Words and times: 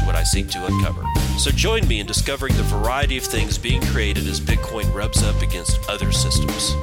is 0.00 0.06
what 0.06 0.16
I 0.16 0.22
seek 0.22 0.48
to 0.48 0.66
uncover. 0.66 1.04
So 1.38 1.50
join 1.50 1.86
me 1.88 2.00
in 2.00 2.06
discovering 2.06 2.56
the 2.56 2.62
variety 2.64 3.16
of 3.16 3.24
things 3.24 3.58
being 3.58 3.82
created 3.82 4.26
as 4.26 4.40
Bitcoin 4.40 4.92
rubs 4.94 5.22
up 5.22 5.40
against 5.42 5.78
other 5.88 6.12
systems. 6.12 6.74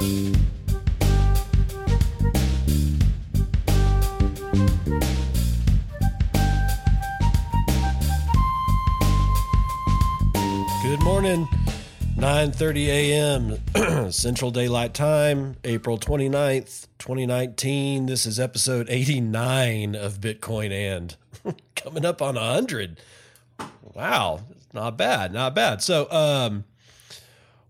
Good 10.82 11.02
morning. 11.02 11.48
9:30 12.16 12.86
a.m. 12.86 14.10
Central 14.10 14.50
Daylight 14.50 14.92
Time, 14.92 15.54
April 15.62 15.98
29th, 15.98 16.88
2019. 16.98 18.06
This 18.06 18.26
is 18.26 18.40
episode 18.40 18.88
89 18.90 19.94
of 19.94 20.20
Bitcoin 20.20 20.72
and 20.72 21.16
coming 21.76 22.04
up 22.04 22.20
on 22.20 22.34
100. 22.34 22.98
Wow, 23.98 24.42
not 24.72 24.96
bad, 24.96 25.32
not 25.32 25.56
bad. 25.56 25.82
So, 25.82 26.08
um 26.12 26.64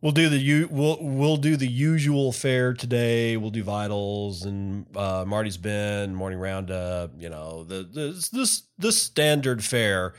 we'll 0.03 0.13
do 0.13 0.29
the 0.29 0.65
we'll 0.67 0.99
we'll 1.01 1.39
do 1.39 1.57
the 1.57 1.67
usual 1.67 2.33
fare 2.33 2.75
today. 2.75 3.39
We'll 3.39 3.51
do 3.51 3.65
vitals 3.65 4.45
and 4.45 4.85
uh, 4.95 5.25
Marty's 5.27 5.57
Bent 5.57 6.13
morning 6.13 6.39
roundup. 6.39 7.13
You 7.19 7.31
know 7.31 7.65
the 7.65 7.83
this 7.83 8.29
this 8.29 8.65
the 8.77 8.93
standard 8.93 9.65
fare. 9.65 10.13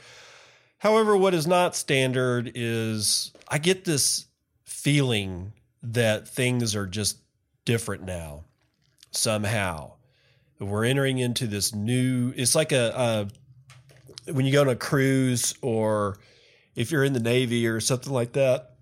However, 0.78 1.16
what 1.16 1.32
is 1.32 1.46
not 1.46 1.76
standard 1.76 2.50
is 2.56 3.32
I 3.46 3.58
get 3.58 3.84
this 3.84 4.26
feeling 4.64 5.52
that 5.84 6.26
things 6.26 6.74
are 6.74 6.88
just 6.88 7.18
different 7.64 8.02
now. 8.02 8.46
Somehow, 9.12 9.92
we're 10.58 10.86
entering 10.86 11.18
into 11.18 11.46
this 11.46 11.72
new. 11.72 12.32
It's 12.36 12.56
like 12.56 12.72
a, 12.72 12.92
a 12.96 13.28
when 14.32 14.46
you 14.46 14.52
go 14.52 14.62
on 14.62 14.68
a 14.68 14.76
cruise 14.76 15.54
or 15.62 16.18
if 16.74 16.90
you're 16.90 17.04
in 17.04 17.12
the 17.12 17.20
Navy 17.20 17.66
or 17.66 17.80
something 17.80 18.12
like 18.12 18.32
that 18.32 18.76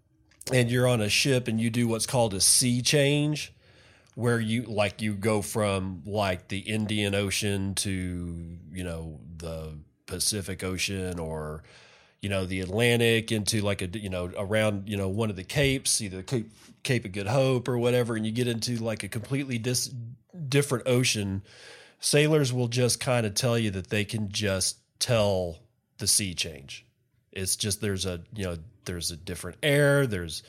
and 0.52 0.70
you're 0.70 0.86
on 0.86 1.00
a 1.00 1.08
ship 1.08 1.48
and 1.48 1.60
you 1.60 1.70
do 1.70 1.88
what's 1.88 2.06
called 2.06 2.34
a 2.34 2.40
sea 2.40 2.82
change 2.82 3.52
where 4.14 4.40
you 4.40 4.62
like 4.62 5.00
you 5.00 5.14
go 5.14 5.42
from 5.42 6.02
like 6.05 6.48
the 6.48 6.58
Indian 6.58 7.14
Ocean 7.14 7.74
to 7.77 8.58
you 8.72 8.84
know 8.84 9.20
the 9.36 9.78
Pacific 10.06 10.64
Ocean 10.64 11.18
or 11.18 11.62
you 12.20 12.28
know 12.28 12.44
the 12.44 12.60
Atlantic 12.60 13.30
into 13.30 13.60
like 13.60 13.83
a 13.83 13.86
you 13.86 14.08
know 14.08 14.30
around 14.36 14.88
you 14.88 14.96
know 14.96 15.08
one 15.08 15.30
of 15.30 15.36
the 15.36 15.44
capes 15.44 16.00
either 16.00 16.22
Cape 16.22 16.50
Cape 16.83 17.05
of 17.05 17.12
Good 17.12 17.28
Hope 17.28 17.68
or 17.68 17.78
whatever 17.78 18.16
and 18.16 18.27
you 18.27 18.33
get 18.33 18.48
into 18.48 18.77
like 18.77 19.05
a 19.05 19.08
completely 19.08 19.58
dis- 19.58 19.94
different 20.48 20.86
ocean 20.88 21.42
sailors 22.00 22.52
will 22.52 22.68
just 22.68 23.00
kind 23.00 23.27
of 23.27 23.34
tell 23.34 23.58
you 23.58 23.70
that 23.70 23.90
they 23.90 24.05
can 24.05 24.30
just 24.30 24.78
tell 24.98 25.58
the 25.98 26.06
sea 26.06 26.34
change 26.34 26.86
it's 27.38 27.56
just 27.56 27.80
there's 27.80 28.06
a 28.06 28.20
you 28.34 28.44
know 28.44 28.56
there's 28.84 29.10
a 29.10 29.16
different 29.16 29.58
air. 29.62 30.06
There's 30.06 30.42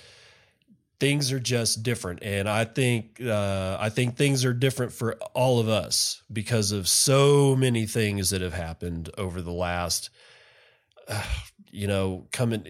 things 1.00 1.32
are 1.32 1.40
just 1.40 1.84
different, 1.84 2.24
and 2.24 2.50
I 2.50 2.66
think 2.66 3.22
uh, 3.22 3.78
I 3.80 3.90
think 3.90 4.16
things 4.16 4.46
are 4.46 4.54
different 4.54 4.92
for 4.92 5.14
all 5.34 5.60
of 5.60 5.70
us 5.70 6.24
because 6.32 6.72
of 6.72 6.88
so 6.88 7.56
many 7.56 7.86
things 7.86 8.32
that 8.32 8.42
have 8.42 8.54
happened 8.54 9.10
over 9.18 9.42
the 9.42 9.54
last. 9.54 10.10
Uh, 11.08 11.24
you 11.72 11.86
know, 11.86 12.26
coming 12.32 12.66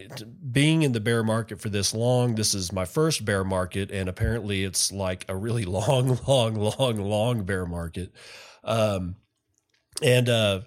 being 0.51 0.81
in 0.81 0.91
the 0.91 0.99
bear 0.99 1.23
market 1.23 1.61
for 1.61 1.69
this 1.69 1.93
long. 1.93 2.35
This 2.35 2.53
is 2.53 2.73
my 2.73 2.83
first 2.83 3.23
bear 3.23 3.45
market, 3.45 3.91
and 3.91 4.09
apparently 4.09 4.65
it's 4.65 4.91
like 4.91 5.23
a 5.29 5.35
really 5.35 5.63
long, 5.65 6.19
long, 6.27 6.55
long, 6.55 6.97
long 6.97 7.43
bear 7.45 7.65
market. 7.65 8.11
Um, 8.65 9.15
and 10.01 10.27
uh, 10.27 10.61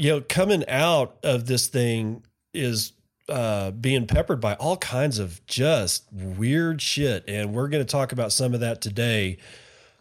you 0.00 0.08
know, 0.08 0.22
coming 0.22 0.66
out 0.66 1.18
of 1.22 1.44
this 1.44 1.66
thing 1.66 2.22
is 2.54 2.92
uh, 3.28 3.70
being 3.70 4.06
peppered 4.06 4.40
by 4.40 4.54
all 4.54 4.78
kinds 4.78 5.18
of 5.18 5.44
just 5.44 6.10
weird 6.10 6.80
shit, 6.80 7.22
and 7.28 7.52
we're 7.52 7.68
going 7.68 7.84
to 7.84 7.90
talk 7.90 8.12
about 8.12 8.32
some 8.32 8.54
of 8.54 8.60
that 8.60 8.80
today. 8.80 9.36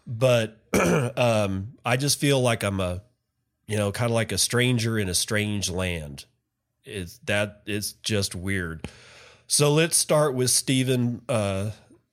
But 0.07 0.57
um, 1.17 1.73
I 1.85 1.97
just 1.97 2.17
feel 2.17 2.39
like 2.39 2.63
I'm 2.63 2.79
a, 2.79 3.01
you 3.67 3.75
know, 3.75 3.91
kind 3.91 4.09
of 4.09 4.15
like 4.15 4.31
a 4.31 4.37
stranger 4.37 4.97
in 4.97 5.09
a 5.09 5.13
strange 5.13 5.69
land. 5.69 6.23
It's 6.85 7.17
that 7.25 7.63
it's 7.65 7.91
just 7.91 8.33
weird. 8.33 8.87
So 9.47 9.73
let's 9.73 9.97
start 9.97 10.33
with 10.33 10.49
Stephen 10.49 11.23
uh, 11.27 11.71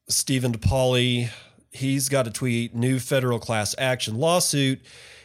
Stephen 0.09 0.51
D. 0.51 0.59
Palley. 0.59 1.31
He's 1.71 2.09
got 2.09 2.27
a 2.27 2.33
tweet: 2.33 2.75
new 2.75 2.99
federal 2.99 3.39
class 3.39 3.77
action 3.79 4.17
lawsuit 4.17 4.81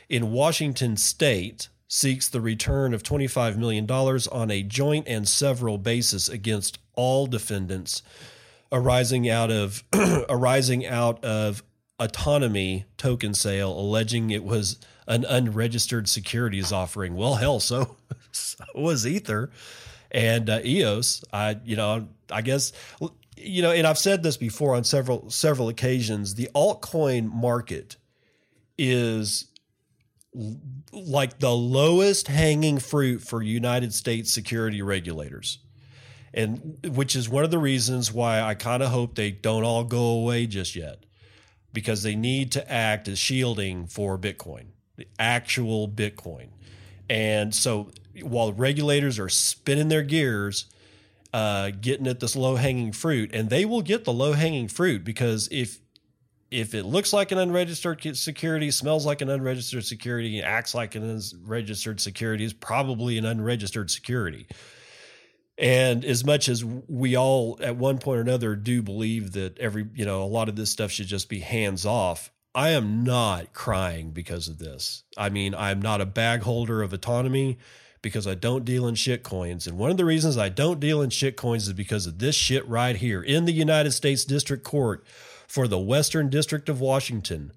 in 0.10 0.32
Washington 0.32 0.96
State 0.96 1.70
seeks 1.94 2.30
the 2.30 2.40
return 2.40 2.94
of 2.94 3.04
$25 3.04 3.58
million 3.58 3.86
on 3.92 4.50
a 4.50 4.64
joint 4.64 5.06
and 5.10 5.28
several 5.28 5.78
basis 5.78 6.30
against 6.30 6.80
all 6.96 7.28
defendants 7.28 8.02
arising 8.72 9.30
out 9.30 9.52
of 9.52 9.84
arising 10.30 10.88
out 10.88 11.22
of 11.26 11.62
Atonomi 12.00 12.86
token 12.96 13.34
sale 13.34 13.78
alleging 13.78 14.30
it 14.30 14.46
was 14.46 14.80
an 15.06 15.26
unregistered 15.26 16.08
securities 16.08 16.72
offering. 16.72 17.16
Well 17.16 17.36
hell 17.36 17.60
so, 17.60 17.98
so 18.32 18.64
was 18.74 19.06
ether 19.06 19.52
and 20.12 20.50
uh, 20.50 20.62
eos. 20.64 21.26
I 21.34 21.58
you 21.66 21.76
know 21.76 22.08
i 22.32 22.42
guess 22.42 22.72
you 23.36 23.62
know 23.62 23.72
and 23.72 23.86
i've 23.86 23.98
said 23.98 24.24
this 24.24 24.38
before 24.38 24.76
on 24.76 24.86
several 24.86 25.30
several 25.30 25.68
occasions. 25.68 26.36
The 26.36 26.50
altcoin 26.56 27.30
market 27.30 27.98
is 28.78 29.51
like 30.94 31.40
the 31.40 31.52
lowest 31.52 32.28
hanging 32.28 32.80
fruit 32.80 33.22
for 33.22 33.42
United 33.42 33.94
States 33.94 34.32
security 34.32 34.82
regulators. 34.82 35.60
And 36.34 36.78
which 36.86 37.16
is 37.16 37.28
one 37.28 37.44
of 37.44 37.52
the 37.52 37.60
reasons 37.60 38.12
why 38.12 38.42
I 38.42 38.56
kind 38.56 38.82
of 38.82 38.90
hope 38.90 39.16
they 39.16 39.32
don't 39.32 39.66
all 39.66 39.84
go 39.84 40.04
away 40.04 40.48
just 40.48 40.76
yet 40.76 41.06
because 41.74 42.04
they 42.04 42.16
need 42.16 42.54
to 42.54 42.72
act 42.72 43.08
as 43.08 43.20
shielding 43.20 43.88
for 43.88 44.18
Bitcoin, 44.18 44.68
the 44.96 45.08
actual 45.20 45.90
Bitcoin. 45.90 46.48
And 47.10 47.54
so 47.54 47.92
while 48.22 48.54
regulators 48.54 49.20
are 49.20 49.30
spinning 49.30 49.90
their 49.90 50.04
gears, 50.04 50.66
uh, 51.34 51.72
getting 51.80 52.08
at 52.08 52.20
this 52.20 52.36
low 52.36 52.56
hanging 52.56 52.92
fruit, 52.92 53.32
and 53.34 53.50
they 53.50 53.66
will 53.66 53.82
get 53.82 54.06
the 54.06 54.14
low 54.14 54.34
hanging 54.34 54.68
fruit 54.68 55.04
because 55.04 55.48
if 55.52 55.80
if 56.52 56.76
it 56.76 56.84
looks 56.84 57.14
like 57.14 57.32
an 57.32 57.38
unregistered 57.38 58.18
security, 58.18 58.70
smells 58.72 59.06
like 59.06 59.22
an 59.22 59.30
unregistered 59.30 59.86
security, 59.86 60.42
acts 60.42 60.76
like 60.76 60.96
an 60.96 61.04
unregistered 61.04 62.02
security, 62.02 62.44
is 62.44 62.54
probably 62.54 63.18
an 63.18 63.26
unregistered 63.26 63.90
security. 63.90 64.46
And 65.58 66.04
as 66.04 66.26
much 66.26 66.50
as 66.50 66.66
we 66.66 67.16
all 67.16 67.58
at 67.62 67.78
one 67.78 68.00
point 68.00 68.18
or 68.18 68.22
another 68.22 68.56
do 68.56 68.82
believe 68.82 69.32
that 69.34 69.58
every, 69.60 69.88
you 69.94 70.06
know, 70.06 70.24
a 70.24 70.26
lot 70.26 70.50
of 70.50 70.56
this 70.58 70.70
stuff 70.70 70.92
should 70.92 71.08
just 71.08 71.30
be 71.30 71.40
hands 71.40 71.86
off, 71.86 72.32
I 72.54 72.72
am 72.72 73.06
not 73.06 73.54
crying 73.54 74.12
because 74.12 74.50
of 74.50 74.58
this. 74.58 75.04
I 75.18 75.30
mean, 75.30 75.56
I'm 75.56 75.82
not 75.82 76.02
a 76.02 76.06
bag 76.06 76.42
holder 76.42 76.82
of 76.82 76.92
Atonomi 76.92 77.58
because 78.02 78.28
I 78.28 78.34
don't 78.34 78.66
deal 78.66 78.88
in 78.88 78.96
shit 78.96 79.24
coins. 79.24 79.68
And 79.68 79.78
one 79.78 79.92
of 79.92 79.98
the 79.98 80.06
reasons 80.06 80.38
I 80.38 80.50
don't 80.50 80.80
deal 80.80 81.02
in 81.02 81.12
shit 81.12 81.38
coins 81.38 81.68
is 81.68 81.74
because 81.74 82.08
of 82.08 82.20
this 82.20 82.36
shit 82.36 82.68
right 82.68 82.96
here 82.96 83.22
in 83.22 83.46
the 83.46 83.54
United 83.54 83.92
States 83.92 84.26
District 84.26 84.64
Court 84.64 85.06
for 85.52 85.68
the 85.68 85.78
Western 85.78 86.30
District 86.30 86.70
of 86.70 86.80
Washington, 86.80 87.52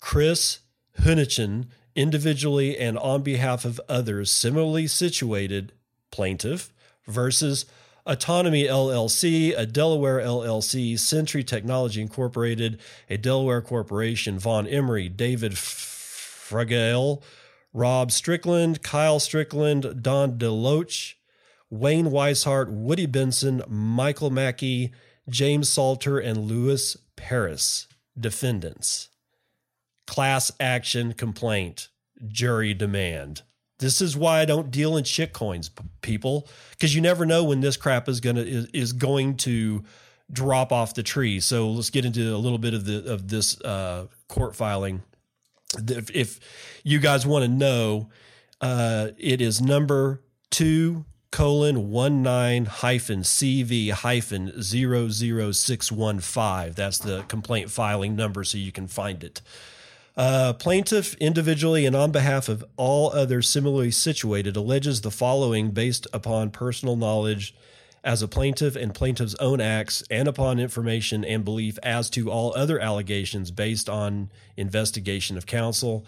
Chris 0.00 0.58
Hunichen, 0.98 1.66
individually 1.94 2.76
and 2.76 2.98
on 2.98 3.22
behalf 3.22 3.64
of 3.64 3.80
others 3.88 4.32
similarly 4.32 4.88
situated 4.88 5.72
plaintiff 6.10 6.72
versus 7.06 7.66
Atonomi 8.04 8.68
LLC, 8.68 9.56
a 9.56 9.64
Delaware 9.64 10.18
LLC, 10.18 10.98
Century 10.98 11.44
Technology 11.44 12.02
Incorporated, 12.02 12.80
a 13.08 13.16
Delaware 13.16 13.62
corporation, 13.62 14.36
Vaughan 14.36 14.66
Emery, 14.66 15.08
David 15.08 15.52
Fragale, 15.52 17.22
Rob 17.72 18.10
Strickland, 18.10 18.82
Kyle 18.82 19.20
Strickland, 19.20 20.02
Don 20.02 20.36
DeLoach, 20.36 21.14
Wayne 21.70 22.10
Wisehart, 22.10 22.72
Woody 22.72 23.06
Benson, 23.06 23.62
Michael 23.68 24.30
Mackey, 24.30 24.90
James 25.28 25.68
Salter, 25.68 26.18
and 26.18 26.38
Louis 26.38 26.96
Paris 27.20 27.86
defendants. 28.18 29.10
Class 30.06 30.50
action 30.58 31.12
complaint, 31.12 31.88
jury 32.26 32.72
demand. 32.72 33.42
This 33.78 34.00
is 34.00 34.16
why 34.16 34.40
I 34.40 34.46
don't 34.46 34.70
deal 34.70 34.96
in 34.96 35.04
shit 35.04 35.32
coins, 35.32 35.70
people, 36.00 36.48
because 36.70 36.94
you 36.94 37.00
never 37.00 37.24
know 37.24 37.44
when 37.44 37.60
this 37.60 37.76
crap 37.76 38.08
is 38.08 38.20
gonna 38.20 38.40
is, 38.40 38.66
is 38.72 38.92
going 38.92 39.36
to 39.38 39.84
drop 40.32 40.72
off 40.72 40.94
the 40.94 41.02
tree. 41.02 41.40
So 41.40 41.70
let's 41.70 41.90
get 41.90 42.04
into 42.04 42.34
a 42.34 42.38
little 42.38 42.58
bit 42.58 42.74
of 42.74 42.84
the 42.86 43.12
of 43.12 43.28
this 43.28 43.60
uh, 43.60 44.06
court 44.28 44.56
filing. 44.56 45.02
If, 45.78 46.10
if 46.10 46.40
you 46.82 46.98
guys 46.98 47.26
want 47.26 47.44
to 47.44 47.48
know, 47.48 48.08
uh, 48.60 49.08
it 49.18 49.40
is 49.40 49.60
number 49.60 50.22
two 50.50 51.04
colon 51.30 51.90
one 51.90 52.22
nine 52.22 52.64
hyphen 52.64 53.20
CV 53.20 53.90
hyphen 53.90 54.60
zero 54.62 55.08
zero 55.08 55.52
six 55.52 55.92
one 55.92 56.20
five. 56.20 56.74
That's 56.74 56.98
the 56.98 57.22
complaint 57.28 57.70
filing 57.70 58.16
number, 58.16 58.44
so 58.44 58.58
you 58.58 58.72
can 58.72 58.88
find 58.88 59.22
it. 59.22 59.40
Uh, 60.16 60.52
plaintiff, 60.52 61.14
individually 61.14 61.86
and 61.86 61.94
on 61.94 62.10
behalf 62.10 62.48
of 62.48 62.64
all 62.76 63.10
others 63.12 63.48
similarly 63.48 63.90
situated, 63.90 64.56
alleges 64.56 65.00
the 65.00 65.10
following 65.10 65.70
based 65.70 66.06
upon 66.12 66.50
personal 66.50 66.96
knowledge 66.96 67.54
as 68.02 68.22
a 68.22 68.28
plaintiff 68.28 68.76
and 68.76 68.94
plaintiff's 68.94 69.34
own 69.36 69.60
acts 69.60 70.02
and 70.10 70.26
upon 70.26 70.58
information 70.58 71.24
and 71.24 71.44
belief 71.44 71.78
as 71.82 72.10
to 72.10 72.30
all 72.30 72.52
other 72.56 72.78
allegations 72.80 73.50
based 73.50 73.88
on 73.88 74.30
investigation 74.56 75.36
of 75.36 75.46
counsel. 75.46 76.04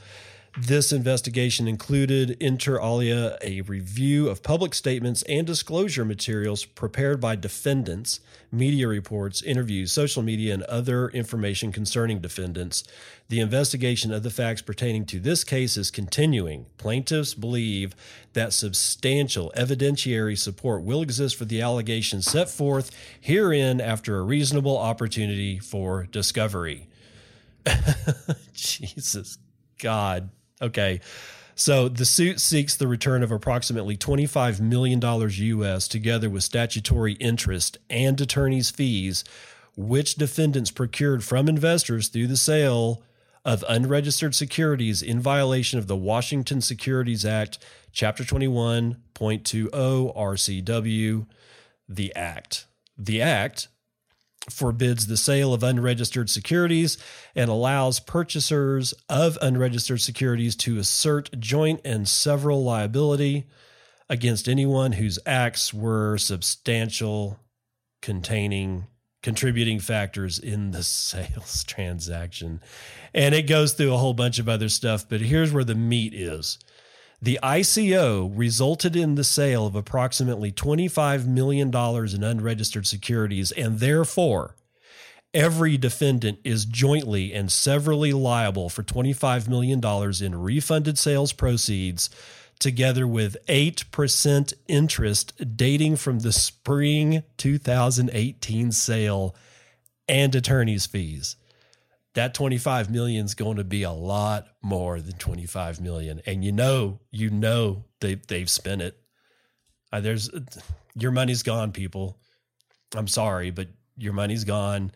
This 0.58 0.92
investigation 0.92 1.66
included, 1.66 2.36
inter 2.38 2.78
alia, 2.78 3.38
a 3.40 3.62
review 3.62 4.28
of 4.28 4.42
public 4.42 4.74
statements 4.74 5.22
and 5.22 5.46
disclosure 5.46 6.04
materials 6.04 6.66
prepared 6.66 7.22
by 7.22 7.36
defendants, 7.36 8.20
media 8.50 8.86
reports, 8.86 9.42
interviews, 9.42 9.92
social 9.92 10.22
media, 10.22 10.52
and 10.52 10.62
other 10.64 11.08
information 11.08 11.72
concerning 11.72 12.20
defendants. 12.20 12.84
The 13.30 13.40
investigation 13.40 14.12
of 14.12 14.24
the 14.24 14.30
facts 14.30 14.60
pertaining 14.60 15.06
to 15.06 15.20
this 15.20 15.42
case 15.42 15.78
is 15.78 15.90
continuing. 15.90 16.66
Plaintiffs 16.76 17.32
believe 17.32 17.94
that 18.34 18.52
substantial 18.52 19.50
evidentiary 19.56 20.36
support 20.36 20.82
will 20.82 21.00
exist 21.00 21.36
for 21.36 21.46
the 21.46 21.62
allegations 21.62 22.26
set 22.26 22.50
forth 22.50 22.90
herein 23.18 23.80
after 23.80 24.18
a 24.18 24.22
reasonable 24.22 24.76
opportunity 24.76 25.58
for 25.58 26.06
discovery. 26.10 26.88
Jesus 28.52 29.38
God. 29.82 30.30
Okay. 30.62 31.00
So 31.54 31.88
the 31.88 32.06
suit 32.06 32.40
seeks 32.40 32.76
the 32.76 32.88
return 32.88 33.22
of 33.22 33.30
approximately 33.30 33.96
$25 33.96 34.60
million 34.60 35.00
US 35.02 35.86
together 35.86 36.30
with 36.30 36.44
statutory 36.44 37.12
interest 37.14 37.78
and 37.90 38.18
attorney's 38.20 38.70
fees, 38.70 39.22
which 39.76 40.14
defendants 40.14 40.70
procured 40.70 41.22
from 41.22 41.48
investors 41.48 42.08
through 42.08 42.28
the 42.28 42.36
sale 42.36 43.02
of 43.44 43.64
unregistered 43.68 44.34
securities 44.34 45.02
in 45.02 45.20
violation 45.20 45.78
of 45.78 45.88
the 45.88 45.96
Washington 45.96 46.60
Securities 46.60 47.24
Act, 47.24 47.58
Chapter 47.92 48.24
21.20 48.24 49.68
RCW, 50.16 51.26
the 51.88 52.16
Act. 52.16 52.66
The 52.96 53.20
Act 53.20 53.68
forbids 54.50 55.06
the 55.06 55.16
sale 55.16 55.54
of 55.54 55.62
unregistered 55.62 56.28
securities 56.28 56.98
and 57.34 57.48
allows 57.48 58.00
purchasers 58.00 58.92
of 59.08 59.38
unregistered 59.40 60.00
securities 60.00 60.56
to 60.56 60.78
assert 60.78 61.30
joint 61.38 61.80
and 61.84 62.08
several 62.08 62.64
liability 62.64 63.46
against 64.08 64.48
anyone 64.48 64.92
whose 64.92 65.18
acts 65.24 65.72
were 65.72 66.18
substantial 66.18 67.38
containing 68.00 68.86
contributing 69.22 69.78
factors 69.78 70.38
in 70.38 70.72
the 70.72 70.82
sales 70.82 71.64
transaction. 71.64 72.60
And 73.14 73.34
it 73.34 73.42
goes 73.42 73.72
through 73.72 73.94
a 73.94 73.98
whole 73.98 74.14
bunch 74.14 74.38
of 74.38 74.48
other 74.48 74.68
stuff, 74.68 75.08
but 75.08 75.20
here's 75.20 75.52
where 75.52 75.64
the 75.64 75.74
meat 75.74 76.12
is. 76.12 76.58
The 77.22 77.38
ICO 77.40 78.32
resulted 78.34 78.96
in 78.96 79.14
the 79.14 79.22
sale 79.22 79.64
of 79.64 79.76
approximately 79.76 80.50
$25 80.50 81.24
million 81.24 81.68
in 81.68 82.24
unregistered 82.24 82.84
securities, 82.84 83.52
and 83.52 83.78
therefore, 83.78 84.56
every 85.32 85.76
defendant 85.76 86.40
is 86.42 86.64
jointly 86.64 87.32
and 87.32 87.52
severally 87.52 88.12
liable 88.12 88.68
for 88.68 88.82
$25 88.82 89.48
million 89.48 89.80
in 90.20 90.42
refunded 90.42 90.98
sales 90.98 91.32
proceeds, 91.32 92.10
together 92.58 93.06
with 93.06 93.36
8% 93.46 94.52
interest 94.66 95.56
dating 95.56 95.94
from 95.94 96.18
the 96.20 96.32
spring 96.32 97.22
2018 97.36 98.72
sale 98.72 99.36
and 100.08 100.34
attorney's 100.34 100.86
fees 100.86 101.36
that 102.14 102.34
25 102.34 102.90
million 102.90 103.24
is 103.24 103.34
going 103.34 103.56
to 103.56 103.64
be 103.64 103.82
a 103.82 103.90
lot 103.90 104.46
more 104.62 105.00
than 105.00 105.14
25 105.14 105.80
million. 105.80 106.20
And 106.26 106.44
you 106.44 106.52
know 106.52 107.00
you 107.10 107.30
know 107.30 107.84
they 108.00 108.14
they've 108.14 108.50
spent 108.50 108.82
it. 108.82 108.98
Uh, 109.92 110.00
there's 110.00 110.30
your 110.94 111.10
money's 111.10 111.42
gone 111.42 111.72
people. 111.72 112.18
I'm 112.94 113.08
sorry 113.08 113.50
but 113.50 113.68
your 113.96 114.12
money's 114.12 114.44
gone. 114.44 114.92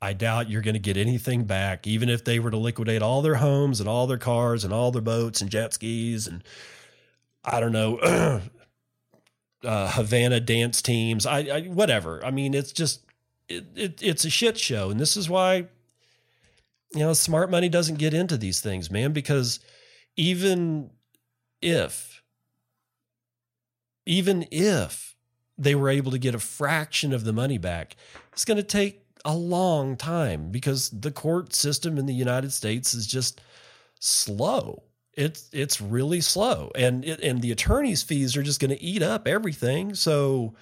I 0.00 0.12
doubt 0.12 0.50
you're 0.50 0.62
going 0.62 0.74
to 0.74 0.80
get 0.80 0.96
anything 0.96 1.44
back 1.44 1.86
even 1.86 2.08
if 2.08 2.24
they 2.24 2.38
were 2.38 2.50
to 2.50 2.58
liquidate 2.58 3.02
all 3.02 3.22
their 3.22 3.36
homes 3.36 3.80
and 3.80 3.88
all 3.88 4.06
their 4.06 4.18
cars 4.18 4.64
and 4.64 4.72
all 4.72 4.90
their 4.92 5.02
boats 5.02 5.40
and 5.40 5.50
jet 5.50 5.72
skis 5.72 6.26
and 6.26 6.44
i 7.42 7.60
don't 7.60 7.72
know 7.72 8.42
uh, 9.64 9.90
havana 9.90 10.40
dance 10.40 10.80
teams. 10.80 11.26
I, 11.26 11.38
I 11.40 11.60
whatever. 11.62 12.24
I 12.24 12.30
mean 12.30 12.54
it's 12.54 12.72
just 12.72 13.00
it, 13.48 13.64
it, 13.74 14.02
it's 14.02 14.24
a 14.24 14.30
shit 14.30 14.58
show. 14.58 14.90
And 14.90 14.98
this 15.00 15.16
is 15.16 15.28
why 15.28 15.66
you 16.92 17.00
know, 17.00 17.12
smart 17.12 17.50
money 17.50 17.68
doesn't 17.68 17.98
get 17.98 18.14
into 18.14 18.36
these 18.36 18.60
things, 18.60 18.90
man, 18.90 19.12
because 19.12 19.60
even 20.16 20.90
if, 21.60 22.22
even 24.06 24.46
if 24.50 25.16
they 25.58 25.74
were 25.74 25.88
able 25.88 26.10
to 26.10 26.18
get 26.18 26.34
a 26.34 26.38
fraction 26.38 27.12
of 27.12 27.24
the 27.24 27.32
money 27.32 27.58
back, 27.58 27.96
it's 28.32 28.44
going 28.44 28.56
to 28.56 28.62
take 28.62 29.02
a 29.24 29.34
long 29.34 29.96
time 29.96 30.50
because 30.50 30.90
the 30.90 31.10
court 31.10 31.52
system 31.52 31.98
in 31.98 32.06
the 32.06 32.14
United 32.14 32.52
States 32.52 32.94
is 32.94 33.06
just 33.06 33.40
slow. 33.98 34.82
It's 35.14 35.48
it's 35.52 35.80
really 35.80 36.20
slow, 36.20 36.70
and 36.74 37.02
it, 37.02 37.20
and 37.20 37.40
the 37.40 37.50
attorney's 37.50 38.02
fees 38.02 38.36
are 38.36 38.42
just 38.42 38.60
going 38.60 38.70
to 38.70 38.82
eat 38.82 39.02
up 39.02 39.26
everything. 39.26 39.94
So 39.94 40.54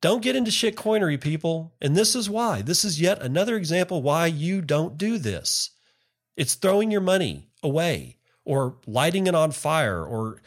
don't 0.00 0.22
get 0.22 0.36
into 0.36 0.50
shit 0.50 0.76
coinery, 0.76 1.20
people. 1.20 1.72
And 1.80 1.96
this 1.96 2.14
is 2.14 2.30
why. 2.30 2.62
This 2.62 2.84
is 2.84 3.00
yet 3.00 3.20
another 3.20 3.56
example 3.56 4.02
why 4.02 4.26
you 4.26 4.60
don't 4.60 4.96
do 4.96 5.18
this. 5.18 5.70
It's 6.36 6.54
throwing 6.54 6.90
your 6.90 7.00
money 7.00 7.48
away 7.62 8.16
or 8.44 8.76
lighting 8.86 9.26
it 9.26 9.34
on 9.34 9.50
fire 9.50 10.04
or 10.04 10.40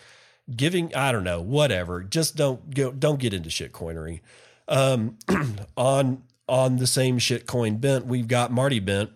giving, 0.55 0.95
I 0.95 1.11
don't 1.11 1.23
know, 1.23 1.41
whatever. 1.41 2.01
Just 2.01 2.35
don't 2.35 2.73
go, 2.73 2.91
don't 2.91 3.19
get 3.19 3.33
into 3.33 3.49
shit 3.49 3.73
coinery. 3.73 4.21
Um, 4.67 5.17
on 5.77 6.23
on 6.47 6.75
the 6.77 6.87
same 6.87 7.17
shit 7.17 7.47
coin 7.47 7.77
bent, 7.77 8.05
we've 8.05 8.27
got 8.27 8.51
Marty 8.51 8.79
Bent, 8.79 9.09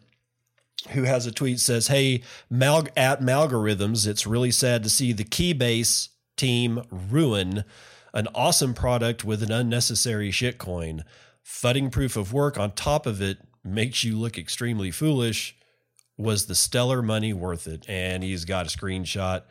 who 0.92 1.04
has 1.04 1.26
a 1.26 1.32
tweet 1.32 1.60
says, 1.60 1.88
Hey, 1.88 2.24
Mal- 2.50 2.88
at 2.96 3.20
Malgorithms, 3.20 4.08
it's 4.08 4.26
really 4.26 4.52
sad 4.52 4.84
to 4.84 4.90
see 4.90 5.12
the 5.12 5.26
Keybase 5.26 6.10
team 6.38 6.82
ruin 6.90 7.66
an 8.16 8.28
awesome 8.34 8.74
product 8.74 9.24
with 9.24 9.44
an 9.44 9.52
unnecessary 9.52 10.32
shitcoin. 10.32 11.04
Fudding 11.46 11.92
proof 11.92 12.16
of 12.16 12.34
work 12.34 12.58
on 12.58 12.72
top 12.72 13.06
of 13.06 13.22
it 13.22 13.38
makes 13.64 14.04
you 14.04 14.18
look 14.18 14.38
extremely 14.38 14.90
foolish. 14.90 15.56
Was 16.18 16.48
the 16.48 16.56
stellar 16.56 17.02
money 17.02 17.34
worth 17.34 17.68
it? 17.68 17.86
And 17.88 18.24
he's 18.24 18.46
got 18.46 18.66
a 18.66 18.76
screenshot 18.76 19.44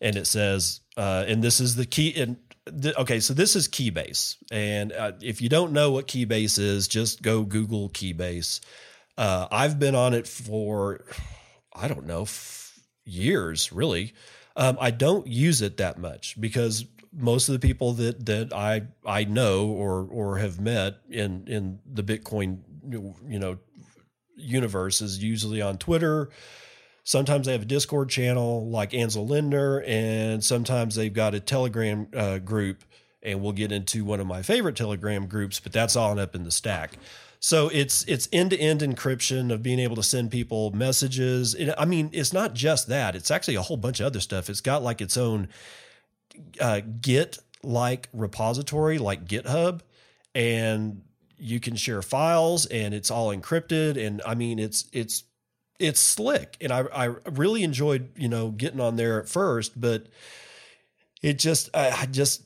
and 0.00 0.16
it 0.16 0.26
says, 0.26 0.80
uh, 0.96 1.24
and 1.26 1.42
this 1.42 1.60
is 1.60 1.74
the 1.74 1.84
key. 1.84 2.14
And 2.16 2.36
the, 2.66 2.98
okay, 3.00 3.20
so 3.20 3.34
this 3.34 3.56
is 3.56 3.68
Keybase. 3.68 4.36
And 4.50 4.92
uh, 4.92 5.12
if 5.20 5.42
you 5.42 5.48
don't 5.48 5.72
know 5.72 5.90
what 5.90 6.06
Keybase 6.06 6.58
is, 6.58 6.88
just 6.88 7.22
go 7.22 7.42
Google 7.42 7.90
Keybase. 7.90 8.60
Uh, 9.18 9.48
I've 9.50 9.78
been 9.78 9.94
on 9.94 10.14
it 10.14 10.28
for, 10.28 11.04
I 11.72 11.88
don't 11.88 12.06
know, 12.06 12.22
f- 12.22 12.78
years, 13.04 13.72
really. 13.72 14.14
Um, 14.56 14.76
I 14.80 14.90
don't 14.90 15.26
use 15.26 15.62
it 15.62 15.78
that 15.78 15.98
much 15.98 16.40
because 16.40 16.84
most 17.16 17.48
of 17.48 17.54
the 17.54 17.66
people 17.66 17.92
that 17.94 18.26
that 18.26 18.52
I 18.52 18.82
I 19.04 19.24
know 19.24 19.68
or 19.68 20.06
or 20.10 20.38
have 20.38 20.60
met 20.60 20.98
in 21.08 21.44
in 21.46 21.78
the 21.90 22.02
Bitcoin 22.02 22.58
you 22.88 23.38
know 23.38 23.58
universe 24.36 25.00
is 25.00 25.22
usually 25.22 25.62
on 25.62 25.78
Twitter. 25.78 26.28
Sometimes 27.04 27.46
they 27.46 27.52
have 27.52 27.62
a 27.62 27.66
Discord 27.66 28.08
channel 28.08 28.68
like 28.68 28.92
Ansel 28.92 29.26
Lindner, 29.26 29.82
and 29.86 30.42
sometimes 30.42 30.94
they've 30.96 31.12
got 31.12 31.34
a 31.34 31.40
Telegram 31.40 32.08
uh, 32.14 32.38
group. 32.38 32.84
And 33.22 33.42
we'll 33.42 33.52
get 33.52 33.72
into 33.72 34.04
one 34.04 34.20
of 34.20 34.26
my 34.28 34.42
favorite 34.42 34.76
Telegram 34.76 35.26
groups, 35.26 35.58
but 35.58 35.72
that's 35.72 35.96
all 35.96 36.16
up 36.16 36.36
in 36.36 36.44
the 36.44 36.52
stack. 36.52 36.96
So 37.40 37.68
it's 37.72 38.04
it's 38.04 38.28
end 38.32 38.50
to 38.50 38.58
end 38.58 38.80
encryption 38.80 39.52
of 39.52 39.64
being 39.64 39.80
able 39.80 39.96
to 39.96 40.02
send 40.02 40.30
people 40.30 40.70
messages. 40.70 41.56
I 41.76 41.86
mean, 41.86 42.10
it's 42.12 42.32
not 42.32 42.54
just 42.54 42.88
that; 42.88 43.16
it's 43.16 43.30
actually 43.32 43.56
a 43.56 43.62
whole 43.62 43.76
bunch 43.76 43.98
of 43.98 44.06
other 44.06 44.20
stuff. 44.20 44.48
It's 44.48 44.60
got 44.60 44.84
like 44.84 45.00
its 45.00 45.16
own 45.16 45.48
uh, 46.60 46.80
Git 47.00 47.38
like 47.62 48.08
repository 48.12 48.98
like 48.98 49.26
GitHub, 49.26 49.80
and 50.34 51.02
you 51.38 51.60
can 51.60 51.76
share 51.76 52.02
files, 52.02 52.66
and 52.66 52.94
it's 52.94 53.10
all 53.10 53.34
encrypted. 53.34 53.96
And 54.04 54.22
I 54.24 54.34
mean, 54.34 54.58
it's 54.58 54.86
it's 54.92 55.24
it's 55.78 56.00
slick, 56.00 56.56
and 56.60 56.72
I 56.72 56.80
I 56.92 57.04
really 57.30 57.62
enjoyed 57.62 58.10
you 58.16 58.28
know 58.28 58.50
getting 58.50 58.80
on 58.80 58.96
there 58.96 59.20
at 59.20 59.28
first, 59.28 59.78
but 59.80 60.06
it 61.22 61.38
just 61.38 61.70
I, 61.74 61.90
I 61.90 62.06
just 62.06 62.42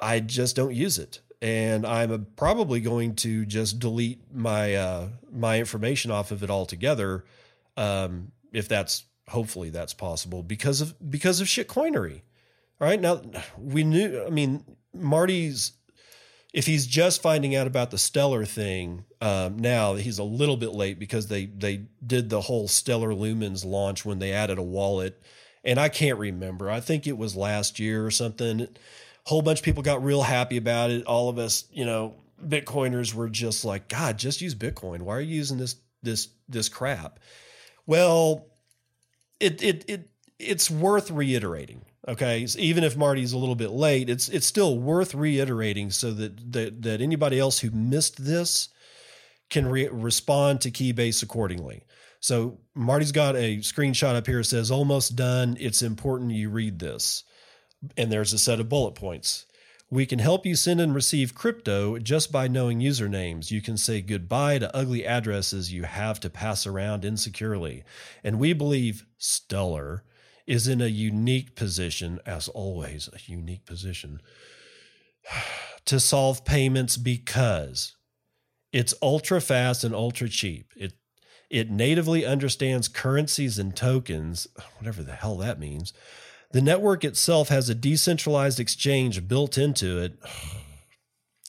I 0.00 0.20
just 0.20 0.56
don't 0.56 0.74
use 0.74 0.98
it. 0.98 1.20
and 1.42 1.84
I'm 1.84 2.28
probably 2.36 2.80
going 2.80 3.16
to 3.16 3.44
just 3.44 3.80
delete 3.80 4.32
my 4.32 4.76
uh, 4.76 5.08
my 5.30 5.58
information 5.58 6.12
off 6.12 6.30
of 6.30 6.42
it 6.44 6.50
altogether, 6.50 7.24
um, 7.76 8.30
if 8.52 8.68
that's 8.68 9.04
hopefully 9.28 9.70
that's 9.70 9.92
possible 9.92 10.42
because 10.44 10.80
of 10.80 11.10
because 11.10 11.40
of 11.40 11.48
shitcoinery. 11.48 12.22
All 12.82 12.88
right, 12.88 13.00
now 13.00 13.22
we 13.56 13.84
knew. 13.84 14.24
I 14.26 14.30
mean, 14.30 14.64
Marty's 14.92 15.70
if 16.52 16.66
he's 16.66 16.84
just 16.84 17.22
finding 17.22 17.54
out 17.54 17.68
about 17.68 17.92
the 17.92 17.96
Stellar 17.96 18.44
thing 18.44 19.04
um, 19.20 19.56
now, 19.56 19.94
he's 19.94 20.18
a 20.18 20.24
little 20.24 20.56
bit 20.56 20.72
late 20.72 20.98
because 20.98 21.28
they 21.28 21.46
they 21.46 21.86
did 22.04 22.28
the 22.28 22.40
whole 22.40 22.66
Stellar 22.66 23.12
Lumens 23.12 23.64
launch 23.64 24.04
when 24.04 24.18
they 24.18 24.32
added 24.32 24.58
a 24.58 24.64
wallet, 24.64 25.22
and 25.62 25.78
I 25.78 25.88
can't 25.90 26.18
remember. 26.18 26.68
I 26.68 26.80
think 26.80 27.06
it 27.06 27.16
was 27.16 27.36
last 27.36 27.78
year 27.78 28.04
or 28.04 28.10
something. 28.10 28.62
A 28.62 28.68
whole 29.26 29.42
bunch 29.42 29.60
of 29.60 29.64
people 29.64 29.84
got 29.84 30.02
real 30.02 30.22
happy 30.22 30.56
about 30.56 30.90
it. 30.90 31.06
All 31.06 31.28
of 31.28 31.38
us, 31.38 31.66
you 31.70 31.84
know, 31.84 32.16
Bitcoiners 32.44 33.14
were 33.14 33.28
just 33.28 33.64
like, 33.64 33.88
God, 33.88 34.18
just 34.18 34.40
use 34.40 34.56
Bitcoin. 34.56 35.02
Why 35.02 35.18
are 35.18 35.20
you 35.20 35.36
using 35.36 35.56
this 35.56 35.76
this 36.02 36.30
this 36.48 36.68
crap? 36.68 37.20
Well, 37.86 38.48
it 39.38 39.62
it 39.62 39.84
it 39.86 40.08
it's 40.40 40.68
worth 40.68 41.12
reiterating 41.12 41.82
Okay, 42.08 42.46
so 42.48 42.58
even 42.58 42.82
if 42.82 42.96
Marty's 42.96 43.32
a 43.32 43.38
little 43.38 43.54
bit 43.54 43.70
late, 43.70 44.10
it's 44.10 44.28
it's 44.28 44.46
still 44.46 44.78
worth 44.78 45.14
reiterating 45.14 45.90
so 45.90 46.12
that 46.12 46.52
that, 46.52 46.82
that 46.82 47.00
anybody 47.00 47.38
else 47.38 47.60
who 47.60 47.70
missed 47.70 48.24
this 48.24 48.70
can 49.50 49.66
re- 49.68 49.88
respond 49.88 50.60
to 50.62 50.70
Keybase 50.70 51.22
accordingly. 51.22 51.84
So 52.18 52.58
Marty's 52.74 53.12
got 53.12 53.36
a 53.36 53.58
screenshot 53.58 54.14
up 54.14 54.26
here 54.26 54.38
that 54.38 54.44
says 54.44 54.70
almost 54.70 55.14
done. 55.14 55.56
It's 55.60 55.82
important 55.82 56.32
you 56.32 56.50
read 56.50 56.78
this. 56.78 57.24
And 57.96 58.10
there's 58.10 58.32
a 58.32 58.38
set 58.38 58.60
of 58.60 58.68
bullet 58.68 58.94
points. 58.94 59.44
We 59.90 60.06
can 60.06 60.20
help 60.20 60.46
you 60.46 60.54
send 60.56 60.80
and 60.80 60.94
receive 60.94 61.34
crypto 61.34 61.98
just 61.98 62.32
by 62.32 62.48
knowing 62.48 62.80
usernames. 62.80 63.50
You 63.50 63.60
can 63.60 63.76
say 63.76 64.00
goodbye 64.00 64.58
to 64.60 64.74
ugly 64.74 65.04
addresses 65.04 65.72
you 65.72 65.82
have 65.82 66.18
to 66.20 66.30
pass 66.30 66.66
around 66.66 67.04
insecurely. 67.04 67.82
And 68.24 68.38
we 68.38 68.52
believe 68.54 69.04
Stellar 69.18 70.04
is 70.46 70.68
in 70.68 70.80
a 70.80 70.86
unique 70.86 71.54
position, 71.54 72.20
as 72.26 72.48
always, 72.48 73.08
a 73.12 73.30
unique 73.30 73.64
position 73.64 74.20
to 75.84 76.00
solve 76.00 76.44
payments 76.44 76.96
because 76.96 77.96
it's 78.72 78.94
ultra 79.02 79.40
fast 79.40 79.84
and 79.84 79.94
ultra 79.94 80.28
cheap. 80.28 80.72
It 80.76 80.94
it 81.50 81.70
natively 81.70 82.24
understands 82.24 82.88
currencies 82.88 83.58
and 83.58 83.76
tokens, 83.76 84.48
whatever 84.78 85.02
the 85.02 85.14
hell 85.14 85.36
that 85.36 85.58
means. 85.60 85.92
The 86.52 86.62
network 86.62 87.04
itself 87.04 87.48
has 87.48 87.68
a 87.68 87.74
decentralized 87.74 88.60
exchange 88.60 89.26
built 89.28 89.56
into 89.56 89.98
it. 89.98 90.18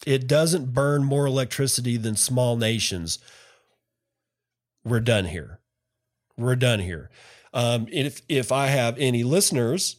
It 0.05 0.27
doesn't 0.27 0.73
burn 0.73 1.05
more 1.05 1.25
electricity 1.25 1.95
than 1.95 2.17
small 2.17 2.57
nations. 2.57 3.19
We're 4.83 4.99
done 4.99 5.23
here. 5.23 5.61
We're 6.35 6.57
done 6.57 6.81
here. 6.81 7.09
Um, 7.53 7.87
if 7.91 8.21
if 8.27 8.51
I 8.51 8.67
have 8.67 8.97
any 8.97 9.23
listeners 9.23 9.97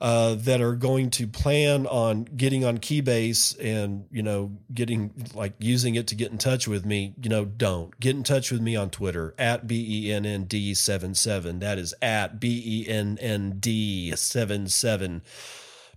uh, 0.00 0.34
that 0.34 0.60
are 0.60 0.74
going 0.74 1.10
to 1.10 1.26
plan 1.26 1.86
on 1.86 2.24
getting 2.24 2.64
on 2.64 2.78
Keybase 2.78 3.56
and 3.62 4.06
you 4.10 4.22
know 4.22 4.58
getting 4.72 5.12
like 5.34 5.54
using 5.58 5.94
it 5.94 6.08
to 6.08 6.14
get 6.14 6.30
in 6.32 6.38
touch 6.38 6.68
with 6.68 6.84
me, 6.84 7.14
you 7.22 7.30
know, 7.30 7.44
don't 7.44 7.98
get 7.98 8.16
in 8.16 8.22
touch 8.22 8.50
with 8.50 8.60
me 8.60 8.76
on 8.76 8.90
Twitter 8.90 9.34
at 9.38 9.66
b 9.66 10.06
e 10.06 10.12
n 10.12 10.26
n 10.26 10.44
d 10.44 10.74
seven 10.74 11.14
seven. 11.14 11.60
That 11.60 11.78
is 11.78 11.94
at 12.02 12.40
b 12.40 12.62
e 12.64 12.90
n 12.90 13.18
n 13.20 13.56
d 13.58 14.14
seven 14.16 14.68
seven. 14.68 15.22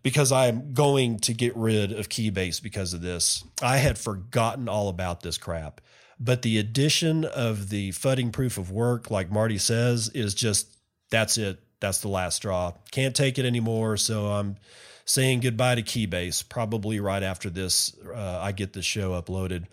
Because 0.01 0.31
I'm 0.31 0.73
going 0.73 1.19
to 1.19 1.33
get 1.33 1.57
rid 1.57 1.91
of 1.91 2.07
Keybase 2.07 2.63
because 2.63 2.93
of 2.93 3.01
this. 3.01 3.43
I 3.61 3.77
had 3.77 3.97
forgotten 3.97 4.69
all 4.69 4.87
about 4.87 5.23
this 5.23 5.37
crap. 5.37 5.81
But 6.17 6.41
the 6.41 6.57
addition 6.57 7.25
of 7.25 7.67
the 7.67 7.91
fudding 7.91 8.31
proof 8.31 8.57
of 8.57 8.71
work, 8.71 9.11
like 9.11 9.29
Marty 9.29 9.57
says, 9.57 10.09
is 10.13 10.33
just 10.33 10.78
that's 11.09 11.37
it. 11.37 11.59
That's 11.79 11.99
the 11.99 12.09
last 12.09 12.37
straw. 12.37 12.73
Can't 12.91 13.15
take 13.15 13.37
it 13.37 13.45
anymore. 13.45 13.97
So 13.97 14.27
I'm 14.27 14.57
saying 15.05 15.39
goodbye 15.41 15.75
to 15.75 15.81
Keybase. 15.81 16.47
Probably 16.47 16.99
right 16.99 17.23
after 17.23 17.49
this, 17.49 17.95
uh, 18.05 18.39
I 18.41 18.51
get 18.51 18.73
the 18.73 18.81
show 18.81 19.11
uploaded. 19.11 19.65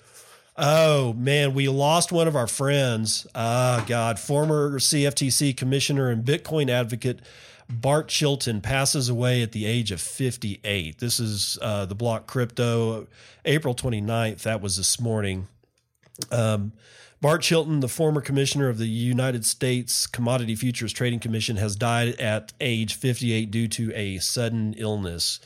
Oh 0.56 1.12
man, 1.12 1.52
we 1.52 1.68
lost 1.68 2.12
one 2.12 2.28
of 2.28 2.36
our 2.36 2.46
friends. 2.46 3.26
Ah, 3.34 3.84
God, 3.86 4.18
former 4.18 4.78
CFTC 4.78 5.56
commissioner 5.56 6.10
and 6.10 6.24
Bitcoin 6.24 6.70
advocate 6.70 7.20
Bart 7.68 8.08
Chilton 8.08 8.60
passes 8.60 9.08
away 9.08 9.42
at 9.42 9.52
the 9.52 9.66
age 9.66 9.90
of 9.90 10.00
58. 10.00 10.98
This 10.98 11.18
is 11.18 11.58
uh, 11.60 11.86
the 11.86 11.94
block 11.94 12.26
crypto, 12.26 13.06
April 13.44 13.74
29th. 13.74 14.42
That 14.42 14.60
was 14.60 14.76
this 14.76 15.00
morning. 15.00 15.48
Um, 16.30 16.72
Bart 17.22 17.40
Chilton, 17.40 17.80
the 17.80 17.88
former 17.88 18.20
commissioner 18.20 18.68
of 18.68 18.76
the 18.76 18.86
United 18.86 19.46
States 19.46 20.06
Commodity 20.06 20.54
Futures 20.54 20.92
Trading 20.92 21.18
Commission, 21.18 21.56
has 21.56 21.74
died 21.74 22.08
at 22.20 22.52
age 22.60 22.94
58 22.94 23.50
due 23.50 23.68
to 23.68 23.90
a 23.94 24.18
sudden 24.18 24.74
illness. 24.74 25.40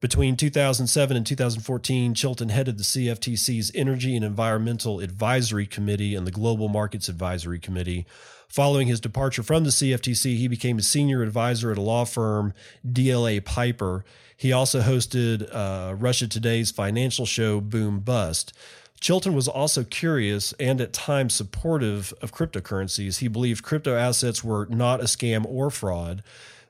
Between 0.00 0.36
2007 0.36 1.16
and 1.16 1.24
2014, 1.24 2.14
Chilton 2.14 2.48
headed 2.48 2.78
the 2.78 2.84
CFTC's 2.84 3.70
Energy 3.76 4.16
and 4.16 4.24
Environmental 4.24 4.98
Advisory 4.98 5.66
Committee 5.66 6.16
and 6.16 6.26
the 6.26 6.32
Global 6.32 6.68
Markets 6.68 7.08
Advisory 7.08 7.60
Committee. 7.60 8.04
Following 8.48 8.88
his 8.88 9.00
departure 9.00 9.44
from 9.44 9.62
the 9.62 9.70
CFTC, 9.70 10.36
he 10.36 10.48
became 10.48 10.78
a 10.78 10.82
senior 10.82 11.22
advisor 11.22 11.70
at 11.70 11.78
a 11.78 11.82
law 11.82 12.06
firm, 12.06 12.54
DLA 12.84 13.44
Piper. 13.44 14.04
He 14.36 14.52
also 14.52 14.80
hosted 14.80 15.48
uh, 15.54 15.94
Russia 15.94 16.26
Today's 16.26 16.72
financial 16.72 17.26
show, 17.26 17.60
Boom 17.60 18.00
Bust. 18.00 18.52
Chilton 19.00 19.34
was 19.34 19.48
also 19.48 19.84
curious 19.84 20.52
and 20.54 20.80
at 20.80 20.92
times 20.92 21.34
supportive 21.34 22.12
of 22.20 22.32
cryptocurrencies. 22.32 23.18
He 23.18 23.28
believed 23.28 23.62
crypto 23.62 23.96
assets 23.96 24.42
were 24.42 24.66
not 24.70 25.00
a 25.00 25.04
scam 25.04 25.44
or 25.46 25.70
fraud, 25.70 26.22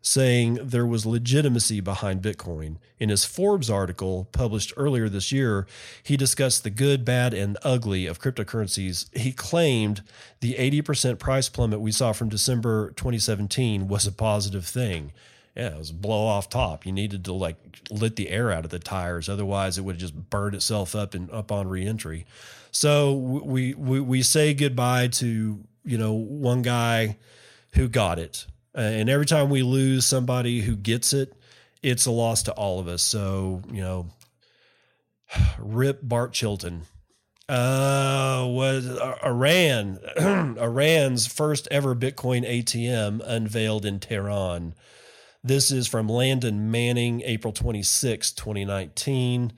saying 0.02 0.58
there 0.62 0.86
was 0.86 1.06
legitimacy 1.06 1.80
behind 1.80 2.22
Bitcoin. 2.22 2.76
In 2.98 3.08
his 3.08 3.24
Forbes 3.24 3.70
article 3.70 4.28
published 4.32 4.72
earlier 4.76 5.08
this 5.08 5.32
year, 5.32 5.66
he 6.02 6.16
discussed 6.16 6.64
the 6.64 6.70
good, 6.70 7.04
bad, 7.04 7.32
and 7.32 7.56
ugly 7.62 8.06
of 8.06 8.20
cryptocurrencies. 8.20 9.14
He 9.16 9.32
claimed 9.32 10.02
the 10.40 10.54
80% 10.54 11.18
price 11.18 11.48
plummet 11.48 11.80
we 11.80 11.92
saw 11.92 12.12
from 12.12 12.28
December 12.28 12.90
2017 12.92 13.88
was 13.88 14.06
a 14.06 14.12
positive 14.12 14.66
thing 14.66 15.12
yeah, 15.58 15.74
it 15.74 15.78
was 15.78 15.90
blow 15.90 16.24
off 16.24 16.48
top. 16.48 16.86
You 16.86 16.92
needed 16.92 17.24
to 17.24 17.32
like 17.32 17.56
let 17.90 18.14
the 18.14 18.30
air 18.30 18.52
out 18.52 18.64
of 18.64 18.70
the 18.70 18.78
tires, 18.78 19.28
otherwise 19.28 19.76
it 19.76 19.82
would 19.82 19.96
have 19.96 20.00
just 20.00 20.30
burned 20.30 20.54
itself 20.54 20.94
up 20.94 21.14
and 21.14 21.28
up 21.32 21.50
on 21.50 21.66
reentry. 21.66 22.26
So 22.70 23.14
we 23.14 23.74
we 23.74 23.98
we 23.98 24.22
say 24.22 24.54
goodbye 24.54 25.08
to 25.08 25.64
you 25.84 25.98
know 25.98 26.12
one 26.12 26.62
guy 26.62 27.16
who 27.72 27.88
got 27.88 28.20
it, 28.20 28.46
and 28.72 29.10
every 29.10 29.26
time 29.26 29.50
we 29.50 29.64
lose 29.64 30.06
somebody 30.06 30.60
who 30.60 30.76
gets 30.76 31.12
it, 31.12 31.34
it's 31.82 32.06
a 32.06 32.12
loss 32.12 32.44
to 32.44 32.52
all 32.52 32.78
of 32.78 32.86
us. 32.86 33.02
So 33.02 33.62
you 33.72 33.82
know, 33.82 34.06
rip 35.58 36.00
Bart 36.02 36.32
Chilton. 36.32 36.82
Uh, 37.48 38.44
was 38.46 38.86
Iran 39.24 39.98
Iran's 40.60 41.26
first 41.26 41.66
ever 41.70 41.96
Bitcoin 41.96 42.46
ATM 42.46 43.22
unveiled 43.24 43.84
in 43.84 43.98
Tehran. 43.98 44.74
This 45.44 45.70
is 45.70 45.86
from 45.86 46.08
Landon 46.08 46.68
Manning, 46.72 47.22
April 47.24 47.52
26, 47.52 48.32
2019. 48.32 49.52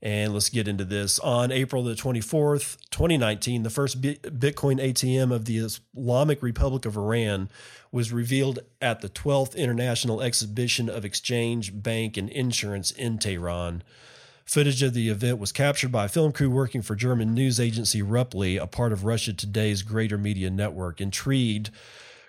And 0.00 0.32
let's 0.32 0.48
get 0.48 0.68
into 0.68 0.84
this. 0.84 1.18
On 1.18 1.50
April 1.50 1.82
the 1.82 1.94
24th, 1.94 2.76
2019, 2.90 3.64
the 3.64 3.70
first 3.70 4.00
Bitcoin 4.00 4.78
ATM 4.78 5.34
of 5.34 5.46
the 5.46 5.58
Islamic 5.58 6.40
Republic 6.40 6.86
of 6.86 6.96
Iran 6.96 7.48
was 7.90 8.12
revealed 8.12 8.60
at 8.80 9.00
the 9.00 9.08
12th 9.08 9.56
International 9.56 10.20
Exhibition 10.20 10.88
of 10.88 11.04
Exchange, 11.04 11.82
Bank, 11.82 12.16
and 12.16 12.28
Insurance 12.28 12.92
in 12.92 13.18
Tehran. 13.18 13.82
Footage 14.44 14.82
of 14.82 14.94
the 14.94 15.08
event 15.08 15.38
was 15.38 15.52
captured 15.52 15.90
by 15.90 16.04
a 16.04 16.08
film 16.08 16.30
crew 16.30 16.50
working 16.50 16.82
for 16.82 16.94
German 16.94 17.34
news 17.34 17.58
agency 17.58 18.02
Ruptly, 18.02 18.56
a 18.56 18.66
part 18.66 18.92
of 18.92 19.04
Russia 19.04 19.32
Today's 19.32 19.82
greater 19.82 20.18
media 20.18 20.50
network. 20.50 21.00
Intrigued 21.00 21.70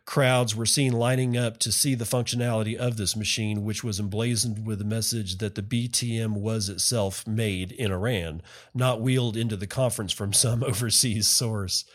crowds 0.06 0.56
were 0.56 0.66
seen 0.66 0.94
lining 0.94 1.36
up 1.36 1.58
to 1.58 1.72
see 1.72 1.96
the 1.96 2.06
functionality 2.06 2.76
of 2.76 2.98
this 2.98 3.16
machine, 3.16 3.64
which 3.64 3.84
was 3.84 4.00
emblazoned 4.00 4.66
with 4.66 4.80
the 4.80 4.86
message 4.86 5.38
that 5.38 5.56
the 5.56 5.64
BTM 5.64 6.34
was 6.34 6.70
itself 6.70 7.26
made 7.26 7.72
in 7.72 7.92
Iran, 7.92 8.42
not 8.74 9.02
wheeled 9.02 9.36
into 9.36 9.58
the 9.58 9.68
conference 9.68 10.14
from 10.14 10.32
some 10.32 10.64
overseas 10.64 11.28
source. 11.28 11.86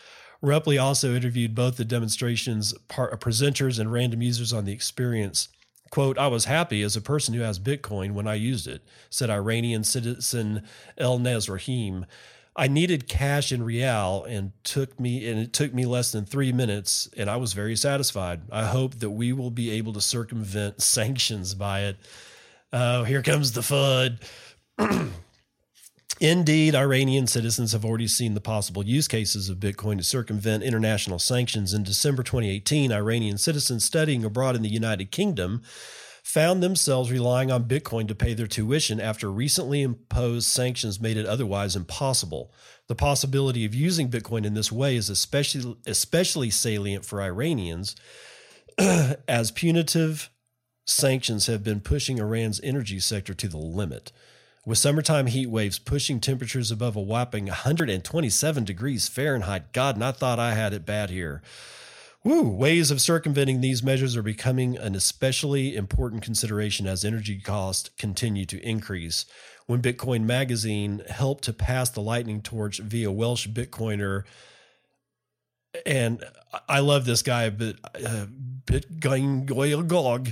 Ruptly 0.42 0.78
also 0.78 1.14
interviewed 1.14 1.54
both 1.54 1.76
the 1.76 1.84
demonstration's 1.84 2.74
presenters 2.88 3.78
and 3.78 3.92
random 3.92 4.22
users 4.22 4.52
on 4.52 4.64
the 4.64 4.72
experience. 4.72 5.48
Quote, 5.90 6.18
I 6.18 6.28
was 6.28 6.44
happy 6.44 6.82
as 6.82 6.96
a 6.96 7.00
person 7.00 7.34
who 7.34 7.40
has 7.40 7.58
Bitcoin 7.58 8.12
when 8.12 8.26
I 8.26 8.34
used 8.34 8.66
it, 8.66 8.82
said 9.10 9.28
Iranian 9.28 9.84
citizen 9.84 10.62
El 10.96 11.18
Nazrahim. 11.18 12.04
I 12.60 12.68
needed 12.68 13.08
cash 13.08 13.52
in 13.52 13.62
real 13.62 14.24
and 14.24 14.52
took 14.64 15.00
me 15.00 15.26
and 15.30 15.40
it 15.40 15.54
took 15.54 15.72
me 15.72 15.86
less 15.86 16.12
than 16.12 16.26
three 16.26 16.52
minutes 16.52 17.08
and 17.16 17.30
I 17.30 17.36
was 17.36 17.54
very 17.54 17.74
satisfied. 17.74 18.42
I 18.52 18.66
hope 18.66 18.96
that 18.96 19.08
we 19.08 19.32
will 19.32 19.50
be 19.50 19.70
able 19.70 19.94
to 19.94 20.00
circumvent 20.02 20.82
sanctions 20.82 21.54
by 21.54 21.84
it. 21.84 21.96
Oh, 22.70 23.04
here 23.04 23.22
comes 23.22 23.52
the 23.52 23.62
FUD. 23.62 24.18
Indeed, 26.20 26.74
Iranian 26.74 27.26
citizens 27.26 27.72
have 27.72 27.82
already 27.82 28.06
seen 28.06 28.34
the 28.34 28.42
possible 28.42 28.84
use 28.84 29.08
cases 29.08 29.48
of 29.48 29.56
Bitcoin 29.56 29.96
to 29.96 30.04
circumvent 30.04 30.62
international 30.62 31.18
sanctions. 31.18 31.72
In 31.72 31.82
December 31.82 32.22
2018, 32.22 32.92
Iranian 32.92 33.38
citizens 33.38 33.86
studying 33.86 34.22
abroad 34.22 34.54
in 34.54 34.60
the 34.60 34.68
United 34.68 35.10
Kingdom 35.10 35.62
found 36.22 36.62
themselves 36.62 37.10
relying 37.10 37.50
on 37.50 37.64
Bitcoin 37.64 38.08
to 38.08 38.14
pay 38.14 38.34
their 38.34 38.46
tuition 38.46 39.00
after 39.00 39.30
recently 39.30 39.82
imposed 39.82 40.48
sanctions 40.48 41.00
made 41.00 41.16
it 41.16 41.26
otherwise 41.26 41.76
impossible. 41.76 42.52
The 42.88 42.94
possibility 42.94 43.64
of 43.64 43.74
using 43.74 44.10
Bitcoin 44.10 44.44
in 44.44 44.54
this 44.54 44.72
way 44.72 44.96
is 44.96 45.08
especially 45.08 45.76
especially 45.86 46.50
salient 46.50 47.04
for 47.04 47.22
Iranians 47.22 47.96
as 49.28 49.50
punitive 49.50 50.30
sanctions 50.86 51.46
have 51.46 51.62
been 51.62 51.80
pushing 51.80 52.18
Iran's 52.18 52.60
energy 52.62 52.98
sector 52.98 53.34
to 53.34 53.48
the 53.48 53.58
limit. 53.58 54.12
With 54.66 54.78
summertime 54.78 55.26
heat 55.26 55.46
waves 55.46 55.78
pushing 55.78 56.20
temperatures 56.20 56.70
above 56.70 56.96
a 56.96 57.00
whopping 57.00 57.46
127 57.46 58.64
degrees 58.64 59.08
Fahrenheit. 59.08 59.72
God, 59.72 59.94
and 59.94 60.04
I 60.04 60.12
thought 60.12 60.38
I 60.38 60.54
had 60.54 60.74
it 60.74 60.84
bad 60.84 61.10
here. 61.10 61.42
Woo, 62.22 62.50
ways 62.50 62.90
of 62.90 63.00
circumventing 63.00 63.60
these 63.60 63.82
measures 63.82 64.14
are 64.16 64.22
becoming 64.22 64.76
an 64.76 64.94
especially 64.94 65.74
important 65.74 66.22
consideration 66.22 66.86
as 66.86 67.04
energy 67.04 67.40
costs 67.40 67.88
continue 67.96 68.44
to 68.44 68.60
increase. 68.60 69.24
When 69.66 69.80
Bitcoin 69.80 70.24
Magazine 70.24 71.02
helped 71.08 71.44
to 71.44 71.52
pass 71.52 71.88
the 71.88 72.02
lightning 72.02 72.42
torch 72.42 72.78
via 72.78 73.10
Welsh 73.10 73.46
Bitcoiner, 73.48 74.24
and 75.86 76.22
I 76.68 76.80
love 76.80 77.06
this 77.06 77.22
guy, 77.22 77.48
but 77.50 77.76
uh, 77.94 78.26
Bitcoin 78.66 79.46
Gog. 79.86 80.30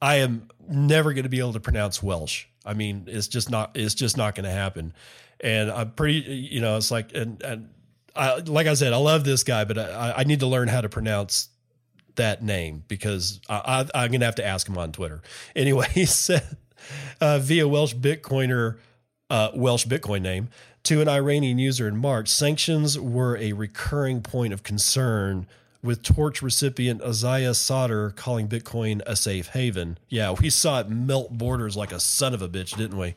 I 0.00 0.16
am 0.16 0.48
never 0.68 1.12
going 1.12 1.24
to 1.24 1.28
be 1.28 1.38
able 1.38 1.52
to 1.52 1.60
pronounce 1.60 2.02
Welsh. 2.02 2.46
I 2.64 2.74
mean, 2.74 3.04
it's 3.06 3.28
just 3.28 3.50
not. 3.50 3.72
It's 3.74 3.94
just 3.94 4.16
not 4.16 4.34
going 4.34 4.44
to 4.44 4.50
happen. 4.50 4.94
And 5.40 5.70
I'm 5.70 5.92
pretty. 5.92 6.20
You 6.50 6.60
know, 6.60 6.76
it's 6.76 6.90
like 6.90 7.14
and 7.14 7.42
and 7.42 7.70
Like 8.16 8.66
I 8.66 8.74
said, 8.74 8.92
I 8.92 8.96
love 8.96 9.24
this 9.24 9.44
guy, 9.44 9.64
but 9.64 9.78
I, 9.78 10.14
I 10.18 10.24
need 10.24 10.40
to 10.40 10.46
learn 10.46 10.68
how 10.68 10.80
to 10.80 10.88
pronounce 10.88 11.48
that 12.16 12.42
name 12.42 12.84
because 12.88 13.40
I, 13.48 13.86
am 13.94 14.08
going 14.08 14.20
to 14.20 14.26
have 14.26 14.34
to 14.36 14.46
ask 14.46 14.68
him 14.68 14.78
on 14.78 14.92
Twitter. 14.92 15.22
Anyway, 15.56 15.86
he 15.92 16.06
said 16.06 16.56
uh, 17.20 17.38
via 17.38 17.66
Welsh 17.68 17.94
Bitcoiner, 17.94 18.78
uh, 19.30 19.50
Welsh 19.54 19.86
Bitcoin 19.86 20.22
name 20.22 20.48
to 20.84 21.00
an 21.00 21.08
Iranian 21.08 21.58
user 21.58 21.86
in 21.86 21.96
March, 21.96 22.28
sanctions 22.28 22.98
were 22.98 23.36
a 23.36 23.52
recurring 23.52 24.20
point 24.20 24.52
of 24.52 24.62
concern. 24.62 25.46
With 25.82 26.04
torch 26.04 26.42
recipient 26.42 27.00
Azaya 27.02 27.56
Sadr 27.56 28.10
calling 28.10 28.46
Bitcoin 28.46 29.02
a 29.04 29.16
safe 29.16 29.48
haven. 29.48 29.98
Yeah, 30.08 30.30
we 30.30 30.48
saw 30.48 30.78
it 30.78 30.88
melt 30.88 31.36
borders 31.36 31.76
like 31.76 31.90
a 31.90 31.98
son 31.98 32.34
of 32.34 32.40
a 32.40 32.48
bitch, 32.48 32.76
didn't 32.76 32.96
we? 32.96 33.16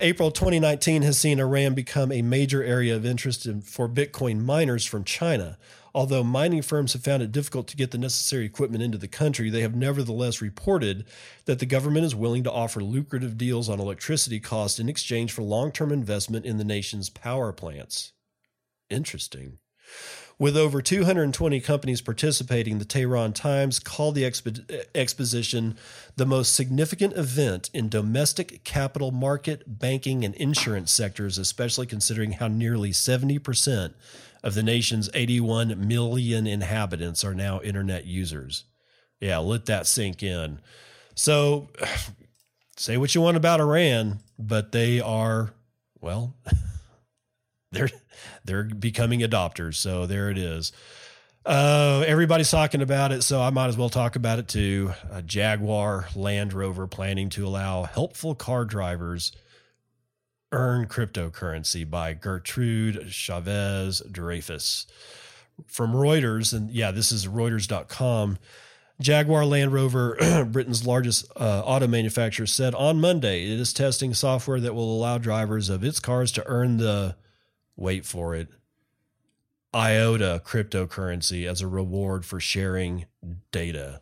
April 0.00 0.30
2019 0.30 1.02
has 1.02 1.18
seen 1.18 1.38
Iran 1.38 1.74
become 1.74 2.10
a 2.10 2.22
major 2.22 2.62
area 2.62 2.96
of 2.96 3.06
interest 3.06 3.46
in, 3.46 3.62
for 3.62 3.88
Bitcoin 3.88 4.42
miners 4.42 4.84
from 4.84 5.04
China. 5.04 5.58
Although 5.94 6.24
mining 6.24 6.62
firms 6.62 6.92
have 6.92 7.04
found 7.04 7.22
it 7.22 7.30
difficult 7.30 7.68
to 7.68 7.76
get 7.76 7.92
the 7.92 7.98
necessary 7.98 8.44
equipment 8.44 8.82
into 8.82 8.98
the 8.98 9.06
country, 9.06 9.48
they 9.48 9.60
have 9.60 9.76
nevertheless 9.76 10.40
reported 10.40 11.04
that 11.44 11.60
the 11.60 11.66
government 11.66 12.04
is 12.04 12.14
willing 12.14 12.42
to 12.44 12.52
offer 12.52 12.82
lucrative 12.82 13.38
deals 13.38 13.68
on 13.68 13.78
electricity 13.78 14.40
costs 14.40 14.80
in 14.80 14.88
exchange 14.88 15.30
for 15.30 15.42
long 15.42 15.70
term 15.70 15.92
investment 15.92 16.44
in 16.44 16.58
the 16.58 16.64
nation's 16.64 17.10
power 17.10 17.52
plants. 17.52 18.12
Interesting. 18.90 19.58
With 20.36 20.56
over 20.56 20.82
220 20.82 21.60
companies 21.60 22.00
participating, 22.00 22.78
the 22.78 22.84
Tehran 22.84 23.32
Times 23.34 23.78
called 23.78 24.16
the 24.16 24.24
expo- 24.24 24.84
exposition 24.94 25.76
the 26.16 26.26
most 26.26 26.54
significant 26.54 27.16
event 27.16 27.70
in 27.72 27.88
domestic 27.88 28.64
capital 28.64 29.12
market, 29.12 29.78
banking, 29.78 30.24
and 30.24 30.34
insurance 30.34 30.90
sectors, 30.90 31.38
especially 31.38 31.86
considering 31.86 32.32
how 32.32 32.48
nearly 32.48 32.90
70% 32.90 33.94
of 34.42 34.54
the 34.54 34.62
nation's 34.62 35.08
81 35.14 35.86
million 35.86 36.46
inhabitants 36.48 37.24
are 37.24 37.34
now 37.34 37.60
internet 37.60 38.04
users. 38.04 38.64
Yeah, 39.20 39.38
let 39.38 39.66
that 39.66 39.86
sink 39.86 40.22
in. 40.22 40.60
So, 41.14 41.70
say 42.76 42.96
what 42.96 43.14
you 43.14 43.20
want 43.20 43.36
about 43.36 43.60
Iran, 43.60 44.18
but 44.36 44.72
they 44.72 45.00
are, 45.00 45.54
well, 46.00 46.34
they're 47.72 47.88
they're 48.44 48.64
becoming 48.64 49.20
adopters. 49.20 49.74
So 49.76 50.06
there 50.06 50.30
it 50.30 50.38
is. 50.38 50.72
Uh, 51.46 52.02
everybody's 52.06 52.50
talking 52.50 52.80
about 52.80 53.12
it, 53.12 53.22
so 53.22 53.42
I 53.42 53.50
might 53.50 53.68
as 53.68 53.76
well 53.76 53.90
talk 53.90 54.16
about 54.16 54.38
it 54.38 54.48
too. 54.48 54.94
Jaguar 55.26 56.08
Land 56.14 56.54
Rover 56.54 56.86
planning 56.86 57.28
to 57.30 57.46
allow 57.46 57.82
helpful 57.82 58.34
car 58.34 58.64
drivers 58.64 59.32
earn 60.52 60.86
cryptocurrency 60.86 61.88
by 61.88 62.14
Gertrude 62.14 63.12
Chavez 63.12 64.00
Dreyfuss 64.08 64.86
from 65.66 65.92
Reuters. 65.92 66.54
And 66.54 66.70
yeah, 66.70 66.92
this 66.92 67.12
is 67.12 67.26
Reuters.com. 67.26 68.38
Jaguar 69.00 69.44
Land 69.44 69.72
Rover, 69.72 70.16
Britain's 70.50 70.86
largest 70.86 71.26
uh, 71.36 71.62
auto 71.64 71.88
manufacturer, 71.88 72.46
said 72.46 72.74
on 72.74 73.00
Monday 73.00 73.52
it 73.52 73.60
is 73.60 73.72
testing 73.72 74.14
software 74.14 74.60
that 74.60 74.74
will 74.74 74.96
allow 74.96 75.18
drivers 75.18 75.68
of 75.68 75.82
its 75.82 75.98
cars 75.98 76.30
to 76.32 76.46
earn 76.46 76.76
the 76.76 77.16
wait 77.76 78.04
for 78.04 78.34
it, 78.34 78.48
IOTA 79.74 80.42
cryptocurrency 80.44 81.48
as 81.48 81.60
a 81.60 81.66
reward 81.66 82.24
for 82.24 82.38
sharing 82.38 83.06
data. 83.50 84.00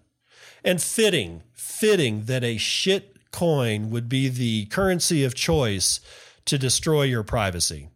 And 0.64 0.80
fitting, 0.80 1.42
fitting 1.54 2.24
that 2.26 2.44
a 2.44 2.58
shit 2.58 3.16
coin 3.32 3.90
would 3.90 4.08
be 4.08 4.28
the 4.28 4.66
currency 4.66 5.24
of 5.24 5.34
choice 5.34 6.00
to 6.44 6.58
destroy 6.58 7.02
your 7.04 7.22
privacy. 7.22 7.88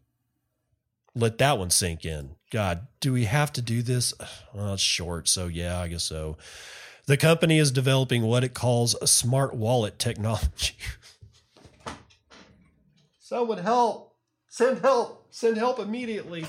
Let 1.15 1.39
that 1.39 1.59
one 1.59 1.71
sink 1.71 2.05
in. 2.05 2.37
God, 2.51 2.87
do 3.01 3.13
we 3.13 3.25
have 3.25 3.53
to 3.55 3.63
do 3.63 3.83
this? 3.83 4.15
Well, 4.55 4.73
it's 4.73 4.83
short, 4.83 5.29
so 5.29 5.49
yeah, 5.49 5.79
I 5.79 5.89
guess 5.89 6.05
so. 6.05 6.39
The 7.05 7.19
company 7.19 7.59
is 7.59 7.71
developing 7.71 8.23
what 8.23 8.43
it 8.43 8.55
calls 8.55 8.95
a 8.95 9.07
smart 9.07 9.55
wallet 9.55 9.99
technology. 9.99 10.77
Someone 13.21 13.59
help! 13.59 14.15
Send 14.49 14.79
help! 14.79 15.26
Send 15.37 15.59
help 15.59 15.79
immediately. 15.79 16.47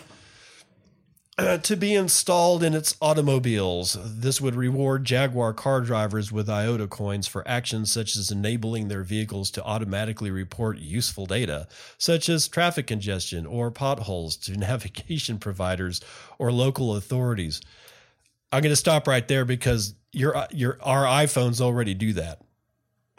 Uh, 1.38 1.58
to 1.58 1.76
be 1.76 1.93
installed 1.93 2.63
in 2.63 2.73
its 2.73 2.95
automobiles. 3.02 3.97
This 4.02 4.39
would 4.39 4.56
reward 4.56 5.04
Jaguar 5.04 5.54
car 5.54 5.82
drivers 5.82 6.32
with 6.32 6.50
IOTA 6.50 6.88
coins 6.88 7.28
for 7.28 7.45
actions 7.45 7.91
such 7.91 8.15
as 8.15 8.32
enabling 8.32 8.88
their 8.88 9.04
vehicles 9.04 9.52
to 9.52 9.63
automatically 9.65 10.32
report 10.32 10.78
useful 10.78 11.26
data, 11.26 11.67
such 11.97 12.30
as 12.30 12.47
traffic 12.47 12.88
congestion 12.88 13.45
or 13.45 13.71
potholes, 13.71 14.38
to 14.38 14.54
navigation 14.58 15.38
providers 15.38 16.00
or 16.39 16.50
local 16.50 16.95
authorities. 16.95 17.60
I'm 18.54 18.62
going 18.62 18.71
to 18.71 18.78
stop 18.78 19.06
right 19.06 19.28
there 19.28 19.43
because 19.43 19.95
your 20.13 20.47
your 20.50 20.78
our 20.82 21.04
iPhones 21.04 21.60
already 21.60 21.93
do 21.93 22.13
that. 22.13 22.39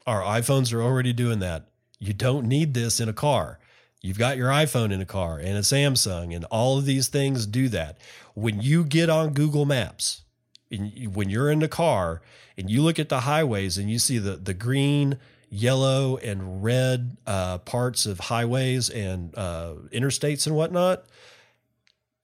Our 0.06 0.22
iPhones 0.22 0.72
are 0.72 0.80
already 0.80 1.12
doing 1.12 1.40
that. 1.40 1.68
You 1.98 2.14
don't 2.14 2.46
need 2.46 2.72
this 2.72 3.00
in 3.00 3.10
a 3.10 3.12
car. 3.12 3.58
You've 4.00 4.18
got 4.18 4.36
your 4.36 4.50
iPhone 4.50 4.92
in 4.92 5.00
a 5.00 5.06
car 5.06 5.38
and 5.38 5.56
a 5.56 5.62
Samsung, 5.62 6.34
and 6.34 6.44
all 6.46 6.78
of 6.78 6.84
these 6.84 7.08
things 7.08 7.46
do 7.46 7.68
that. 7.70 7.98
When 8.34 8.60
you 8.60 8.84
get 8.84 9.10
on 9.10 9.32
Google 9.32 9.64
Maps, 9.64 10.22
when 10.70 11.30
you're 11.30 11.50
in 11.50 11.58
the 11.58 11.68
car 11.68 12.22
and 12.56 12.70
you 12.70 12.82
look 12.82 12.98
at 12.98 13.08
the 13.08 13.20
highways 13.20 13.76
and 13.76 13.90
you 13.90 13.98
see 13.98 14.18
the, 14.18 14.36
the 14.36 14.54
green, 14.54 15.18
yellow, 15.50 16.16
and 16.18 16.62
red 16.62 17.16
uh, 17.26 17.58
parts 17.58 18.06
of 18.06 18.20
highways 18.20 18.88
and 18.88 19.36
uh, 19.36 19.74
interstates 19.92 20.46
and 20.46 20.54
whatnot, 20.54 21.04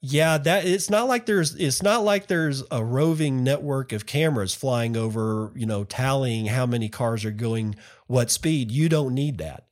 yeah, 0.01 0.39
that 0.39 0.67
it's 0.67 0.91
not 0.91 1.09
like 1.09 1.27
there's 1.27 1.55
it's 1.55 1.83
not 1.83 2.05
like 2.05 2.27
there's 2.27 2.63
a 2.71 2.85
roving 2.85 3.43
network 3.43 3.91
of 3.93 4.05
cameras 4.05 4.55
flying 4.55 4.97
over, 4.97 5.51
you 5.57 5.65
know, 5.65 5.83
tallying 5.83 6.47
how 6.47 6.67
many 6.67 6.89
cars 6.91 7.25
are 7.25 7.31
going 7.31 7.75
what 8.07 8.31
speed. 8.31 8.71
You 8.71 8.91
don't 8.91 9.15
need 9.15 9.39
that 9.39 9.65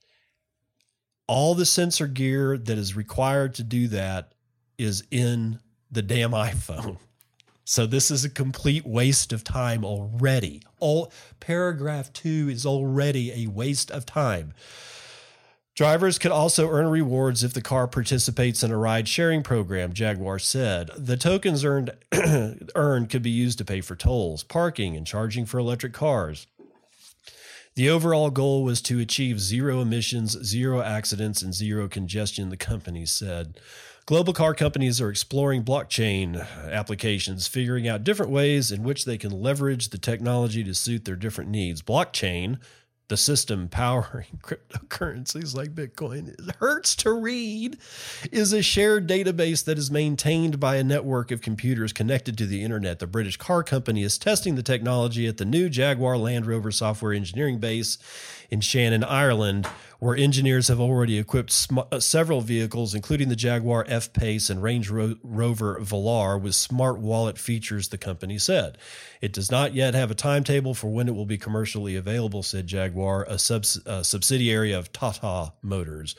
all 1.26 1.54
the 1.54 1.66
sensor 1.66 2.06
gear 2.06 2.58
that 2.58 2.78
is 2.78 2.96
required 2.96 3.54
to 3.54 3.62
do 3.62 3.88
that 3.88 4.32
is 4.78 5.04
in 5.10 5.60
the 5.90 6.02
damn 6.02 6.32
iPhone. 6.32 6.98
So 7.64 7.86
this 7.86 8.10
is 8.10 8.24
a 8.24 8.30
complete 8.30 8.84
waste 8.84 9.32
of 9.32 9.44
time 9.44 9.84
already. 9.84 10.62
All 10.80 11.12
paragraph 11.38 12.12
2 12.12 12.48
is 12.50 12.66
already 12.66 13.32
a 13.32 13.50
waste 13.50 13.90
of 13.90 14.04
time. 14.04 14.52
Drivers 15.74 16.18
could 16.18 16.32
also 16.32 16.68
earn 16.68 16.88
rewards 16.88 17.42
if 17.42 17.54
the 17.54 17.62
car 17.62 17.88
participates 17.88 18.62
in 18.62 18.70
a 18.70 18.76
ride 18.76 19.08
sharing 19.08 19.42
program, 19.42 19.94
Jaguar 19.94 20.38
said. 20.38 20.90
The 20.98 21.16
tokens 21.16 21.64
earned 21.64 21.92
earned 22.74 23.08
could 23.08 23.22
be 23.22 23.30
used 23.30 23.56
to 23.56 23.64
pay 23.64 23.80
for 23.80 23.96
tolls, 23.96 24.42
parking, 24.42 24.96
and 24.96 25.06
charging 25.06 25.46
for 25.46 25.58
electric 25.58 25.94
cars. 25.94 26.46
The 27.74 27.88
overall 27.88 28.28
goal 28.28 28.64
was 28.64 28.82
to 28.82 29.00
achieve 29.00 29.40
zero 29.40 29.80
emissions, 29.80 30.32
zero 30.44 30.82
accidents, 30.82 31.40
and 31.40 31.54
zero 31.54 31.88
congestion, 31.88 32.50
the 32.50 32.56
company 32.58 33.06
said. 33.06 33.58
Global 34.04 34.34
car 34.34 34.52
companies 34.52 35.00
are 35.00 35.08
exploring 35.08 35.64
blockchain 35.64 36.46
applications, 36.70 37.48
figuring 37.48 37.88
out 37.88 38.04
different 38.04 38.30
ways 38.30 38.70
in 38.70 38.82
which 38.82 39.06
they 39.06 39.16
can 39.16 39.30
leverage 39.30 39.88
the 39.88 39.96
technology 39.96 40.62
to 40.64 40.74
suit 40.74 41.06
their 41.06 41.16
different 41.16 41.48
needs. 41.48 41.80
Blockchain, 41.80 42.58
the 43.12 43.16
system 43.18 43.68
powering 43.68 44.24
cryptocurrencies 44.42 45.54
like 45.54 45.74
Bitcoin, 45.74 46.28
it 46.28 46.56
hurts 46.56 46.96
to 46.96 47.12
read, 47.12 47.76
is 48.30 48.54
a 48.54 48.62
shared 48.62 49.06
database 49.06 49.62
that 49.66 49.76
is 49.76 49.90
maintained 49.90 50.58
by 50.58 50.76
a 50.76 50.82
network 50.82 51.30
of 51.30 51.42
computers 51.42 51.92
connected 51.92 52.38
to 52.38 52.46
the 52.46 52.62
internet. 52.62 53.00
The 53.00 53.06
British 53.06 53.36
car 53.36 53.62
company 53.62 54.02
is 54.02 54.16
testing 54.16 54.54
the 54.54 54.62
technology 54.62 55.26
at 55.26 55.36
the 55.36 55.44
new 55.44 55.68
Jaguar 55.68 56.16
Land 56.16 56.46
Rover 56.46 56.70
software 56.70 57.12
engineering 57.12 57.58
base 57.58 57.98
in 58.48 58.62
Shannon, 58.62 59.04
Ireland, 59.04 59.68
where 60.02 60.16
engineers 60.16 60.66
have 60.66 60.80
already 60.80 61.16
equipped 61.16 61.52
sm- 61.52 61.78
uh, 61.92 62.00
several 62.00 62.40
vehicles, 62.40 62.92
including 62.92 63.28
the 63.28 63.36
Jaguar 63.36 63.84
F 63.86 64.12
Pace 64.12 64.50
and 64.50 64.60
Range 64.60 64.90
Ro- 64.90 65.14
Rover 65.22 65.78
Velar, 65.80 66.42
with 66.42 66.56
smart 66.56 66.98
wallet 66.98 67.38
features, 67.38 67.86
the 67.86 67.96
company 67.96 68.36
said. 68.36 68.78
It 69.20 69.32
does 69.32 69.48
not 69.48 69.74
yet 69.74 69.94
have 69.94 70.10
a 70.10 70.16
timetable 70.16 70.74
for 70.74 70.88
when 70.88 71.06
it 71.06 71.14
will 71.14 71.24
be 71.24 71.38
commercially 71.38 71.94
available, 71.94 72.42
said 72.42 72.66
Jaguar, 72.66 73.28
a, 73.28 73.34
a 73.34 74.02
subsidiary 74.02 74.72
of 74.72 74.92
Tata 74.92 75.52
Motors. 75.62 76.16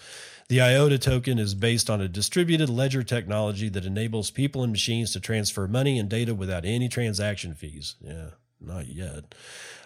The 0.48 0.62
IOTA 0.62 1.00
token 1.00 1.38
is 1.38 1.54
based 1.54 1.90
on 1.90 2.00
a 2.00 2.08
distributed 2.08 2.70
ledger 2.70 3.04
technology 3.04 3.68
that 3.68 3.84
enables 3.84 4.32
people 4.32 4.64
and 4.64 4.72
machines 4.72 5.12
to 5.12 5.20
transfer 5.20 5.68
money 5.68 6.00
and 6.00 6.08
data 6.08 6.34
without 6.34 6.64
any 6.64 6.88
transaction 6.88 7.54
fees. 7.54 7.96
Yeah, 8.00 8.30
not 8.62 8.88
yet. 8.88 9.36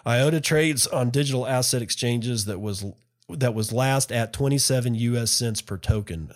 IOTA 0.05 0.41
trades 0.41 0.85
on 0.85 1.09
digital 1.09 1.47
asset 1.47 1.81
exchanges 1.81 2.45
that 2.45 2.61
was 2.61 2.85
that 3.29 3.53
was 3.53 3.73
last 3.73 4.11
at 4.11 4.33
27 4.33 4.95
US 4.95 5.31
cents 5.31 5.61
per 5.61 5.77
token. 5.77 6.31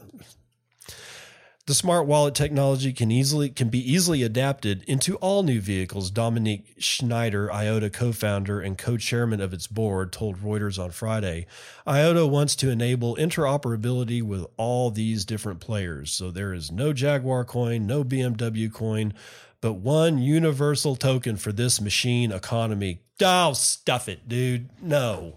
The 1.68 1.76
smart 1.76 2.08
wallet 2.08 2.34
technology 2.34 2.92
can 2.92 3.12
easily 3.12 3.50
can 3.50 3.70
be 3.70 3.80
easily 3.80 4.24
adapted 4.24 4.84
into 4.88 5.16
all 5.18 5.44
new 5.44 5.62
vehicles. 5.62 6.10
Dominique 6.10 6.74
Schneider, 6.80 7.54
IOTA 7.54 7.92
co-founder 7.92 8.60
and 8.60 8.78
co-chairman 8.78 9.40
of 9.40 9.54
its 9.54 9.68
board, 9.68 10.12
told 10.12 10.38
Reuters 10.38 10.84
on 10.84 10.90
Friday. 10.90 11.46
IOTA 11.88 12.28
wants 12.28 12.56
to 12.58 12.72
enable 12.72 13.16
interoperability 13.16 14.24
with 14.24 14.46
all 14.58 14.90
these 14.90 15.24
different 15.24 15.60
players. 15.60 16.12
So 16.12 16.32
there 16.32 16.52
is 16.52 16.72
no 16.72 16.94
Jaguar 16.94 17.46
coin, 17.46 17.86
no 17.86 18.04
BMW 18.04 18.74
coin, 18.74 19.14
but 19.62 19.74
one 19.74 20.18
universal 20.18 20.96
token 20.96 21.38
for 21.38 21.52
this 21.52 21.80
machine 21.80 22.32
economy 22.32 23.02
Oh, 23.24 23.54
stuff 23.54 24.10
it, 24.10 24.28
dude. 24.28 24.70
No. 24.82 25.36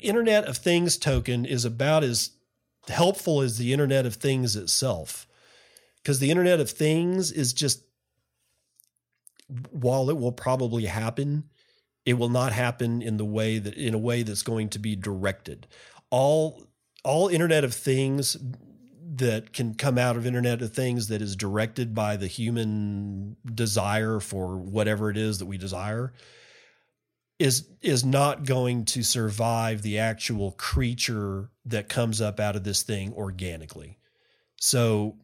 Internet 0.00 0.44
of 0.44 0.56
Things 0.56 0.96
token 0.96 1.44
is 1.44 1.64
about 1.64 2.04
as 2.04 2.30
helpful 2.88 3.40
as 3.40 3.58
the 3.58 3.72
Internet 3.72 4.06
of 4.06 4.14
Things 4.14 4.56
itself. 4.56 5.26
Because 5.96 6.18
the 6.18 6.30
Internet 6.30 6.60
of 6.60 6.70
Things 6.70 7.30
is 7.32 7.52
just, 7.52 7.82
while 9.70 10.10
it 10.10 10.16
will 10.16 10.32
probably 10.32 10.86
happen, 10.86 11.44
it 12.06 12.14
will 12.14 12.28
not 12.28 12.52
happen 12.52 13.02
in 13.02 13.16
the 13.16 13.24
way 13.24 13.58
that 13.58 13.74
in 13.74 13.94
a 13.94 13.98
way 13.98 14.22
that's 14.22 14.42
going 14.42 14.70
to 14.70 14.78
be 14.78 14.96
directed. 14.96 15.66
All 16.10 16.66
all 17.04 17.28
Internet 17.28 17.64
of 17.64 17.74
Things 17.74 18.36
that 19.16 19.52
can 19.52 19.74
come 19.74 19.98
out 19.98 20.16
of 20.16 20.26
internet 20.26 20.62
of 20.62 20.72
things 20.72 21.08
that 21.08 21.22
is 21.22 21.34
directed 21.34 21.94
by 21.94 22.16
the 22.16 22.26
human 22.26 23.36
desire 23.52 24.20
for 24.20 24.58
whatever 24.58 25.10
it 25.10 25.16
is 25.16 25.38
that 25.38 25.46
we 25.46 25.58
desire 25.58 26.12
is 27.38 27.68
is 27.80 28.04
not 28.04 28.44
going 28.44 28.84
to 28.84 29.02
survive 29.02 29.82
the 29.82 29.98
actual 29.98 30.52
creature 30.52 31.50
that 31.64 31.88
comes 31.88 32.20
up 32.20 32.40
out 32.40 32.56
of 32.56 32.64
this 32.64 32.82
thing 32.82 33.12
organically. 33.14 33.98
So 34.56 35.16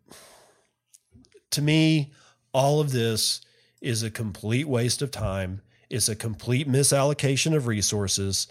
to 1.50 1.62
me 1.62 2.12
all 2.52 2.80
of 2.80 2.92
this 2.92 3.40
is 3.80 4.02
a 4.02 4.10
complete 4.10 4.68
waste 4.68 5.02
of 5.02 5.10
time. 5.10 5.60
It's 5.90 6.08
a 6.08 6.16
complete 6.16 6.68
misallocation 6.68 7.54
of 7.54 7.66
resources. 7.66 8.46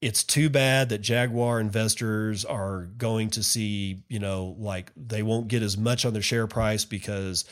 It's 0.00 0.22
too 0.22 0.48
bad 0.48 0.90
that 0.90 1.00
Jaguar 1.00 1.58
investors 1.58 2.44
are 2.44 2.82
going 2.98 3.30
to 3.30 3.42
see, 3.42 4.04
you 4.08 4.20
know, 4.20 4.54
like 4.58 4.92
they 4.94 5.22
won't 5.22 5.48
get 5.48 5.62
as 5.62 5.76
much 5.76 6.04
on 6.04 6.12
their 6.12 6.22
share 6.22 6.46
price 6.46 6.84
because 6.84 7.46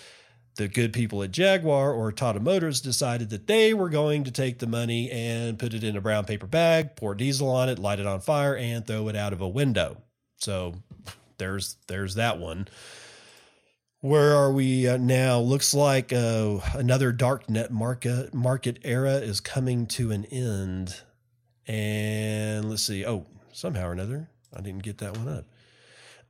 the 0.57 0.69
good 0.69 0.93
people 0.93 1.23
at 1.23 1.31
Jaguar 1.31 1.93
or 1.93 2.11
Tata 2.13 2.41
Motors 2.41 2.81
decided 2.81 3.31
that 3.31 3.47
they 3.47 3.75
were 3.75 3.89
going 3.89 4.25
to 4.25 4.31
take 4.31 4.59
the 4.59 4.67
money 4.67 5.11
and 5.11 5.59
put 5.59 5.75
it 5.75 5.85
in 5.85 5.97
a 5.97 6.01
brown 6.01 6.25
paper 6.25 6.47
bag, 6.47 6.97
pour 6.97 7.15
diesel 7.15 7.49
on 7.49 7.69
it, 7.69 7.79
light 7.79 8.01
it 8.01 8.07
on 8.07 8.21
fire, 8.21 8.57
and 8.57 8.87
throw 8.87 9.09
it 9.09 9.17
out 9.17 9.33
of 9.33 9.41
a 9.41 9.49
window. 9.49 9.99
So 10.39 10.75
there's 11.39 11.77
there's 11.87 12.15
that 12.15 12.39
one. 12.39 12.69
Where 14.01 14.35
are 14.37 14.53
we 14.53 14.89
uh, 14.89 14.99
now? 14.99 15.41
Looks 15.41 15.75
like 15.75 16.13
uh, 16.13 16.59
another 16.75 17.13
dark 17.13 17.49
net 17.51 17.71
market 17.71 18.33
market 18.33 18.79
era 18.85 19.15
is 19.15 19.41
coming 19.41 19.87
to 19.89 20.11
an 20.13 20.25
end. 20.27 21.01
And 21.67 22.71
let's 22.71 22.83
see. 22.83 23.05
Oh, 23.05 23.27
somehow 23.53 23.89
or 23.89 23.93
another, 23.93 24.29
I 24.55 24.61
didn't 24.61 24.85
get 24.85 24.99
that 24.99 25.17
one 25.17 25.45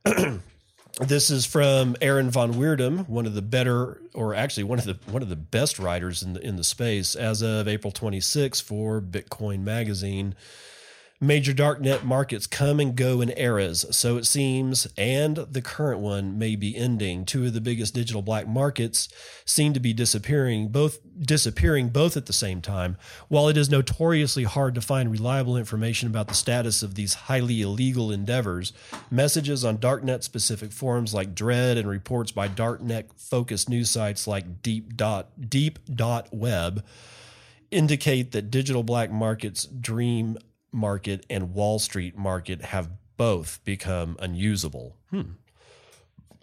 up. 0.05 0.41
this 0.99 1.29
is 1.29 1.45
from 1.45 1.95
Aaron 2.01 2.29
von 2.31 2.53
Wirdum, 2.53 3.07
one 3.07 3.25
of 3.25 3.35
the 3.35 3.41
better, 3.41 4.01
or 4.13 4.33
actually 4.33 4.63
one 4.63 4.79
of 4.79 4.85
the 4.85 4.97
one 5.11 5.21
of 5.21 5.29
the 5.29 5.35
best 5.35 5.77
writers 5.77 6.23
in 6.23 6.33
the 6.33 6.41
in 6.41 6.55
the 6.55 6.63
space, 6.63 7.15
as 7.15 7.41
of 7.41 7.67
April 7.67 7.91
26 7.91 8.61
for 8.61 8.99
Bitcoin 8.99 9.59
Magazine. 9.59 10.35
Major 11.19 11.51
darknet 11.51 12.03
markets 12.03 12.45
come 12.45 12.79
and 12.79 12.95
go 12.95 13.21
in 13.21 13.35
eras, 13.35 13.87
so 13.89 14.17
it 14.17 14.27
seems, 14.27 14.87
and 14.95 15.37
the 15.37 15.63
current 15.63 15.99
one 15.99 16.37
may 16.37 16.55
be 16.55 16.77
ending. 16.77 17.25
Two 17.25 17.47
of 17.47 17.53
the 17.53 17.61
biggest 17.61 17.95
digital 17.95 18.21
black 18.21 18.47
markets 18.47 19.09
seem 19.43 19.73
to 19.73 19.79
be 19.79 19.93
disappearing, 19.93 20.67
both 20.67 20.99
disappearing 21.19 21.89
both 21.89 22.17
at 22.17 22.27
the 22.27 22.33
same 22.33 22.61
time. 22.61 22.97
While 23.29 23.49
it 23.49 23.57
is 23.57 23.67
notoriously 23.67 24.43
hard 24.43 24.75
to 24.75 24.81
find 24.81 25.11
reliable 25.11 25.57
information 25.57 26.07
about 26.07 26.27
the 26.27 26.35
status 26.35 26.83
of 26.83 26.93
these 26.93 27.15
highly 27.15 27.61
illegal 27.61 28.11
endeavors, 28.11 28.71
messages 29.09 29.65
on 29.65 29.79
darknet 29.79 30.21
specific 30.21 30.71
forums 30.71 31.15
like 31.15 31.33
Dread 31.33 31.79
and 31.79 31.89
reports 31.89 32.31
by 32.31 32.47
darknet 32.47 33.05
focused 33.17 33.69
news 33.69 33.89
sites 33.89 34.27
like 34.27 34.61
Deep 34.61 34.95
Dot 34.95 35.49
Deep 35.49 35.79
Dot 35.95 36.29
Web 36.31 36.85
indicate 37.71 38.31
that 38.31 38.49
digital 38.49 38.83
black 38.83 39.11
markets 39.11 39.65
dream 39.65 40.37
market 40.71 41.25
and 41.29 41.53
Wall 41.53 41.79
Street 41.79 42.17
market 42.17 42.61
have 42.61 42.89
both 43.17 43.63
become 43.63 44.15
unusable. 44.19 44.95
Hmm. 45.09 45.21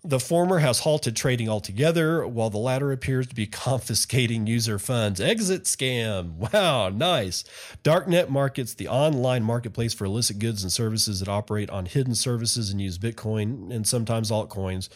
The 0.06 0.20
former 0.20 0.58
has 0.58 0.80
halted 0.80 1.16
trading 1.16 1.48
altogether, 1.48 2.26
while 2.26 2.50
the 2.50 2.58
latter 2.58 2.92
appears 2.92 3.26
to 3.28 3.34
be 3.34 3.46
confiscating 3.66 4.46
user 4.46 4.78
funds. 4.78 5.18
Exit 5.18 5.64
scam. 5.64 6.52
Wow, 6.52 6.90
nice. 6.90 7.42
Darknet 7.82 8.28
markets, 8.28 8.74
the 8.74 8.88
online 8.88 9.42
marketplace 9.42 9.94
for 9.94 10.04
illicit 10.04 10.38
goods 10.38 10.62
and 10.62 10.70
services 10.70 11.20
that 11.20 11.28
operate 11.28 11.70
on 11.70 11.86
hidden 11.86 12.14
services 12.14 12.70
and 12.70 12.82
use 12.82 12.98
Bitcoin 12.98 13.74
and 13.74 13.86
sometimes 13.86 14.30
altcoins 14.30 14.90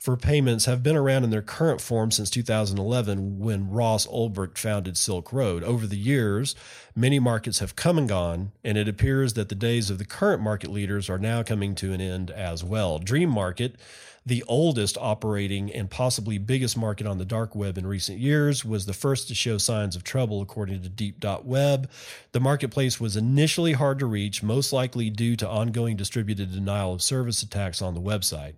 for 0.00 0.16
payments 0.16 0.64
have 0.64 0.82
been 0.82 0.96
around 0.96 1.24
in 1.24 1.30
their 1.30 1.42
current 1.42 1.78
form 1.78 2.10
since 2.10 2.30
2011 2.30 3.38
when 3.38 3.70
Ross 3.70 4.06
Ulbricht 4.06 4.56
founded 4.56 4.96
Silk 4.96 5.30
Road. 5.30 5.62
Over 5.62 5.86
the 5.86 5.98
years, 5.98 6.54
many 6.96 7.18
markets 7.18 7.58
have 7.58 7.76
come 7.76 7.98
and 7.98 8.08
gone, 8.08 8.52
and 8.64 8.78
it 8.78 8.88
appears 8.88 9.34
that 9.34 9.50
the 9.50 9.54
days 9.54 9.90
of 9.90 9.98
the 9.98 10.06
current 10.06 10.42
market 10.42 10.70
leaders 10.70 11.10
are 11.10 11.18
now 11.18 11.42
coming 11.42 11.74
to 11.74 11.92
an 11.92 12.00
end 12.00 12.30
as 12.30 12.64
well. 12.64 12.98
Dream 12.98 13.28
Market, 13.28 13.76
the 14.24 14.42
oldest 14.48 14.96
operating 14.98 15.70
and 15.70 15.90
possibly 15.90 16.38
biggest 16.38 16.78
market 16.78 17.06
on 17.06 17.18
the 17.18 17.26
dark 17.26 17.54
web 17.54 17.76
in 17.76 17.86
recent 17.86 18.18
years, 18.18 18.64
was 18.64 18.86
the 18.86 18.94
first 18.94 19.28
to 19.28 19.34
show 19.34 19.58
signs 19.58 19.96
of 19.96 20.02
trouble, 20.02 20.40
according 20.40 20.80
to 20.80 20.88
Deep.web. 20.88 21.90
The 22.32 22.40
marketplace 22.40 22.98
was 22.98 23.18
initially 23.18 23.74
hard 23.74 23.98
to 23.98 24.06
reach, 24.06 24.42
most 24.42 24.72
likely 24.72 25.10
due 25.10 25.36
to 25.36 25.48
ongoing 25.48 25.96
distributed 25.98 26.52
denial 26.52 26.94
of 26.94 27.02
service 27.02 27.42
attacks 27.42 27.82
on 27.82 27.92
the 27.92 28.00
website. 28.00 28.54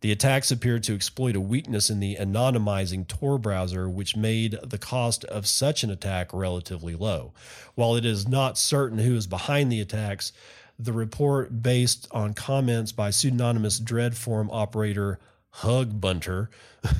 The 0.00 0.12
attacks 0.12 0.50
appeared 0.50 0.82
to 0.84 0.94
exploit 0.94 1.36
a 1.36 1.40
weakness 1.40 1.88
in 1.88 2.00
the 2.00 2.16
anonymizing 2.16 3.08
Tor 3.08 3.38
browser, 3.38 3.88
which 3.88 4.16
made 4.16 4.58
the 4.62 4.78
cost 4.78 5.24
of 5.24 5.46
such 5.46 5.82
an 5.82 5.90
attack 5.90 6.32
relatively 6.32 6.94
low. 6.94 7.32
While 7.74 7.96
it 7.96 8.04
is 8.04 8.28
not 8.28 8.58
certain 8.58 8.98
who 8.98 9.16
is 9.16 9.26
behind 9.26 9.72
the 9.72 9.80
attacks, 9.80 10.32
the 10.78 10.92
report, 10.92 11.62
based 11.62 12.06
on 12.10 12.34
comments 12.34 12.92
by 12.92 13.10
pseudonymous 13.10 13.78
Dread 13.78 14.16
forum 14.16 14.50
operator 14.52 15.18
Hug 15.50 16.00
Bunter, 16.00 16.50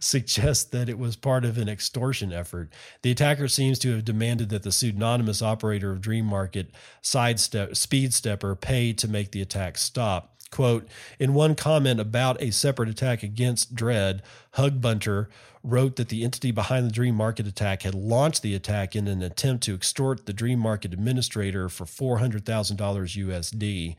suggests 0.00 0.64
that 0.64 0.88
it 0.88 0.98
was 0.98 1.16
part 1.16 1.44
of 1.44 1.58
an 1.58 1.68
extortion 1.68 2.32
effort. 2.32 2.72
The 3.02 3.10
attacker 3.10 3.48
seems 3.48 3.78
to 3.80 3.92
have 3.92 4.04
demanded 4.04 4.48
that 4.50 4.62
the 4.62 4.72
pseudonymous 4.72 5.42
operator 5.42 5.92
of 5.92 6.00
Dream 6.00 6.26
Market, 6.26 6.70
Sidestep, 7.02 7.70
Speedstepper, 7.70 8.60
pay 8.60 8.92
to 8.94 9.08
make 9.08 9.32
the 9.32 9.42
attack 9.42 9.78
stop. 9.78 10.33
Quote, 10.54 10.86
in 11.18 11.34
one 11.34 11.56
comment 11.56 11.98
about 11.98 12.40
a 12.40 12.52
separate 12.52 12.88
attack 12.88 13.24
against 13.24 13.74
Dread, 13.74 14.22
Hugbunter 14.54 15.26
wrote 15.64 15.96
that 15.96 16.10
the 16.10 16.22
entity 16.22 16.52
behind 16.52 16.86
the 16.86 16.92
Dream 16.92 17.16
Market 17.16 17.48
attack 17.48 17.82
had 17.82 17.92
launched 17.92 18.42
the 18.42 18.54
attack 18.54 18.94
in 18.94 19.08
an 19.08 19.20
attempt 19.20 19.64
to 19.64 19.74
extort 19.74 20.26
the 20.26 20.32
Dream 20.32 20.60
Market 20.60 20.92
administrator 20.92 21.68
for 21.68 21.86
$400,000 21.86 22.44
USD. 22.46 23.96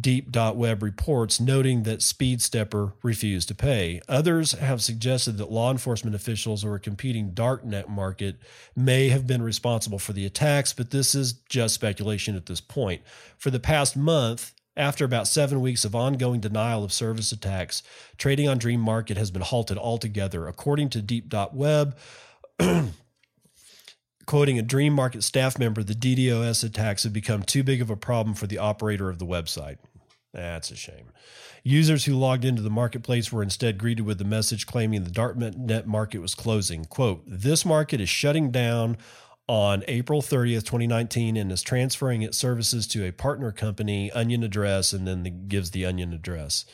Deep.web 0.00 0.80
reports 0.80 1.40
noting 1.40 1.82
that 1.82 2.02
Speedstepper 2.02 2.92
refused 3.02 3.48
to 3.48 3.54
pay. 3.56 4.00
Others 4.08 4.52
have 4.52 4.80
suggested 4.80 5.38
that 5.38 5.50
law 5.50 5.72
enforcement 5.72 6.14
officials 6.14 6.64
or 6.64 6.76
a 6.76 6.80
competing 6.80 7.32
darknet 7.32 7.88
market 7.88 8.36
may 8.76 9.08
have 9.08 9.26
been 9.26 9.42
responsible 9.42 9.98
for 9.98 10.12
the 10.12 10.24
attacks, 10.24 10.72
but 10.72 10.92
this 10.92 11.16
is 11.16 11.32
just 11.32 11.74
speculation 11.74 12.36
at 12.36 12.46
this 12.46 12.60
point. 12.60 13.02
For 13.38 13.50
the 13.50 13.58
past 13.58 13.96
month, 13.96 14.52
after 14.78 15.04
about 15.04 15.26
seven 15.26 15.60
weeks 15.60 15.84
of 15.84 15.94
ongoing 15.94 16.40
denial 16.40 16.84
of 16.84 16.92
service 16.92 17.32
attacks, 17.32 17.82
trading 18.16 18.48
on 18.48 18.58
Dream 18.58 18.80
Market 18.80 19.16
has 19.16 19.30
been 19.30 19.42
halted 19.42 19.76
altogether. 19.76 20.46
According 20.46 20.90
to 20.90 21.02
Deep.web, 21.02 21.98
quoting 24.26 24.58
a 24.58 24.62
Dream 24.62 24.92
Market 24.92 25.24
staff 25.24 25.58
member, 25.58 25.82
the 25.82 25.94
DDoS 25.94 26.62
attacks 26.62 27.02
have 27.02 27.12
become 27.12 27.42
too 27.42 27.64
big 27.64 27.82
of 27.82 27.90
a 27.90 27.96
problem 27.96 28.34
for 28.34 28.46
the 28.46 28.58
operator 28.58 29.10
of 29.10 29.18
the 29.18 29.26
website. 29.26 29.78
That's 30.32 30.70
a 30.70 30.76
shame. 30.76 31.10
Users 31.64 32.04
who 32.04 32.14
logged 32.14 32.44
into 32.44 32.62
the 32.62 32.70
marketplace 32.70 33.32
were 33.32 33.42
instead 33.42 33.78
greeted 33.78 34.06
with 34.06 34.20
a 34.20 34.24
message 34.24 34.66
claiming 34.66 35.02
the 35.02 35.10
darknet 35.10 35.56
Net 35.56 35.86
market 35.86 36.20
was 36.20 36.34
closing. 36.34 36.84
Quote, 36.84 37.22
this 37.26 37.64
market 37.64 38.00
is 38.00 38.08
shutting 38.08 38.50
down 38.50 38.96
on 39.48 39.82
April 39.88 40.20
30th, 40.20 40.64
2019, 40.64 41.36
and 41.36 41.50
is 41.50 41.62
transferring 41.62 42.22
its 42.22 42.36
services 42.36 42.86
to 42.86 43.06
a 43.06 43.12
partner 43.12 43.50
company, 43.50 44.12
Onion 44.12 44.44
Address, 44.44 44.92
and 44.92 45.08
then 45.08 45.22
the, 45.22 45.30
gives 45.30 45.70
the 45.70 45.86
Onion 45.86 46.12
address. 46.12 46.66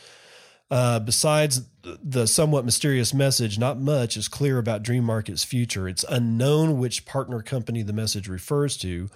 Uh, 0.70 0.98
besides 0.98 1.68
the 1.82 2.26
somewhat 2.26 2.64
mysterious 2.64 3.14
message, 3.14 3.58
not 3.58 3.78
much 3.78 4.16
is 4.16 4.28
clear 4.28 4.58
about 4.58 4.82
Dream 4.82 5.04
Market's 5.04 5.44
future. 5.44 5.88
It's 5.88 6.04
unknown 6.08 6.78
which 6.78 7.06
partner 7.06 7.42
company 7.42 7.82
the 7.82 7.92
message 7.92 8.28
refers 8.28 8.76
to, 8.78 9.08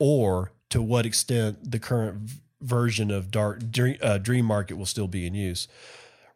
or 0.00 0.50
to 0.70 0.82
what 0.82 1.06
extent 1.06 1.70
the 1.70 1.78
current 1.78 2.30
version 2.60 3.10
of 3.10 3.30
Dark 3.30 3.70
Dream, 3.70 3.96
uh, 4.02 4.18
Dream 4.18 4.44
Market 4.44 4.74
will 4.74 4.86
still 4.86 5.06
be 5.06 5.26
in 5.26 5.34
use. 5.34 5.68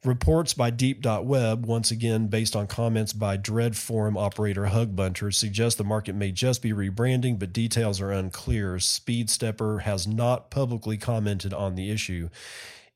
Reports 0.05 0.55
by 0.55 0.71
Deep.web, 0.71 1.67
once 1.67 1.91
again 1.91 2.29
based 2.29 2.55
on 2.55 2.69
comments 2.69 3.13
by 3.13 3.37
Dread 3.37 3.77
Forum 3.77 4.17
operator 4.17 4.67
Hugbunter, 4.67 5.35
suggest 5.35 5.77
the 5.77 5.85
market 5.85 6.15
may 6.15 6.31
just 6.31 6.63
be 6.63 6.73
rebranding, 6.73 7.37
but 7.37 7.53
details 7.53 8.01
are 8.01 8.13
unclear. 8.13 8.77
Speedstepper 8.77 9.83
has 9.83 10.07
not 10.07 10.51
publicly 10.51 10.97
commented 10.97 11.53
on 11.53 11.75
the 11.75 11.91
issue 11.91 12.29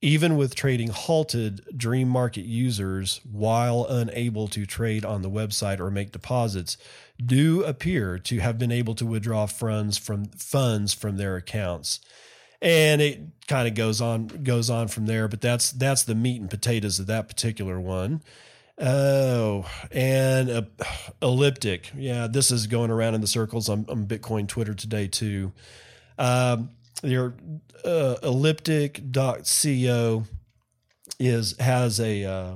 even 0.03 0.37
with 0.37 0.57
trading 0.57 0.89
halted, 0.89 1.65
Dream 1.77 2.09
Market 2.09 2.45
users, 2.45 3.21
while 3.31 3.87
unable 3.89 4.49
to 4.49 4.67
trade 4.67 5.05
on 5.05 5.23
the 5.23 5.31
website 5.31 5.79
or 5.79 5.93
make 5.93 6.11
deposits, 6.11 6.77
do 7.25 7.63
appear 7.63 8.19
to 8.19 8.41
have 8.41 8.59
been 8.59 8.73
able 8.73 8.97
to 8.97 9.07
withdraw 9.07 9.47
funds 9.47 9.97
from 9.97 10.25
funds 10.27 10.93
from 10.93 11.17
their 11.17 11.37
accounts. 11.37 12.01
And 12.63 13.03
it 13.03 13.21
kind 13.49 13.69
of 13.69 13.75
goes 13.75 14.01
on 14.01 14.29
goes 14.29 14.71
on 14.71 14.89
from 14.89 15.07
there, 15.07 15.29
but 15.29 15.41
that's 15.41 15.73
that's 15.73 16.05
the 16.05 16.15
meat 16.15 16.41
and 16.41 16.49
potatoes 16.49 16.99
of 16.99 17.07
that 17.09 17.29
particular 17.29 17.81
one. 17.81 18.23
Oh, 18.79 19.67
and 19.91 20.67
elliptic. 21.21 21.91
Yeah, 21.97 22.29
this 22.29 22.51
is 22.51 22.67
going 22.67 22.91
around 22.91 23.15
in 23.15 23.21
the 23.21 23.27
circles 23.27 23.69
on, 23.69 23.85
on 23.89 24.07
Bitcoin 24.07 24.49
Twitter 24.49 24.75
today 24.75 25.09
too. 25.09 25.53
Um, 26.19 26.71
your 27.03 27.35
uh, 27.85 28.17
elliptic.co 28.23 30.25
is 31.19 31.59
has 31.59 32.01
a 32.01 32.25
uh, 32.25 32.55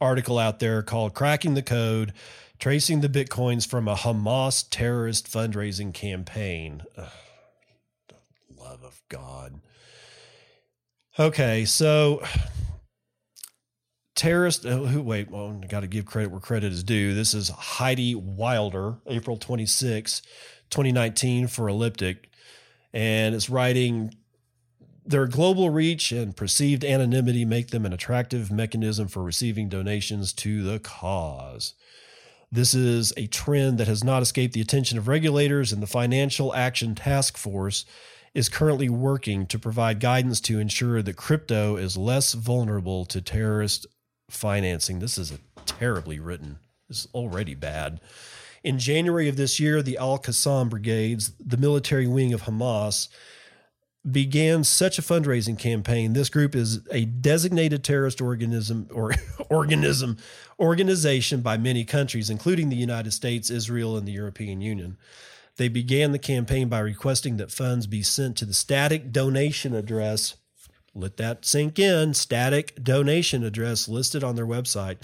article 0.00 0.38
out 0.38 0.58
there 0.58 0.82
called 0.82 1.14
cracking 1.14 1.54
the 1.54 1.62
code 1.62 2.12
tracing 2.58 3.00
the 3.00 3.08
bitcoins 3.08 3.66
from 3.66 3.86
a 3.86 3.94
hamas 3.94 4.66
terrorist 4.68 5.26
fundraising 5.26 5.92
campaign 5.92 6.82
Ugh, 6.96 7.06
love 8.68 8.82
of 8.82 9.00
god. 9.08 9.60
Okay 11.18 11.64
so 11.64 12.22
terrorist 14.14 14.64
uh, 14.64 14.78
who 14.78 15.02
wait 15.02 15.30
well 15.30 15.60
i 15.62 15.66
got 15.66 15.80
to 15.80 15.86
give 15.86 16.06
credit 16.06 16.30
where 16.30 16.40
credit 16.40 16.72
is 16.72 16.82
due. 16.82 17.14
This 17.14 17.34
is 17.34 17.48
heidi 17.48 18.14
wilder 18.14 18.96
april 19.06 19.36
26 19.36 20.22
2019 20.70 21.46
for 21.46 21.68
elliptic. 21.68 22.30
And 22.92 23.34
it's 23.34 23.50
writing 23.50 24.14
their 25.04 25.26
global 25.26 25.70
reach 25.70 26.10
and 26.10 26.36
perceived 26.36 26.84
anonymity 26.84 27.44
make 27.44 27.68
them 27.68 27.86
an 27.86 27.92
attractive 27.92 28.50
mechanism 28.50 29.06
for 29.06 29.22
receiving 29.22 29.68
donations 29.68 30.32
to 30.32 30.64
the 30.64 30.80
cause. 30.80 31.74
This 32.50 32.74
is 32.74 33.12
a 33.16 33.26
trend 33.26 33.78
that 33.78 33.88
has 33.88 34.02
not 34.04 34.22
escaped 34.22 34.54
the 34.54 34.60
attention 34.60 34.98
of 34.98 35.08
regulators, 35.08 35.72
and 35.72 35.82
the 35.82 35.86
Financial 35.86 36.54
Action 36.54 36.94
Task 36.94 37.36
Force 37.36 37.84
is 38.36 38.50
currently 38.50 38.90
working 38.90 39.46
to 39.46 39.58
provide 39.58 39.98
guidance 39.98 40.40
to 40.40 40.58
ensure 40.58 41.00
that 41.00 41.16
crypto 41.16 41.76
is 41.76 41.96
less 41.96 42.34
vulnerable 42.34 43.06
to 43.06 43.18
terrorist 43.22 43.86
financing. 44.28 44.98
This 44.98 45.16
is 45.16 45.32
terribly 45.64 46.20
written. 46.20 46.58
It's 46.90 47.08
already 47.14 47.54
bad. 47.54 47.98
In 48.62 48.78
January 48.78 49.30
of 49.30 49.36
this 49.36 49.58
year, 49.58 49.80
the 49.80 49.96
Al 49.96 50.18
Qassam 50.18 50.68
Brigades, 50.68 51.32
the 51.40 51.56
military 51.56 52.06
wing 52.06 52.34
of 52.34 52.42
Hamas, 52.42 53.08
began 54.08 54.64
such 54.64 54.98
a 54.98 55.02
fundraising 55.02 55.58
campaign. 55.58 56.12
This 56.12 56.28
group 56.28 56.54
is 56.54 56.80
a 56.90 57.06
designated 57.06 57.82
terrorist 57.82 58.20
organism 58.20 58.86
or 58.92 59.14
organism 59.48 60.18
organization 60.60 61.40
by 61.40 61.56
many 61.56 61.86
countries, 61.86 62.28
including 62.28 62.68
the 62.68 62.76
United 62.76 63.12
States, 63.12 63.48
Israel, 63.48 63.96
and 63.96 64.06
the 64.06 64.12
European 64.12 64.60
Union. 64.60 64.98
They 65.56 65.68
began 65.68 66.12
the 66.12 66.18
campaign 66.18 66.68
by 66.68 66.80
requesting 66.80 67.36
that 67.38 67.50
funds 67.50 67.86
be 67.86 68.02
sent 68.02 68.36
to 68.38 68.44
the 68.44 68.54
static 68.54 69.12
donation 69.12 69.74
address. 69.74 70.36
Let 70.94 71.16
that 71.16 71.44
sink 71.44 71.78
in. 71.78 72.14
Static 72.14 72.82
donation 72.82 73.44
address 73.44 73.88
listed 73.88 74.22
on 74.22 74.36
their 74.36 74.46
website 74.46 74.98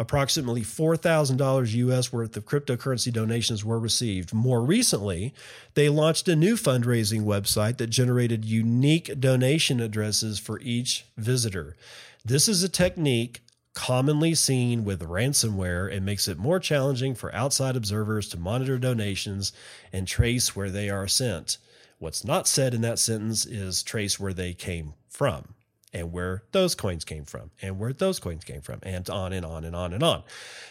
approximately 0.00 0.62
$4,000 0.62 1.74
US 1.74 2.10
worth 2.10 2.34
of 2.34 2.46
cryptocurrency 2.46 3.12
donations 3.12 3.66
were 3.66 3.78
received. 3.78 4.32
More 4.32 4.62
recently, 4.62 5.34
they 5.74 5.90
launched 5.90 6.26
a 6.26 6.34
new 6.34 6.56
fundraising 6.56 7.24
website 7.24 7.76
that 7.76 7.88
generated 7.88 8.42
unique 8.42 9.20
donation 9.20 9.78
addresses 9.78 10.38
for 10.38 10.58
each 10.60 11.04
visitor. 11.18 11.76
This 12.24 12.48
is 12.48 12.62
a 12.62 12.68
technique 12.70 13.42
commonly 13.74 14.34
seen 14.34 14.84
with 14.84 15.00
ransomware 15.00 15.94
and 15.94 16.04
makes 16.04 16.28
it 16.28 16.38
more 16.38 16.58
challenging 16.58 17.14
for 17.14 17.34
outside 17.34 17.76
observers 17.76 18.28
to 18.28 18.38
monitor 18.38 18.78
donations 18.78 19.52
and 19.92 20.06
trace 20.08 20.56
where 20.56 20.70
they 20.70 20.90
are 20.90 21.08
sent. 21.08 21.58
What's 21.98 22.24
not 22.24 22.48
said 22.48 22.74
in 22.74 22.80
that 22.80 22.98
sentence 22.98 23.46
is 23.46 23.82
trace 23.82 24.18
where 24.18 24.32
they 24.32 24.54
came 24.54 24.94
from 25.08 25.54
and 25.92 26.12
where 26.12 26.44
those 26.52 26.74
coins 26.74 27.04
came 27.04 27.24
from 27.24 27.50
and 27.60 27.78
where 27.78 27.92
those 27.92 28.18
coins 28.18 28.44
came 28.44 28.60
from 28.60 28.80
and 28.82 29.08
on 29.10 29.32
and 29.32 29.44
on 29.44 29.64
and 29.64 29.76
on 29.76 29.92
and 29.92 30.02
on. 30.02 30.22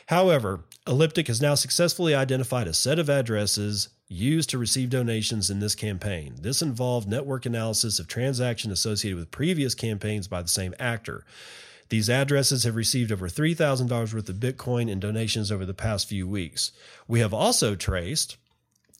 However, 0.07 0.65
Elliptic 0.87 1.27
has 1.27 1.41
now 1.41 1.55
successfully 1.55 2.15
identified 2.15 2.67
a 2.67 2.73
set 2.73 2.99
of 2.99 3.09
addresses 3.09 3.89
used 4.07 4.49
to 4.49 4.57
receive 4.57 4.89
donations 4.89 5.49
in 5.49 5.59
this 5.59 5.75
campaign. 5.75 6.35
This 6.41 6.61
involved 6.61 7.07
network 7.07 7.45
analysis 7.45 7.99
of 7.99 8.07
transactions 8.07 8.73
associated 8.73 9.19
with 9.19 9.29
previous 9.29 9.75
campaigns 9.75 10.27
by 10.27 10.41
the 10.41 10.47
same 10.47 10.73
actor. 10.79 11.23
These 11.89 12.09
addresses 12.09 12.63
have 12.63 12.75
received 12.75 13.11
over 13.11 13.27
$3,000 13.27 14.13
worth 14.13 14.29
of 14.29 14.35
Bitcoin 14.35 14.89
in 14.89 14.99
donations 14.99 15.51
over 15.51 15.65
the 15.65 15.73
past 15.73 16.07
few 16.07 16.27
weeks. 16.27 16.71
We 17.07 17.19
have 17.19 17.33
also 17.33 17.75
traced 17.75 18.37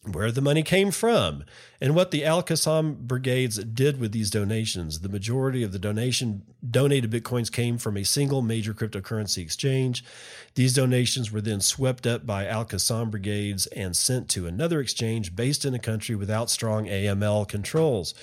where 0.04 0.32
the 0.32 0.41
money 0.41 0.63
came 0.63 0.91
from 0.91 1.43
and 1.82 1.93
what 1.93 2.12
the 2.12 2.23
Al 2.23 2.41
Qassam 2.41 2.99
brigades 2.99 3.58
did 3.58 3.99
with 3.99 4.12
these 4.12 4.30
donations. 4.30 5.02
The 5.02 5.10
majority 5.10 5.62
of 5.62 5.71
the 5.73 5.80
donation 5.80 6.43
donated 6.67 7.12
bitcoins 7.12 7.52
came 7.52 7.78
from 7.78 7.97
a 7.97 8.06
single 8.06 8.41
major 8.41 8.73
cryptocurrency 8.73 9.39
exchange. 9.39 10.04
These 10.56 10.73
donations 10.73 11.32
were 11.32 11.41
then 11.41 11.60
swept 11.60 12.08
up 12.08 12.25
by 12.25 12.47
Al 12.47 12.65
Qassam 12.65 13.12
brigades 13.12 13.67
and 13.67 13.95
sent 13.95 14.30
to 14.30 14.47
another 14.47 14.80
exchange 14.80 15.36
based 15.36 15.65
in 15.65 15.73
a 15.73 15.80
country 15.80 16.15
without 16.15 16.49
strong 16.49 16.86
AML 16.86 17.47
controls, 17.47 18.13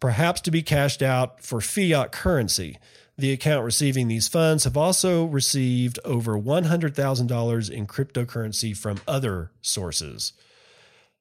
perhaps 0.00 0.40
to 0.42 0.50
be 0.50 0.62
cashed 0.62 1.02
out 1.02 1.40
for 1.40 1.60
fiat 1.60 2.10
currency. 2.10 2.78
The 3.18 3.32
account 3.32 3.64
receiving 3.64 4.08
these 4.08 4.28
funds 4.28 4.64
have 4.64 4.76
also 4.76 5.24
received 5.26 5.98
over 6.04 6.38
$100,000 6.38 7.70
in 7.70 7.86
cryptocurrency 7.86 8.76
from 8.76 9.00
other 9.06 9.50
sources. 9.60 10.32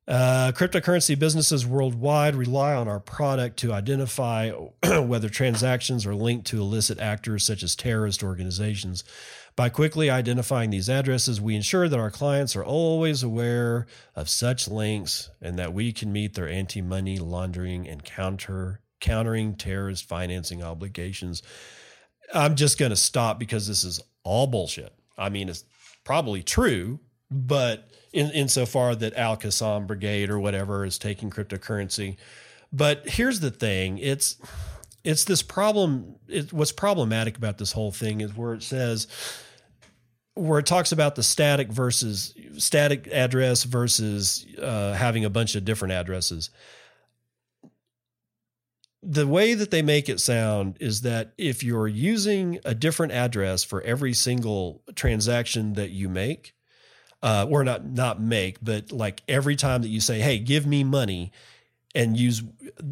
Uh, 0.08 0.52
cryptocurrency 0.54 1.18
businesses 1.18 1.66
worldwide 1.66 2.36
rely 2.36 2.74
on 2.74 2.88
our 2.88 3.00
product 3.00 3.58
to 3.58 3.72
identify 3.72 4.50
whether 5.00 5.30
transactions 5.30 6.06
are 6.06 6.16
linked 6.16 6.48
to 6.48 6.60
illicit 6.60 7.00
actors 7.00 7.44
such 7.44 7.62
as 7.62 7.76
terrorist 7.76 8.24
organizations. 8.24 9.04
By 9.56 9.70
quickly 9.70 10.10
identifying 10.10 10.70
these 10.70 10.90
addresses, 10.90 11.40
we 11.40 11.56
ensure 11.56 11.88
that 11.88 12.00
our 12.00 12.10
clients 12.10 12.56
are 12.56 12.64
always 12.64 13.22
aware 13.22 13.86
of 14.16 14.28
such 14.28 14.68
links 14.68 15.30
and 15.42 15.60
that 15.60 15.74
we 15.74 15.92
can 15.92 16.12
meet 16.12 16.34
their 16.34 16.50
anti 16.50 16.82
money 16.82 17.18
laundering 17.20 17.88
and 17.88 18.04
counter 18.04 18.80
countering 19.02 19.56
terrorist 19.56 20.08
financing 20.08 20.64
obligations. 20.64 21.42
I'm 22.34 22.56
just 22.56 22.78
going 22.78 22.92
to 22.92 22.96
stop 22.96 23.40
because 23.40 23.68
this 23.68 23.84
is 23.84 24.02
all 24.24 24.48
bullshit. 24.48 24.94
I 25.18 25.30
mean, 25.30 25.50
it's 25.50 25.64
probably 26.04 26.44
true, 26.44 27.00
but 27.30 27.90
in 28.14 28.30
insofar 28.32 28.96
that 28.96 29.16
Al 29.16 29.38
Qassam 29.38 29.88
Brigade 29.88 30.30
or 30.30 30.40
whatever 30.40 30.86
is 30.86 30.98
taking 30.98 31.30
cryptocurrency. 31.30 32.18
But 32.72 33.08
here's 33.08 33.40
the 33.40 33.52
thing: 33.52 33.98
it's 33.98 34.38
it's 35.04 35.24
this 35.26 35.42
problem. 35.42 36.16
It, 36.28 36.52
what's 36.54 36.72
problematic 36.72 37.38
about 37.38 37.58
this 37.58 37.72
whole 37.72 37.92
thing 37.92 38.22
is 38.22 38.36
where 38.36 38.54
it 38.54 38.64
says, 38.64 39.08
where 40.36 40.60
it 40.60 40.66
talks 40.66 40.92
about 40.92 41.16
the 41.16 41.24
static 41.24 41.72
versus 41.72 42.34
static 42.58 43.08
address 43.08 43.64
versus 43.64 44.46
uh, 44.62 44.94
having 44.94 45.26
a 45.26 45.30
bunch 45.30 45.56
of 45.56 45.66
different 45.66 45.94
addresses. 45.94 46.50
The 49.04 49.28
way 49.28 49.56
that 49.56 49.72
they 49.72 49.82
make 49.82 50.10
it 50.10 50.20
sound 50.20 50.78
is 50.80 51.02
that 51.02 51.34
if 51.38 51.64
you're 51.64 51.88
using 51.88 52.60
a 52.64 52.76
different 52.76 53.14
address 53.14 53.64
for 53.64 53.82
every 53.82 54.14
single 54.14 54.84
transaction 54.96 55.74
that 55.74 55.90
you 55.90 56.08
make, 56.08 56.54
uh, 57.24 57.48
or 57.50 57.64
not 57.64 57.86
not 57.86 58.22
make, 58.22 58.58
but 58.64 58.92
like 58.92 59.24
every 59.28 59.56
time 59.56 59.82
that 59.82 59.90
you 59.90 60.00
say, 60.00 60.20
"Hey, 60.20 60.40
give 60.40 60.66
me 60.66 60.84
money," 60.84 61.32
and 61.96 62.18
use 62.18 62.44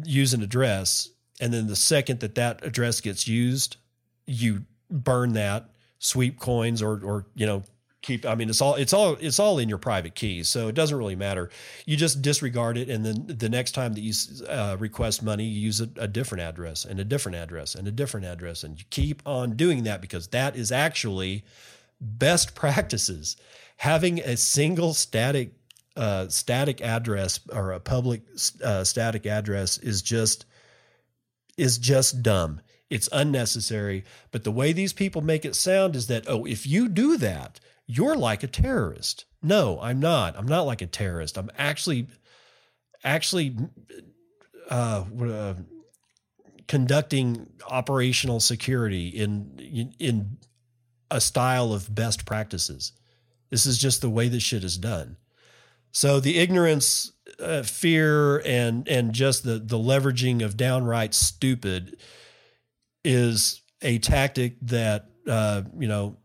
use 0.04 0.34
an 0.34 0.42
address, 0.42 1.08
and 1.40 1.52
then 1.52 1.66
the 1.66 1.76
second 1.76 2.20
that 2.20 2.34
that 2.36 2.64
address 2.64 3.00
gets 3.00 3.26
used, 3.28 3.76
you 4.26 4.64
burn 4.90 5.32
that, 5.34 5.70
sweep 5.98 6.38
coins, 6.38 6.82
or 6.82 7.00
or 7.04 7.26
you 7.34 7.46
know 7.46 7.62
keep 8.02 8.24
i 8.24 8.34
mean 8.34 8.48
it's 8.48 8.60
all 8.60 8.74
it's 8.76 8.92
all 8.92 9.16
it's 9.20 9.38
all 9.38 9.58
in 9.58 9.68
your 9.68 9.78
private 9.78 10.14
keys 10.14 10.48
so 10.48 10.68
it 10.68 10.74
doesn't 10.74 10.96
really 10.96 11.16
matter 11.16 11.50
you 11.84 11.96
just 11.96 12.22
disregard 12.22 12.78
it 12.78 12.88
and 12.88 13.04
then 13.04 13.24
the 13.26 13.48
next 13.48 13.72
time 13.72 13.92
that 13.92 14.00
you 14.00 14.12
uh, 14.48 14.76
request 14.78 15.22
money 15.22 15.44
you 15.44 15.60
use 15.60 15.80
a, 15.80 15.88
a, 15.96 16.08
different 16.08 16.42
address 16.42 16.84
and 16.84 16.98
a 16.98 17.04
different 17.04 17.36
address 17.36 17.74
and 17.74 17.86
a 17.86 17.90
different 17.90 18.26
address 18.26 18.64
and 18.64 18.78
you 18.78 18.84
keep 18.90 19.22
on 19.26 19.54
doing 19.54 19.84
that 19.84 20.00
because 20.00 20.28
that 20.28 20.56
is 20.56 20.72
actually 20.72 21.44
best 22.00 22.54
practices 22.54 23.36
having 23.76 24.18
a 24.20 24.36
single 24.36 24.94
static 24.94 25.52
uh, 25.96 26.28
static 26.28 26.80
address 26.80 27.40
or 27.52 27.72
a 27.72 27.80
public 27.80 28.22
uh, 28.64 28.84
static 28.84 29.26
address 29.26 29.78
is 29.78 30.02
just 30.02 30.46
is 31.56 31.78
just 31.78 32.22
dumb. 32.22 32.60
It's 32.88 33.08
unnecessary. 33.12 34.04
But 34.30 34.44
the 34.44 34.50
way 34.50 34.72
these 34.72 34.92
people 34.92 35.22
make 35.22 35.44
it 35.44 35.54
sound 35.54 35.94
is 35.94 36.06
that 36.08 36.24
oh, 36.28 36.44
if 36.44 36.66
you 36.66 36.88
do 36.88 37.16
that, 37.18 37.60
you're 37.90 38.16
like 38.16 38.42
a 38.42 38.46
terrorist. 38.46 39.24
No, 39.42 39.80
I'm 39.80 39.98
not. 39.98 40.36
I'm 40.36 40.46
not 40.46 40.62
like 40.62 40.80
a 40.80 40.86
terrorist. 40.86 41.36
I'm 41.36 41.50
actually 41.58 42.06
actually 43.02 43.56
uh, 44.70 45.04
uh, 45.22 45.54
conducting 46.68 47.48
operational 47.68 48.38
security 48.38 49.08
in 49.08 49.92
in 49.98 50.38
a 51.10 51.20
style 51.20 51.72
of 51.72 51.92
best 51.92 52.24
practices. 52.24 52.92
This 53.50 53.66
is 53.66 53.78
just 53.78 54.00
the 54.00 54.10
way 54.10 54.28
this 54.28 54.44
shit 54.44 54.62
is 54.62 54.76
done. 54.76 55.16
So 55.90 56.20
the 56.20 56.38
ignorance, 56.38 57.10
uh, 57.40 57.62
fear, 57.64 58.38
and 58.46 58.86
and 58.86 59.12
just 59.12 59.42
the 59.42 59.58
the 59.58 59.78
leveraging 59.78 60.44
of 60.44 60.56
downright 60.56 61.14
stupid 61.14 61.96
is 63.04 63.62
a 63.82 63.98
tactic 63.98 64.60
that 64.62 65.06
uh, 65.26 65.62
you 65.76 65.88
know 65.88 66.18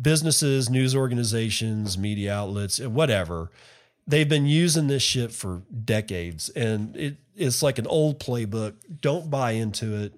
businesses, 0.00 0.70
news 0.70 0.94
organizations, 0.96 1.98
media 1.98 2.34
outlets, 2.34 2.80
whatever. 2.80 3.50
They've 4.06 4.28
been 4.28 4.46
using 4.46 4.88
this 4.88 5.02
shit 5.02 5.32
for 5.32 5.62
decades, 5.84 6.48
and 6.50 6.96
it, 6.96 7.16
it's 7.36 7.62
like 7.62 7.78
an 7.78 7.86
old 7.86 8.18
playbook. 8.18 8.74
Don't 9.00 9.30
buy 9.30 9.52
into 9.52 9.94
it 9.94 10.14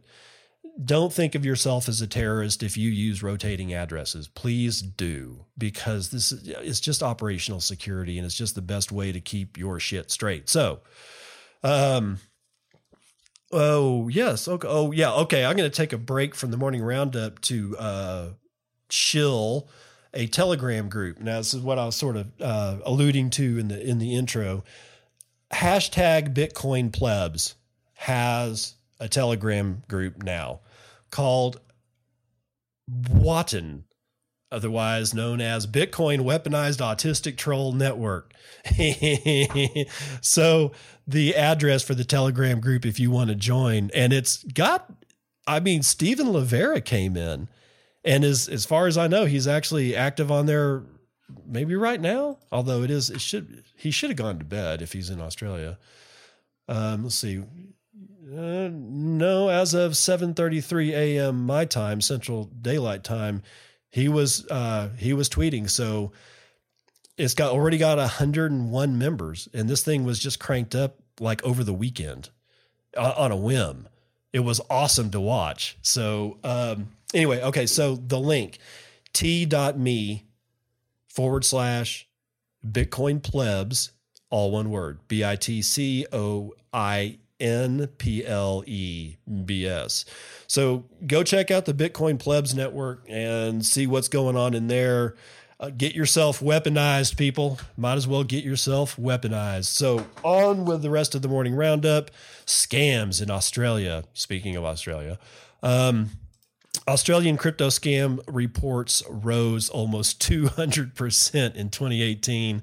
don't 0.82 1.12
think 1.12 1.34
of 1.34 1.44
yourself 1.44 1.88
as 1.88 2.00
a 2.00 2.06
terrorist 2.06 2.62
if 2.62 2.76
you 2.76 2.90
use 2.90 3.22
rotating 3.22 3.72
addresses. 3.72 4.26
Please 4.26 4.82
do, 4.82 5.44
because 5.56 6.10
this 6.10 6.32
is 6.32 6.80
just 6.80 7.02
operational 7.02 7.60
security 7.60 8.18
and 8.18 8.26
it's 8.26 8.34
just 8.34 8.54
the 8.54 8.62
best 8.62 8.90
way 8.90 9.12
to 9.12 9.20
keep 9.20 9.56
your 9.56 9.78
shit 9.78 10.10
straight. 10.10 10.48
So, 10.48 10.80
um, 11.62 12.18
oh, 13.52 14.08
yes. 14.08 14.48
Okay. 14.48 14.68
Oh, 14.68 14.90
yeah. 14.90 15.12
Okay. 15.12 15.44
I'm 15.44 15.56
going 15.56 15.70
to 15.70 15.76
take 15.76 15.92
a 15.92 15.98
break 15.98 16.34
from 16.34 16.50
the 16.50 16.56
morning 16.56 16.82
roundup 16.82 17.40
to 17.42 17.76
uh, 17.78 18.28
chill 18.94 19.68
a 20.14 20.26
telegram 20.28 20.88
group. 20.88 21.20
Now, 21.20 21.38
this 21.38 21.52
is 21.52 21.60
what 21.60 21.78
I 21.78 21.86
was 21.86 21.96
sort 21.96 22.16
of 22.16 22.30
uh, 22.40 22.78
alluding 22.84 23.30
to 23.30 23.58
in 23.58 23.68
the 23.68 23.82
in 23.82 23.98
the 23.98 24.14
intro. 24.14 24.62
Hashtag 25.52 26.32
Bitcoin 26.32 26.92
plebs 26.92 27.56
has 27.94 28.74
a 29.00 29.08
Telegram 29.08 29.82
group 29.88 30.22
now 30.22 30.60
called 31.10 31.60
Watton, 33.10 33.84
otherwise 34.52 35.14
known 35.14 35.40
as 35.40 35.66
Bitcoin 35.66 36.20
Weaponized 36.20 36.78
Autistic 36.78 37.36
Troll 37.36 37.72
Network. 37.72 38.32
so 40.20 40.72
the 41.06 41.34
address 41.34 41.82
for 41.82 41.94
the 41.94 42.04
Telegram 42.04 42.60
group, 42.60 42.86
if 42.86 42.98
you 42.98 43.10
want 43.10 43.30
to 43.30 43.36
join, 43.36 43.90
and 43.94 44.12
it's 44.12 44.42
got, 44.44 44.92
I 45.46 45.60
mean, 45.60 45.82
Stephen 45.82 46.28
Livera 46.28 46.84
came 46.84 47.16
in, 47.16 47.48
and 48.04 48.24
as 48.24 48.48
as 48.48 48.64
far 48.64 48.86
as 48.86 48.98
I 48.98 49.06
know, 49.06 49.24
he's 49.24 49.48
actually 49.48 49.96
active 49.96 50.30
on 50.30 50.46
there. 50.46 50.82
Maybe 51.46 51.74
right 51.74 52.00
now, 52.00 52.38
although 52.52 52.82
it 52.82 52.90
is, 52.90 53.10
it 53.10 53.20
should 53.20 53.64
he 53.76 53.90
should 53.90 54.10
have 54.10 54.18
gone 54.18 54.38
to 54.38 54.44
bed 54.44 54.82
if 54.82 54.92
he's 54.92 55.10
in 55.10 55.20
Australia. 55.20 55.78
Um, 56.68 57.04
let's 57.04 57.14
see. 57.14 57.42
Uh, 58.32 58.68
no, 58.72 59.48
as 59.48 59.74
of 59.74 59.92
7:33 59.92 60.90
a.m. 60.90 61.46
my 61.46 61.64
time, 61.64 62.00
Central 62.00 62.44
Daylight 62.60 63.04
Time, 63.04 63.42
he 63.90 64.08
was 64.08 64.46
uh, 64.50 64.90
he 64.98 65.12
was 65.12 65.28
tweeting. 65.28 65.68
So 65.70 66.12
it's 67.16 67.34
got 67.34 67.52
already 67.52 67.78
got 67.78 67.98
101 67.98 68.98
members, 68.98 69.48
and 69.54 69.68
this 69.68 69.82
thing 69.82 70.04
was 70.04 70.18
just 70.18 70.40
cranked 70.40 70.74
up 70.74 70.96
like 71.20 71.42
over 71.44 71.62
the 71.62 71.74
weekend 71.74 72.30
uh, 72.96 73.14
on 73.16 73.30
a 73.30 73.36
whim. 73.36 73.88
It 74.32 74.40
was 74.40 74.60
awesome 74.68 75.10
to 75.12 75.20
watch. 75.20 75.78
So 75.82 76.38
um, 76.42 76.88
anyway, 77.14 77.40
okay, 77.42 77.66
so 77.66 77.96
the 77.96 78.18
link 78.18 78.58
t.me 79.14 80.24
forward 81.08 81.44
slash 81.44 82.08
Bitcoin 82.66 83.22
plebs, 83.22 83.92
all 84.30 84.50
one 84.50 84.70
word, 84.70 84.98
B 85.08 85.24
I 85.24 85.36
T 85.36 85.62
C 85.62 86.06
O 86.12 86.52
I 86.72 87.18
N 87.40 87.88
P 87.98 88.26
L 88.26 88.64
E 88.66 89.16
B 89.44 89.66
S. 89.66 90.04
So 90.46 90.84
go 91.06 91.22
check 91.22 91.50
out 91.50 91.66
the 91.66 91.74
Bitcoin 91.74 92.18
Plebs 92.18 92.54
Network 92.54 93.04
and 93.08 93.64
see 93.64 93.86
what's 93.86 94.08
going 94.08 94.36
on 94.36 94.54
in 94.54 94.66
there. 94.66 95.14
Uh, 95.60 95.70
get 95.70 95.94
yourself 95.94 96.40
weaponized, 96.40 97.16
people. 97.16 97.58
Might 97.76 97.94
as 97.94 98.08
well 98.08 98.24
get 98.24 98.44
yourself 98.44 98.96
weaponized. 98.96 99.66
So, 99.66 100.04
on 100.24 100.64
with 100.64 100.82
the 100.82 100.90
rest 100.90 101.14
of 101.14 101.22
the 101.22 101.28
morning 101.28 101.54
roundup. 101.54 102.10
Scams 102.44 103.22
in 103.22 103.30
Australia. 103.30 104.02
Speaking 104.14 104.56
of 104.56 104.64
Australia, 104.64 105.16
um, 105.62 106.10
Australian 106.86 107.36
crypto 107.36 107.68
scam 107.68 108.20
reports 108.26 109.02
rose 109.08 109.68
almost 109.68 110.20
200% 110.28 111.56
in 111.56 111.70
2018. 111.70 112.62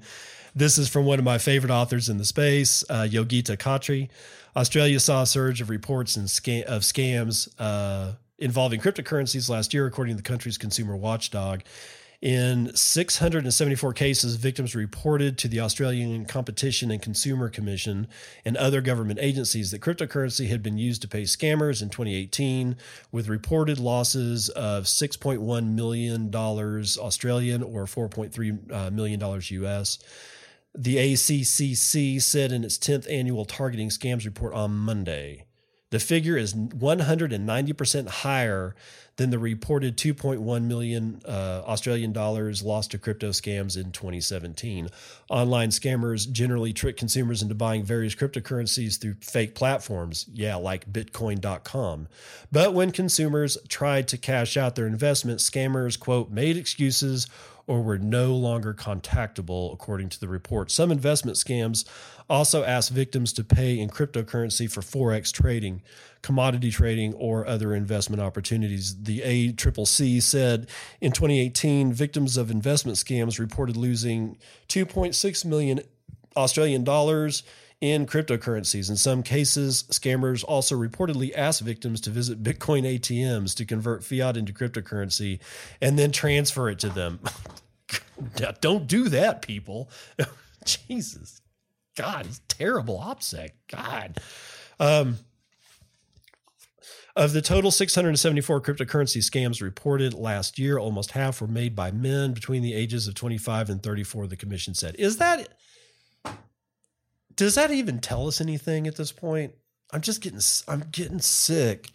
This 0.54 0.78
is 0.78 0.88
from 0.88 1.06
one 1.06 1.18
of 1.18 1.24
my 1.24 1.38
favorite 1.38 1.70
authors 1.70 2.08
in 2.08 2.18
the 2.18 2.24
space, 2.24 2.84
uh, 2.90 3.06
Yogita 3.10 3.56
Khatri. 3.56 4.08
Australia 4.54 5.00
saw 5.00 5.22
a 5.22 5.26
surge 5.26 5.60
of 5.60 5.70
reports 5.70 6.16
and 6.16 6.26
of 6.26 6.82
scams 6.82 7.48
uh, 7.58 8.12
involving 8.38 8.80
cryptocurrencies 8.80 9.48
last 9.48 9.72
year, 9.72 9.86
according 9.86 10.14
to 10.14 10.22
the 10.22 10.28
country's 10.28 10.58
consumer 10.58 10.96
watchdog. 10.96 11.62
In 12.22 12.70
674 12.72 13.92
cases, 13.94 14.36
victims 14.36 14.76
reported 14.76 15.36
to 15.38 15.48
the 15.48 15.58
Australian 15.58 16.24
Competition 16.24 16.92
and 16.92 17.02
Consumer 17.02 17.48
Commission 17.48 18.06
and 18.44 18.56
other 18.56 18.80
government 18.80 19.18
agencies 19.20 19.72
that 19.72 19.80
cryptocurrency 19.80 20.46
had 20.46 20.62
been 20.62 20.78
used 20.78 21.02
to 21.02 21.08
pay 21.08 21.22
scammers 21.22 21.82
in 21.82 21.90
2018, 21.90 22.76
with 23.10 23.26
reported 23.26 23.80
losses 23.80 24.48
of 24.50 24.84
$6.1 24.84 25.74
million 25.74 26.32
Australian 26.32 27.60
or 27.60 27.86
$4.3 27.86 28.72
uh, 28.72 28.90
million 28.92 29.20
US. 29.20 29.98
The 30.76 30.96
ACCC 30.98 32.22
said 32.22 32.52
in 32.52 32.62
its 32.62 32.78
10th 32.78 33.10
annual 33.10 33.44
targeting 33.44 33.88
scams 33.88 34.24
report 34.24 34.54
on 34.54 34.76
Monday. 34.76 35.46
The 35.90 35.98
figure 35.98 36.38
is 36.38 36.54
190% 36.54 38.08
higher 38.08 38.74
than 39.16 39.30
the 39.30 39.38
reported 39.38 39.96
2.1 39.96 40.62
million 40.64 41.20
uh, 41.26 41.62
Australian 41.66 42.12
dollars 42.12 42.62
lost 42.62 42.92
to 42.92 42.98
crypto 42.98 43.30
scams 43.30 43.76
in 43.76 43.92
2017. 43.92 44.88
Online 45.28 45.68
scammers 45.68 46.30
generally 46.30 46.72
trick 46.72 46.96
consumers 46.96 47.42
into 47.42 47.54
buying 47.54 47.84
various 47.84 48.14
cryptocurrencies 48.14 48.98
through 48.98 49.14
fake 49.20 49.54
platforms, 49.54 50.26
yeah, 50.32 50.56
like 50.56 50.90
bitcoin.com. 50.90 52.08
But 52.50 52.72
when 52.72 52.90
consumers 52.90 53.58
tried 53.68 54.08
to 54.08 54.18
cash 54.18 54.56
out 54.56 54.76
their 54.76 54.86
investment, 54.86 55.40
scammers, 55.40 55.98
quote, 55.98 56.30
made 56.30 56.56
excuses 56.56 57.26
or 57.66 57.82
were 57.82 57.98
no 57.98 58.34
longer 58.34 58.74
contactable, 58.74 59.72
according 59.72 60.08
to 60.08 60.20
the 60.20 60.28
report. 60.28 60.70
Some 60.70 60.90
investment 60.90 61.36
scams 61.36 61.84
also 62.32 62.64
ask 62.64 62.90
victims 62.90 63.30
to 63.34 63.44
pay 63.44 63.78
in 63.78 63.90
cryptocurrency 63.90 64.70
for 64.70 64.80
Forex 64.80 65.30
trading, 65.30 65.82
commodity 66.22 66.70
trading, 66.70 67.12
or 67.12 67.46
other 67.46 67.74
investment 67.74 68.22
opportunities. 68.22 69.02
The 69.02 69.20
ACCC 69.20 70.22
said 70.22 70.66
in 71.02 71.12
2018, 71.12 71.92
victims 71.92 72.38
of 72.38 72.50
investment 72.50 72.96
scams 72.96 73.38
reported 73.38 73.76
losing 73.76 74.38
2.6 74.70 75.44
million 75.44 75.80
Australian 76.34 76.84
dollars 76.84 77.42
in 77.82 78.06
cryptocurrencies. 78.06 78.88
In 78.88 78.96
some 78.96 79.22
cases, 79.22 79.82
scammers 79.90 80.42
also 80.42 80.74
reportedly 80.74 81.34
ask 81.36 81.62
victims 81.62 82.00
to 82.00 82.10
visit 82.10 82.42
Bitcoin 82.42 82.98
ATMs 82.98 83.54
to 83.56 83.66
convert 83.66 84.04
fiat 84.04 84.38
into 84.38 84.54
cryptocurrency 84.54 85.38
and 85.82 85.98
then 85.98 86.12
transfer 86.12 86.70
it 86.70 86.78
to 86.78 86.88
them. 86.88 87.20
Don't 88.62 88.86
do 88.86 89.10
that, 89.10 89.42
people. 89.42 89.90
Jesus. 90.64 91.41
God, 91.96 92.26
he's 92.26 92.40
terrible 92.48 92.98
OPSEC. 92.98 93.50
God. 93.68 94.18
Um, 94.80 95.18
of 97.14 97.32
the 97.34 97.42
total 97.42 97.70
674 97.70 98.60
cryptocurrency 98.62 99.18
scams 99.18 99.60
reported 99.60 100.14
last 100.14 100.58
year, 100.58 100.78
almost 100.78 101.10
half 101.10 101.40
were 101.40 101.46
made 101.46 101.76
by 101.76 101.90
men 101.90 102.32
between 102.32 102.62
the 102.62 102.72
ages 102.72 103.06
of 103.06 103.14
25 103.14 103.68
and 103.68 103.82
34, 103.82 104.26
the 104.26 104.36
commission 104.36 104.74
said. 104.74 104.96
Is 104.98 105.18
that 105.18 105.48
does 107.34 107.54
that 107.54 107.70
even 107.70 107.98
tell 107.98 108.28
us 108.28 108.40
anything 108.40 108.86
at 108.86 108.96
this 108.96 109.12
point? 109.12 109.54
I'm 109.92 110.00
just 110.00 110.20
getting 110.22 110.40
I'm 110.68 110.84
getting 110.90 111.20
sick 111.20 111.90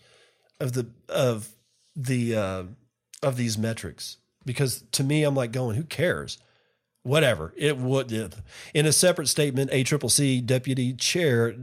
of 0.59 0.73
the 0.73 0.87
of 1.09 1.49
the 1.95 2.35
uh, 2.35 2.63
of 3.23 3.37
these 3.37 3.57
metrics 3.57 4.17
because 4.45 4.83
to 4.93 5.03
me 5.03 5.23
I'm 5.23 5.35
like 5.35 5.51
going, 5.51 5.75
who 5.75 5.83
cares? 5.83 6.37
Whatever 7.07 7.53
it 7.55 7.77
would. 7.77 8.35
In 8.73 8.85
a 8.85 8.91
separate 8.91 9.27
statement, 9.27 9.71
ACCC 9.71 10.45
Deputy 10.45 10.93
Chair 10.93 11.55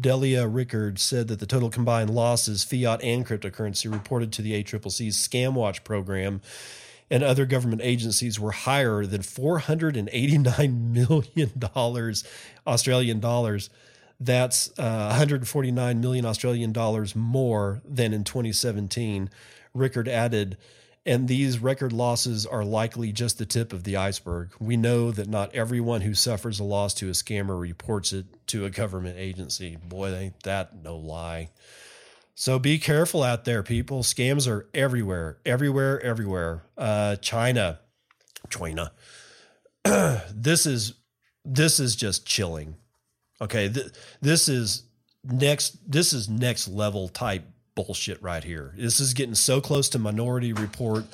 Delia 0.00 0.48
Rickard 0.48 0.98
said 0.98 1.28
that 1.28 1.38
the 1.38 1.46
total 1.46 1.70
combined 1.70 2.10
losses, 2.10 2.64
fiat 2.64 3.00
and 3.04 3.24
cryptocurrency, 3.24 3.90
reported 3.92 4.32
to 4.32 4.42
the 4.42 4.60
ACCC's 4.60 5.16
ScamWatch 5.16 5.84
program 5.84 6.40
and 7.10 7.22
other 7.22 7.46
government 7.46 7.80
agencies 7.84 8.40
were 8.40 8.50
higher 8.50 9.06
than 9.06 9.22
$489 9.22 10.80
million 10.90 12.32
Australian 12.66 13.20
dollars. 13.20 13.70
That's 14.20 14.76
uh, 14.78 15.06
149 15.10 16.00
million 16.00 16.24
Australian 16.26 16.72
dollars 16.72 17.14
more 17.14 17.80
than 17.88 18.12
in 18.12 18.24
2017. 18.24 19.30
Rickard 19.74 20.08
added, 20.08 20.56
and 21.08 21.26
these 21.26 21.58
record 21.58 21.90
losses 21.90 22.44
are 22.44 22.62
likely 22.62 23.12
just 23.12 23.38
the 23.38 23.46
tip 23.46 23.72
of 23.72 23.82
the 23.84 23.96
iceberg. 23.96 24.50
We 24.60 24.76
know 24.76 25.10
that 25.10 25.26
not 25.26 25.54
everyone 25.54 26.02
who 26.02 26.12
suffers 26.12 26.60
a 26.60 26.64
loss 26.64 26.92
to 26.94 27.08
a 27.08 27.12
scammer 27.12 27.58
reports 27.58 28.12
it 28.12 28.26
to 28.48 28.66
a 28.66 28.70
government 28.70 29.16
agency. 29.18 29.78
Boy, 29.82 30.14
ain't 30.14 30.42
that 30.42 30.76
no 30.84 30.98
lie. 30.98 31.48
So 32.34 32.58
be 32.58 32.78
careful 32.78 33.22
out 33.22 33.46
there, 33.46 33.62
people. 33.62 34.02
Scams 34.02 34.46
are 34.46 34.68
everywhere, 34.74 35.38
everywhere, 35.46 35.98
everywhere. 36.02 36.64
Uh, 36.76 37.16
China, 37.16 37.80
China. 38.50 38.92
this 39.84 40.66
is 40.66 40.92
this 41.42 41.80
is 41.80 41.96
just 41.96 42.26
chilling. 42.26 42.76
Okay, 43.40 43.70
th- 43.70 43.92
this 44.20 44.50
is 44.50 44.82
next. 45.24 45.90
This 45.90 46.12
is 46.12 46.28
next 46.28 46.68
level 46.68 47.08
type 47.08 47.44
bullshit 47.84 48.20
right 48.20 48.42
here. 48.42 48.74
This 48.76 48.98
is 48.98 49.14
getting 49.14 49.36
so 49.36 49.60
close 49.60 49.88
to 49.90 50.00
Minority 50.00 50.52
Report 50.52 51.04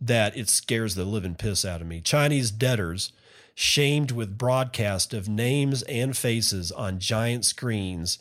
that 0.00 0.36
it 0.36 0.50
scares 0.50 0.94
the 0.94 1.04
living 1.04 1.34
piss 1.34 1.64
out 1.64 1.80
of 1.80 1.86
me. 1.86 2.02
Chinese 2.02 2.50
debtors 2.50 3.12
shamed 3.54 4.10
with 4.10 4.36
broadcast 4.36 5.14
of 5.14 5.28
names 5.28 5.82
and 5.84 6.14
faces 6.14 6.70
on 6.72 6.98
giant 6.98 7.46
screens 7.46 8.18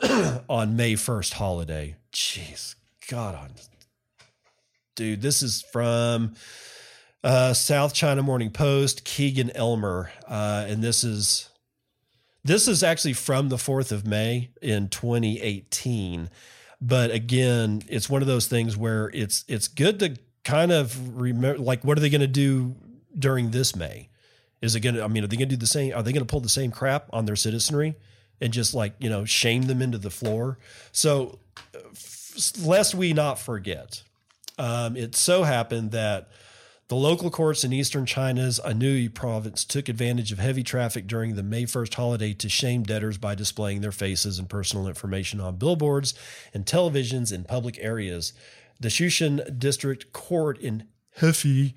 on 0.48 0.76
May 0.76 0.94
1st 0.94 1.32
holiday. 1.32 1.96
Jeez, 2.12 2.76
God 3.08 3.34
on 3.34 3.50
dude, 4.94 5.22
this 5.22 5.42
is 5.42 5.62
from 5.72 6.34
uh, 7.24 7.54
South 7.54 7.92
China 7.92 8.22
Morning 8.22 8.50
Post, 8.50 9.04
Keegan 9.04 9.50
Elmer, 9.56 10.12
uh, 10.28 10.64
and 10.68 10.82
this 10.82 11.02
is 11.02 11.48
this 12.44 12.68
is 12.68 12.82
actually 12.82 13.14
from 13.14 13.48
the 13.48 13.56
4th 13.56 13.92
of 13.92 14.06
May 14.06 14.50
in 14.60 14.88
2018. 14.88 16.28
But 16.84 17.12
again, 17.12 17.82
it's 17.88 18.10
one 18.10 18.22
of 18.22 18.28
those 18.28 18.48
things 18.48 18.76
where 18.76 19.10
it's 19.14 19.44
it's 19.46 19.68
good 19.68 20.00
to 20.00 20.16
kind 20.44 20.72
of 20.72 21.20
remember 21.20 21.62
like 21.62 21.84
what 21.84 21.96
are 21.96 22.00
they 22.00 22.10
going 22.10 22.22
to 22.22 22.26
do 22.26 22.74
during 23.16 23.52
this 23.52 23.76
May? 23.76 24.08
Is 24.60 24.74
it 24.74 24.80
going 24.80 24.96
to 24.96 25.04
I 25.04 25.06
mean, 25.06 25.22
are 25.22 25.28
they 25.28 25.36
going 25.36 25.48
to 25.48 25.56
do 25.56 25.60
the 25.60 25.66
same 25.66 25.94
are 25.94 26.02
they 26.02 26.12
going 26.12 26.26
to 26.26 26.30
pull 26.30 26.40
the 26.40 26.48
same 26.48 26.72
crap 26.72 27.08
on 27.12 27.24
their 27.24 27.36
citizenry? 27.36 27.96
and 28.42 28.52
just 28.52 28.74
like 28.74 28.92
you 28.98 29.08
know 29.08 29.24
shame 29.24 29.62
them 29.62 29.80
into 29.80 29.96
the 29.96 30.10
floor. 30.10 30.58
So, 30.90 31.38
lest 32.60 32.94
we 32.94 33.14
not 33.14 33.38
forget, 33.38 34.02
um, 34.58 34.96
it 34.96 35.14
so 35.14 35.44
happened 35.44 35.92
that 35.92 36.28
the 36.92 36.98
local 36.98 37.30
courts 37.30 37.64
in 37.64 37.72
eastern 37.72 38.04
China's 38.04 38.60
Anhui 38.62 39.08
province 39.14 39.64
took 39.64 39.88
advantage 39.88 40.30
of 40.30 40.38
heavy 40.38 40.62
traffic 40.62 41.06
during 41.06 41.36
the 41.36 41.42
May 41.42 41.62
1st 41.62 41.94
holiday 41.94 42.34
to 42.34 42.50
shame 42.50 42.82
debtors 42.82 43.16
by 43.16 43.34
displaying 43.34 43.80
their 43.80 43.92
faces 43.92 44.38
and 44.38 44.46
personal 44.46 44.86
information 44.86 45.40
on 45.40 45.56
billboards 45.56 46.12
and 46.52 46.66
televisions 46.66 47.32
in 47.32 47.44
public 47.44 47.78
areas. 47.78 48.34
The 48.78 48.88
Shushan 48.88 49.58
District 49.58 50.12
Court 50.12 50.58
in 50.58 50.86
Hefei 51.20 51.72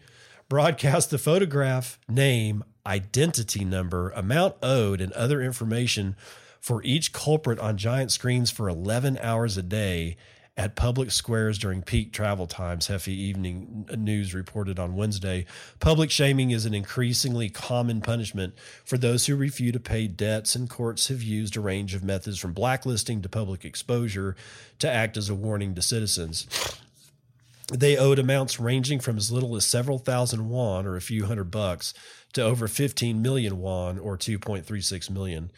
broadcast 0.49 1.11
the 1.11 1.17
photograph, 1.17 1.97
name, 2.09 2.65
identity 2.85 3.63
number, 3.63 4.09
amount 4.09 4.55
owed, 4.61 4.99
and 4.99 5.13
other 5.13 5.41
information 5.41 6.17
for 6.59 6.83
each 6.83 7.13
culprit 7.13 7.57
on 7.59 7.77
giant 7.77 8.11
screens 8.11 8.51
for 8.51 8.67
11 8.67 9.17
hours 9.21 9.55
a 9.55 9.63
day 9.63 10.17
at 10.57 10.75
public 10.75 11.11
squares 11.11 11.57
during 11.57 11.81
peak 11.81 12.13
travel 12.13 12.47
times, 12.47 12.87
Hefei 12.87 13.09
Evening 13.09 13.87
News 13.97 14.33
reported 14.33 14.79
on 14.79 14.95
Wednesday. 14.95 15.45
Public 15.79 16.09
shaming 16.09 16.51
is 16.51 16.65
an 16.65 16.73
increasingly 16.73 17.49
common 17.49 17.99
punishment 17.99 18.53
for 18.85 18.97
those 18.97 19.25
who 19.25 19.35
refuse 19.35 19.73
to 19.73 19.79
pay 19.81 20.07
debts, 20.07 20.55
and 20.55 20.69
courts 20.69 21.09
have 21.09 21.21
used 21.21 21.57
a 21.57 21.61
range 21.61 21.93
of 21.93 22.03
methods 22.03 22.39
from 22.39 22.53
blacklisting 22.53 23.21
to 23.21 23.29
public 23.29 23.65
exposure 23.65 24.35
to 24.79 24.89
act 24.89 25.17
as 25.17 25.29
a 25.29 25.35
warning 25.35 25.75
to 25.75 25.81
citizens. 25.81 26.47
They 27.73 27.97
owed 27.97 28.19
amounts 28.19 28.59
ranging 28.59 28.99
from 28.99 29.17
as 29.17 29.31
little 29.31 29.55
as 29.55 29.65
several 29.65 29.97
thousand 29.97 30.47
yuan 30.47 30.85
or 30.85 30.95
a 30.95 31.01
few 31.01 31.25
hundred 31.25 31.51
bucks 31.51 31.93
to 32.33 32.43
over 32.43 32.67
15 32.67 33.21
million 33.21 33.57
yuan 33.57 33.99
or 33.99 34.17
2.36 34.17 35.09
million. 35.09 35.51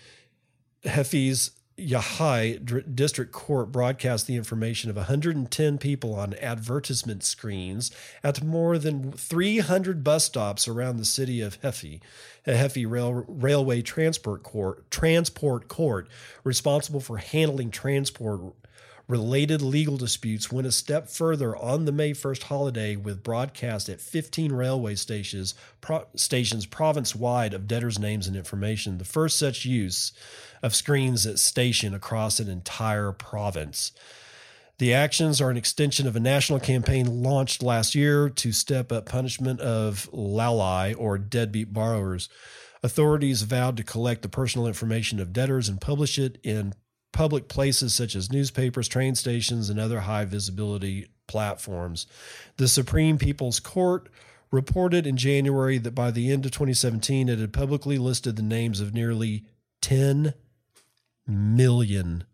Hefei's 0.86 1.52
Yaohai 1.78 2.96
District 2.96 3.32
Court 3.32 3.72
broadcast 3.72 4.26
the 4.26 4.36
information 4.36 4.90
of 4.90 4.96
110 4.96 5.78
people 5.78 6.16
on 6.16 6.34
advertisement 6.36 7.24
screens 7.24 7.92
at 8.24 8.44
more 8.44 8.80
than 8.80 9.12
300 9.12 10.04
bus 10.04 10.26
stops 10.26 10.68
around 10.68 10.98
the 10.98 11.06
city 11.06 11.40
of 11.40 11.62
Hefei. 11.62 12.02
A 12.48 12.86
Rail, 12.86 13.26
Railway 13.28 13.84
Transport 13.84 14.42
Court, 14.42 14.90
Transport 14.90 15.68
Court, 15.68 16.08
responsible 16.44 17.00
for 17.00 17.18
handling 17.18 17.70
transport 17.70 18.56
related 19.08 19.62
legal 19.62 19.96
disputes 19.96 20.52
went 20.52 20.68
a 20.68 20.72
step 20.72 21.10
further 21.10 21.56
on 21.56 21.86
the 21.86 21.92
May 21.92 22.12
1st 22.12 22.44
holiday 22.44 22.96
with 22.96 23.24
broadcast 23.24 23.88
at 23.88 24.02
15 24.02 24.52
railway 24.52 24.96
stations, 24.96 25.56
pro, 25.80 26.06
stations 26.16 26.66
province 26.66 27.16
wide 27.16 27.54
of 27.54 27.68
debtors' 27.68 28.00
names 28.00 28.28
and 28.28 28.36
information, 28.36 28.98
the 28.98 29.06
first 29.06 29.38
such 29.38 29.66
use 29.66 30.12
of 30.62 30.76
screens 30.76 31.26
at 31.26 31.40
station 31.40 31.94
across 31.94 32.40
an 32.40 32.50
entire 32.50 33.12
province. 33.12 33.94
The 34.80 34.94
actions 34.94 35.42
are 35.42 35.50
an 35.50 35.58
extension 35.58 36.06
of 36.06 36.16
a 36.16 36.20
national 36.20 36.60
campaign 36.60 37.24
launched 37.24 37.64
last 37.64 37.96
year 37.96 38.30
to 38.30 38.52
step 38.52 38.92
up 38.92 39.08
punishment 39.08 39.60
of 39.60 40.08
laolai 40.12 40.94
or 40.96 41.18
deadbeat 41.18 41.74
borrowers. 41.74 42.30
Authorities 42.84 43.42
vowed 43.42 43.76
to 43.78 43.84
collect 43.84 44.22
the 44.22 44.30
personal 44.30 44.68
information 44.68 45.20
of 45.20 45.34
debtors 45.34 45.68
and 45.68 45.82
publish 45.82 46.20
it 46.20 46.38
in 46.44 46.74
public 47.18 47.48
places 47.48 47.96
such 47.96 48.16
as 48.16 48.32
newspapers, 48.32 48.88
train 48.88 49.16
stations, 49.16 49.72
and 49.72 49.80
other 49.80 50.02
high 50.02 50.24
visibility 50.24 51.08
platforms. 51.26 52.06
The 52.58 52.68
Supreme 52.68 53.18
People's 53.18 53.60
Court 53.60 54.08
reported 54.52 55.08
in 55.08 55.18
January 55.18 55.80
that 55.80 55.96
by 55.96 56.12
the 56.12 56.32
end 56.32 56.46
of 56.46 56.52
2017, 56.52 57.28
it 57.28 57.40
had 57.40 57.52
publicly 57.52 57.98
listed 57.98 58.36
the 58.36 58.44
names 58.44 58.80
of 58.80 58.94
nearly 58.94 59.46
10 59.82 60.36
million 61.26 62.26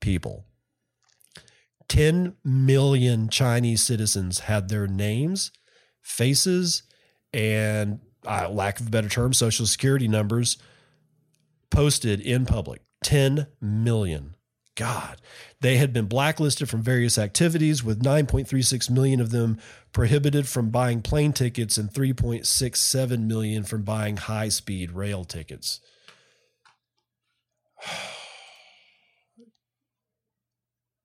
people. 0.00 0.44
10 1.86 2.34
million 2.42 3.28
Chinese 3.28 3.80
citizens 3.80 4.40
had 4.40 4.68
their 4.68 4.88
names, 4.88 5.52
faces, 6.02 6.82
and 7.32 8.00
uh, 8.26 8.48
lack 8.50 8.80
of 8.80 8.88
a 8.88 8.90
better 8.90 9.08
term, 9.08 9.32
social 9.32 9.66
security 9.66 10.08
numbers 10.08 10.58
posted 11.70 12.20
in 12.20 12.44
public. 12.44 12.82
10 13.02 13.46
million. 13.60 14.34
God, 14.76 15.22
they 15.60 15.78
had 15.78 15.92
been 15.92 16.06
blacklisted 16.06 16.68
from 16.68 16.82
various 16.82 17.16
activities, 17.16 17.82
with 17.82 18.02
9.36 18.02 18.90
million 18.90 19.20
of 19.20 19.30
them 19.30 19.58
prohibited 19.92 20.46
from 20.46 20.68
buying 20.68 21.00
plane 21.00 21.32
tickets 21.32 21.78
and 21.78 21.90
3.67 21.90 23.20
million 23.20 23.64
from 23.64 23.82
buying 23.82 24.18
high 24.18 24.50
speed 24.50 24.92
rail 24.92 25.24
tickets. 25.24 25.80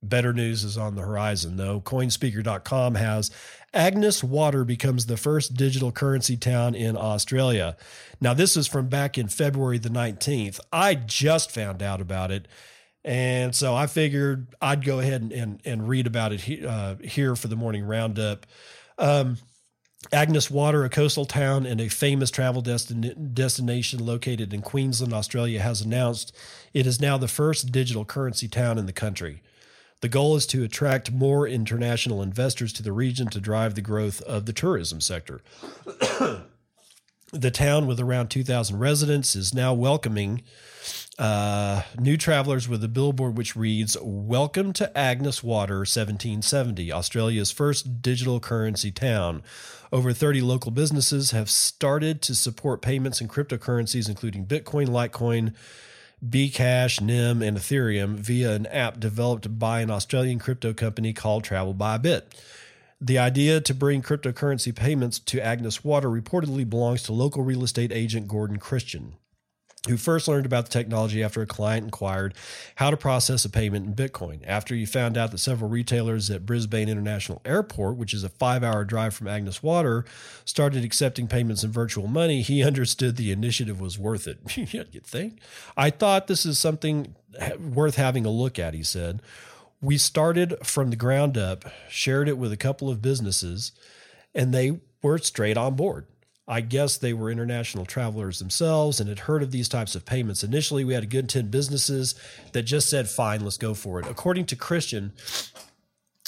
Better 0.03 0.33
news 0.33 0.63
is 0.63 0.77
on 0.77 0.95
the 0.95 1.03
horizon, 1.03 1.57
though. 1.57 1.79
Coinspeaker.com 1.79 2.95
has 2.95 3.29
Agnes 3.73 4.23
Water 4.23 4.65
becomes 4.65 5.05
the 5.05 5.15
first 5.15 5.53
digital 5.53 5.91
currency 5.91 6.35
town 6.35 6.73
in 6.73 6.97
Australia. 6.97 7.77
Now, 8.19 8.33
this 8.33 8.57
is 8.57 8.67
from 8.67 8.87
back 8.87 9.17
in 9.17 9.27
February 9.27 9.77
the 9.77 9.89
19th. 9.89 10.59
I 10.73 10.95
just 10.95 11.51
found 11.51 11.83
out 11.83 12.01
about 12.01 12.31
it. 12.31 12.47
And 13.03 13.55
so 13.55 13.75
I 13.75 13.87
figured 13.87 14.55
I'd 14.61 14.83
go 14.83 14.99
ahead 14.99 15.21
and, 15.21 15.31
and, 15.31 15.61
and 15.65 15.87
read 15.87 16.07
about 16.07 16.33
it 16.33 16.41
he, 16.41 16.65
uh, 16.65 16.95
here 17.03 17.35
for 17.35 17.47
the 17.47 17.55
morning 17.55 17.83
roundup. 17.83 18.45
Um, 18.97 19.37
Agnes 20.11 20.49
Water, 20.49 20.83
a 20.83 20.89
coastal 20.89 21.25
town 21.25 21.65
and 21.65 21.79
a 21.79 21.87
famous 21.87 22.31
travel 22.31 22.61
destin- 22.61 23.31
destination 23.33 24.03
located 24.03 24.51
in 24.51 24.61
Queensland, 24.61 25.13
Australia, 25.13 25.61
has 25.61 25.81
announced 25.81 26.35
it 26.73 26.87
is 26.87 26.99
now 26.99 27.17
the 27.17 27.27
first 27.27 27.71
digital 27.71 28.03
currency 28.03 28.47
town 28.47 28.79
in 28.79 28.87
the 28.87 28.93
country. 28.93 29.41
The 30.01 30.09
goal 30.09 30.35
is 30.35 30.47
to 30.47 30.63
attract 30.63 31.11
more 31.11 31.47
international 31.47 32.23
investors 32.23 32.73
to 32.73 32.83
the 32.83 32.91
region 32.91 33.27
to 33.27 33.39
drive 33.39 33.75
the 33.75 33.81
growth 33.81 34.19
of 34.23 34.47
the 34.47 34.53
tourism 34.53 34.99
sector. 34.99 35.41
the 37.31 37.51
town, 37.51 37.85
with 37.85 37.99
around 37.99 38.29
2,000 38.29 38.79
residents, 38.79 39.35
is 39.35 39.53
now 39.53 39.75
welcoming 39.75 40.41
uh, 41.19 41.83
new 41.99 42.17
travelers 42.17 42.67
with 42.67 42.83
a 42.83 42.87
billboard 42.87 43.37
which 43.37 43.55
reads 43.55 43.95
Welcome 44.01 44.73
to 44.73 44.97
Agnes 44.97 45.43
Water 45.43 45.79
1770, 45.79 46.91
Australia's 46.91 47.51
first 47.51 48.01
digital 48.01 48.39
currency 48.39 48.89
town. 48.91 49.43
Over 49.91 50.13
30 50.13 50.41
local 50.41 50.71
businesses 50.71 51.29
have 51.29 51.47
started 51.47 52.23
to 52.23 52.33
support 52.33 52.81
payments 52.81 53.21
in 53.21 53.27
cryptocurrencies, 53.27 54.09
including 54.09 54.47
Bitcoin, 54.47 54.87
Litecoin, 54.87 55.53
Bcash, 56.23 57.01
NIM, 57.01 57.41
and 57.41 57.57
Ethereum 57.57 58.15
via 58.15 58.53
an 58.53 58.67
app 58.67 58.99
developed 58.99 59.57
by 59.57 59.81
an 59.81 59.89
Australian 59.89 60.37
crypto 60.37 60.71
company 60.71 61.13
called 61.13 61.43
Travel 61.43 61.73
by 61.73 61.97
Bit. 61.97 62.35
The 62.99 63.17
idea 63.17 63.59
to 63.61 63.73
bring 63.73 64.03
cryptocurrency 64.03 64.75
payments 64.75 65.17
to 65.17 65.43
Agnes 65.43 65.83
Water 65.83 66.09
reportedly 66.09 66.69
belongs 66.69 67.01
to 67.03 67.13
local 67.13 67.41
real 67.41 67.63
estate 67.63 67.91
agent 67.91 68.27
Gordon 68.27 68.57
Christian 68.57 69.15
who 69.87 69.97
first 69.97 70.27
learned 70.27 70.45
about 70.45 70.65
the 70.65 70.71
technology 70.71 71.23
after 71.23 71.41
a 71.41 71.47
client 71.47 71.85
inquired 71.85 72.35
how 72.75 72.91
to 72.91 72.97
process 72.97 73.45
a 73.45 73.49
payment 73.49 73.85
in 73.85 73.95
Bitcoin. 73.95 74.39
After 74.45 74.75
he 74.75 74.85
found 74.85 75.17
out 75.17 75.31
that 75.31 75.39
several 75.39 75.71
retailers 75.71 76.29
at 76.29 76.45
Brisbane 76.45 76.87
International 76.87 77.41
Airport, 77.45 77.97
which 77.97 78.13
is 78.13 78.23
a 78.23 78.29
five 78.29 78.63
hour 78.63 78.85
drive 78.85 79.15
from 79.15 79.27
Agnes 79.27 79.63
Water, 79.63 80.05
started 80.45 80.83
accepting 80.83 81.27
payments 81.27 81.63
in 81.63 81.71
virtual 81.71 82.07
money, 82.07 82.41
he 82.41 82.63
understood 82.71 83.15
the 83.15 83.31
initiative 83.31 83.81
was 83.81 83.97
worth 83.97 84.27
it. 84.27 84.39
You'd 84.55 85.05
think? 85.05 85.39
I 85.75 85.89
thought 85.89 86.27
this 86.27 86.45
is 86.45 86.59
something 86.59 87.15
worth 87.59 87.95
having 87.95 88.25
a 88.25 88.31
look 88.31 88.59
at, 88.59 88.75
he 88.75 88.83
said. 88.83 89.21
We 89.81 89.97
started 89.97 90.55
from 90.63 90.91
the 90.91 90.95
ground 90.95 91.39
up, 91.39 91.65
shared 91.89 92.29
it 92.29 92.37
with 92.37 92.51
a 92.51 92.57
couple 92.57 92.87
of 92.87 93.01
businesses, 93.01 93.71
and 94.35 94.53
they 94.53 94.79
were 95.01 95.17
straight 95.17 95.57
on 95.57 95.75
board. 95.75 96.05
I 96.51 96.59
guess 96.59 96.97
they 96.97 97.13
were 97.13 97.31
international 97.31 97.85
travelers 97.85 98.39
themselves 98.39 98.99
and 98.99 99.07
had 99.07 99.19
heard 99.19 99.41
of 99.41 99.51
these 99.51 99.69
types 99.69 99.95
of 99.95 100.05
payments. 100.05 100.43
Initially, 100.43 100.83
we 100.83 100.93
had 100.93 101.03
a 101.03 101.07
good 101.07 101.29
10 101.29 101.47
businesses 101.47 102.13
that 102.51 102.63
just 102.63 102.89
said, 102.89 103.07
fine, 103.07 103.39
let's 103.39 103.57
go 103.57 103.73
for 103.73 104.01
it. 104.01 104.05
According 104.05 104.47
to 104.47 104.57
Christian, 104.57 105.13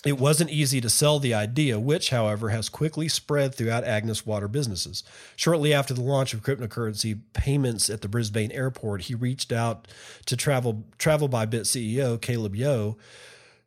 it 0.06 0.18
wasn't 0.18 0.50
easy 0.50 0.80
to 0.80 0.90
sell 0.90 1.20
the 1.20 1.34
idea, 1.34 1.78
which, 1.78 2.12
however, 2.12 2.50
has 2.50 2.70
quickly 2.70 3.10
spread 3.10 3.54
throughout 3.54 3.84
Agnes 3.84 4.26
Water 4.26 4.48
businesses. 4.48 5.04
Shortly 5.36 5.74
after 5.74 5.94
the 5.94 6.02
launch 6.02 6.34
of 6.34 6.42
cryptocurrency 6.42 7.20
payments 7.34 7.90
at 7.90 8.00
the 8.00 8.08
Brisbane 8.08 8.54
airport, 8.54 9.04
he 9.04 9.16
reached 9.16 9.52
out 9.52 9.90
to 10.26 10.38
Travel 10.38 10.86
Travel 10.98 11.28
by 11.28 11.46
Bit 11.46 11.64
CEO 11.64 12.20
Caleb 12.22 12.56
Yeo 12.56 12.98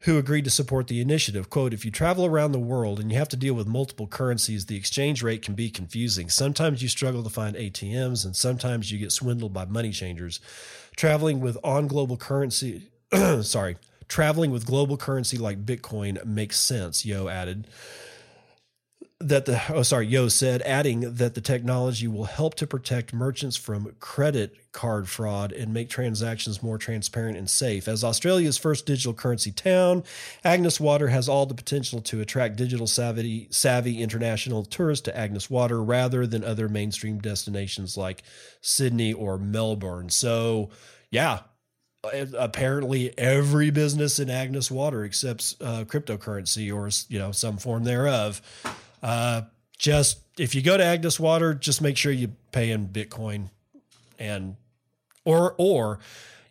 who 0.01 0.19
agreed 0.19 0.45
to 0.45 0.51
support 0.51 0.89
the 0.89 1.01
initiative. 1.01 1.51
Quote, 1.51 1.73
if 1.73 1.85
you 1.85 1.91
travel 1.91 2.27
around 2.27 2.53
the 2.53 2.59
world 2.59 3.01
and 3.01 3.11
you 3.11 3.19
have 3.19 3.29
to 3.31 3.37
deal 3.37 3.55
with 3.55 3.67
multiple 3.67 4.07
currencies, 4.07 4.67
the 4.67 4.77
exchange 4.77 5.23
rate 5.23 5.43
can 5.43 5.55
be 5.55 5.71
confusing. 5.71 6.29
Sometimes 6.29 6.83
you 6.83 6.89
struggle 6.89 7.23
to 7.23 7.31
find 7.31 7.57
ATMs 7.57 8.25
and 8.25 8.37
sometimes 8.37 8.93
you 8.93 8.99
get 8.99 9.13
swindled 9.13 9.53
by 9.53 9.65
money 9.65 9.91
changers. 9.91 10.41
Traveling 10.97 11.41
with 11.41 11.57
on 11.65 11.87
global 11.87 12.17
currency, 12.17 12.91
sorry, 13.43 13.77
traveling 14.09 14.51
with 14.51 14.67
global 14.67 14.97
currency 14.97 15.39
like 15.39 15.67
Bitcoin 15.67 16.25
makes 16.25 16.59
sense, 16.59 17.05
Yeo 17.05 17.29
added 17.29 17.67
that 19.19 19.47
the 19.47 19.61
oh 19.73 19.83
sorry 19.83 20.07
Yeo 20.07 20.29
said 20.29 20.61
adding 20.63 21.15
that 21.15 21.35
the 21.35 21.41
technology 21.41 22.07
will 22.07 22.25
help 22.25 22.55
to 22.57 22.67
protect 22.67 23.15
merchants 23.15 23.57
from 23.57 23.95
credit 23.99 24.55
card 24.73 25.09
fraud 25.09 25.53
and 25.53 25.73
make 25.73 25.89
transactions 25.89 26.63
more 26.63 26.77
transparent 26.77 27.39
and 27.39 27.49
safe. 27.49 27.89
As 27.89 28.05
Australia's 28.05 28.59
first 28.59 28.85
digital 28.85 29.15
currency 29.15 29.51
town, 29.51 30.05
Agnes 30.45 30.79
Water 30.79 31.09
has 31.09 31.31
all 31.31 31.47
the 31.47 31.55
potential 31.55 32.03
to 32.03 32.21
attract 32.21 32.57
digital 32.57 32.87
savvy 32.87 33.49
savvy 33.51 34.03
international 34.03 34.65
tourists 34.65 35.05
to 35.05 35.17
Agnes 35.17 35.49
Water 35.49 35.83
rather 35.83 36.27
than 36.27 36.45
other 36.45 36.69
mainstream 36.69 37.19
destinations 37.19 37.97
like 37.97 38.23
Sydney 38.61 39.15
or 39.15 39.39
Melbourne. 39.39 40.11
So, 40.11 40.69
yeah, 41.11 41.41
apparently 42.37 43.17
every 43.19 43.71
business 43.71 44.19
in 44.19 44.29
Agnes 44.29 44.71
Water 44.71 45.05
accepts 45.05 45.57
uh, 45.63 45.85
cryptocurrency 45.85 46.71
or 46.71 46.91
you 47.09 47.19
know 47.19 47.33
some 47.33 47.57
form 47.57 47.85
thereof. 47.85 48.43
Uh, 49.03 49.43
just 49.79 50.21
if 50.39 50.55
you 50.55 50.63
go 50.63 50.77
to 50.77 50.85
Agnes 50.85 51.21
Water, 51.21 51.55
just 51.55 51.81
make 51.83 51.97
sure 51.97 52.13
you 52.13 52.33
pay 52.53 52.71
in 52.71 52.89
Bitcoin 52.89 53.51
and 54.19 54.57
or 55.25 55.55
or 55.59 55.99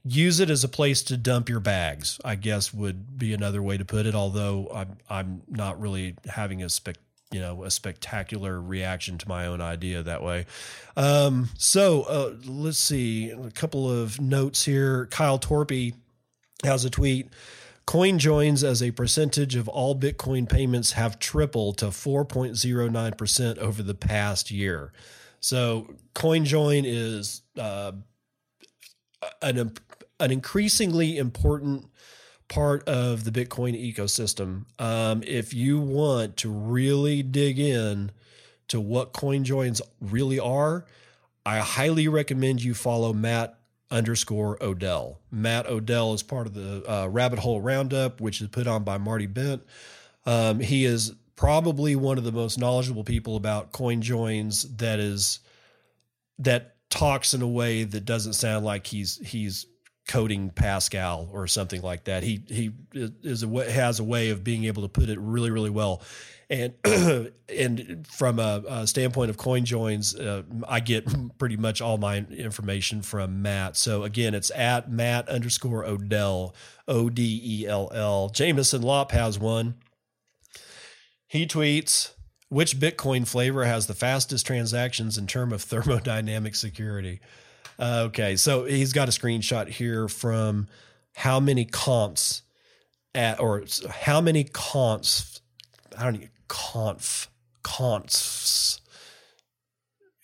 use 0.04 0.40
it 0.40 0.50
as 0.50 0.64
a 0.64 0.68
place 0.68 1.02
to 1.04 1.18
dump 1.18 1.50
your 1.50 1.60
bags. 1.60 2.20
I 2.24 2.36
guess 2.36 2.74
would 2.74 3.18
be 3.18 3.34
another 3.34 3.62
way 3.62 3.78
to 3.78 3.86
put 3.86 4.06
it. 4.06 4.16
Although 4.16 4.70
I'm 4.74 4.98
I'm 5.10 5.42
not 5.48 5.80
really 5.80 6.16
having 6.28 6.64
a 6.64 6.70
spec 6.70 6.98
you 7.32 7.40
know 7.40 7.64
a 7.64 7.72
spectacular 7.72 8.62
reaction 8.62 9.18
to 9.18 9.28
my 9.28 9.48
own 9.48 9.62
idea 9.62 10.04
that 10.04 10.24
way. 10.24 10.46
Um, 10.96 11.50
so 11.58 12.04
uh, 12.04 12.36
let's 12.46 12.78
see 12.78 13.32
a 13.32 13.52
couple 13.52 13.92
of 13.92 14.22
notes 14.22 14.64
here. 14.64 15.08
Kyle 15.08 15.40
Torpey 15.40 15.96
has 16.64 16.86
a 16.86 16.90
tweet. 16.90 17.30
CoinJoins 17.88 18.64
as 18.64 18.82
a 18.82 18.92
percentage 18.92 19.56
of 19.56 19.68
all 19.68 19.96
Bitcoin 19.96 20.50
payments 20.50 20.94
have 20.94 21.20
tripled 21.20 21.78
to 21.78 21.88
4.09% 21.88 23.58
over 23.60 23.84
the 23.84 23.94
past 23.94 24.50
year. 24.50 24.92
So 25.40 25.94
CoinJoin 26.16 26.84
is 26.86 27.44
uh, 27.60 27.92
an, 29.42 29.74
an 30.20 30.32
increasingly 30.32 31.18
important 31.18 31.86
part 32.48 32.88
of 32.88 33.24
the 33.24 33.32
Bitcoin 33.32 33.76
ecosystem. 33.94 34.66
Um, 34.80 35.24
if 35.26 35.54
you 35.54 35.80
want 35.80 36.38
to 36.38 36.50
really 36.50 37.22
dig 37.22 37.60
in 37.60 38.12
to 38.68 38.80
what 38.80 39.14
CoinJoins 39.14 39.82
really 40.00 40.40
are, 40.40 40.86
I 41.46 41.60
highly 41.60 42.08
recommend 42.08 42.64
you 42.64 42.74
follow 42.74 43.14
Matt 43.14 43.60
underscore 43.92 44.62
Odell. 44.62 45.20
Matt 45.32 45.68
Odell 45.68 46.14
is 46.14 46.24
part 46.24 46.48
of 46.48 46.54
the 46.54 46.84
uh, 46.92 47.08
Rabbit 47.08 47.40
Hole 47.40 47.62
Roundup, 47.62 48.20
which 48.20 48.42
is 48.42 48.48
put 48.48 48.68
on 48.68 48.84
by 48.84 48.98
Marty 48.98 49.28
Bent. 49.28 49.64
Um, 50.26 50.60
he 50.60 50.86
is 50.86 51.14
probably 51.36 51.96
one 51.96 52.18
of 52.18 52.24
the 52.24 52.32
most 52.32 52.58
knowledgeable 52.58 53.04
people 53.04 53.36
about 53.36 53.72
coin 53.72 54.02
joins 54.02 54.64
that 54.78 55.00
is 55.00 55.40
that 56.40 56.76
talks 56.90 57.34
in 57.34 57.42
a 57.42 57.48
way 57.48 57.84
that 57.84 58.06
doesn't 58.06 58.34
sound 58.34 58.66
like 58.66 58.88
he's 58.88 59.18
he's 59.18 59.66
coding 60.08 60.50
Pascal 60.50 61.30
or 61.32 61.48
something 61.48 61.82
like 61.82 62.06
that. 62.06 62.24
He 62.24 62.44
he 62.48 62.72
is 62.94 63.44
a 63.44 63.72
has 63.72 64.00
a 64.00 64.04
way 64.04 64.30
of 64.30 64.44
being 64.44 64.66
able 64.66 64.84
to 64.84 64.90
put 64.90 65.10
it 65.10 65.20
really 65.20 65.52
really 65.52 65.70
well 65.70 66.02
and 66.50 66.74
and 67.50 68.06
from 68.08 68.40
a, 68.40 68.64
a, 68.68 68.88
standpoint 68.88 69.30
of 69.30 69.38
CoinJoins, 69.38 70.20
uh, 70.20 70.44
I 70.68 70.80
get 70.80 71.38
pretty 71.38 71.58
much 71.58 71.82
all 71.82 71.98
my 71.98 72.18
information 72.18 73.02
from 73.02 73.42
Matt. 73.42 73.78
So 73.78 74.04
again, 74.04 74.34
it's 74.34 74.52
at 74.52 74.92
Matt 74.92 75.28
underscore 75.30 75.86
Odell 75.86 76.56
O 76.88 77.10
D 77.10 77.42
E 77.44 77.68
L 77.68 77.90
L. 77.94 78.30
Jameson 78.30 78.82
Lopp 78.82 79.12
has 79.12 79.40
one. 79.40 79.76
He 81.28 81.46
tweets. 81.46 82.12
Which 82.48 82.80
Bitcoin 82.80 83.28
flavor 83.28 83.66
has 83.66 83.88
the 83.88 83.96
fastest 83.96 84.46
transactions 84.46 85.18
in 85.18 85.26
term 85.26 85.52
of 85.52 85.64
thermodynamic 85.66 86.56
security? 86.56 87.20
Uh, 87.78 88.04
okay, 88.08 88.36
so 88.36 88.66
he's 88.66 88.94
got 88.94 89.08
a 89.08 89.12
screenshot 89.12 89.68
here 89.68 90.08
from 90.08 90.68
how 91.16 91.40
many 91.40 91.66
comps 91.66 92.42
at 93.14 93.40
or 93.40 93.64
how 93.90 94.22
many 94.22 94.44
comps 94.44 95.42
I 95.98 96.04
don't 96.04 96.22
know, 96.22 96.28
conf 96.48 97.30
confs 97.64 98.80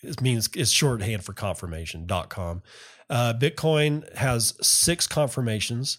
it 0.02 0.20
means 0.20 0.48
it's 0.54 0.70
shorthand 0.70 1.24
for 1.24 1.32
confirmation.com. 1.32 2.62
Uh, 3.08 3.34
Bitcoin 3.38 4.12
has 4.16 4.54
six 4.60 5.06
confirmations, 5.06 5.98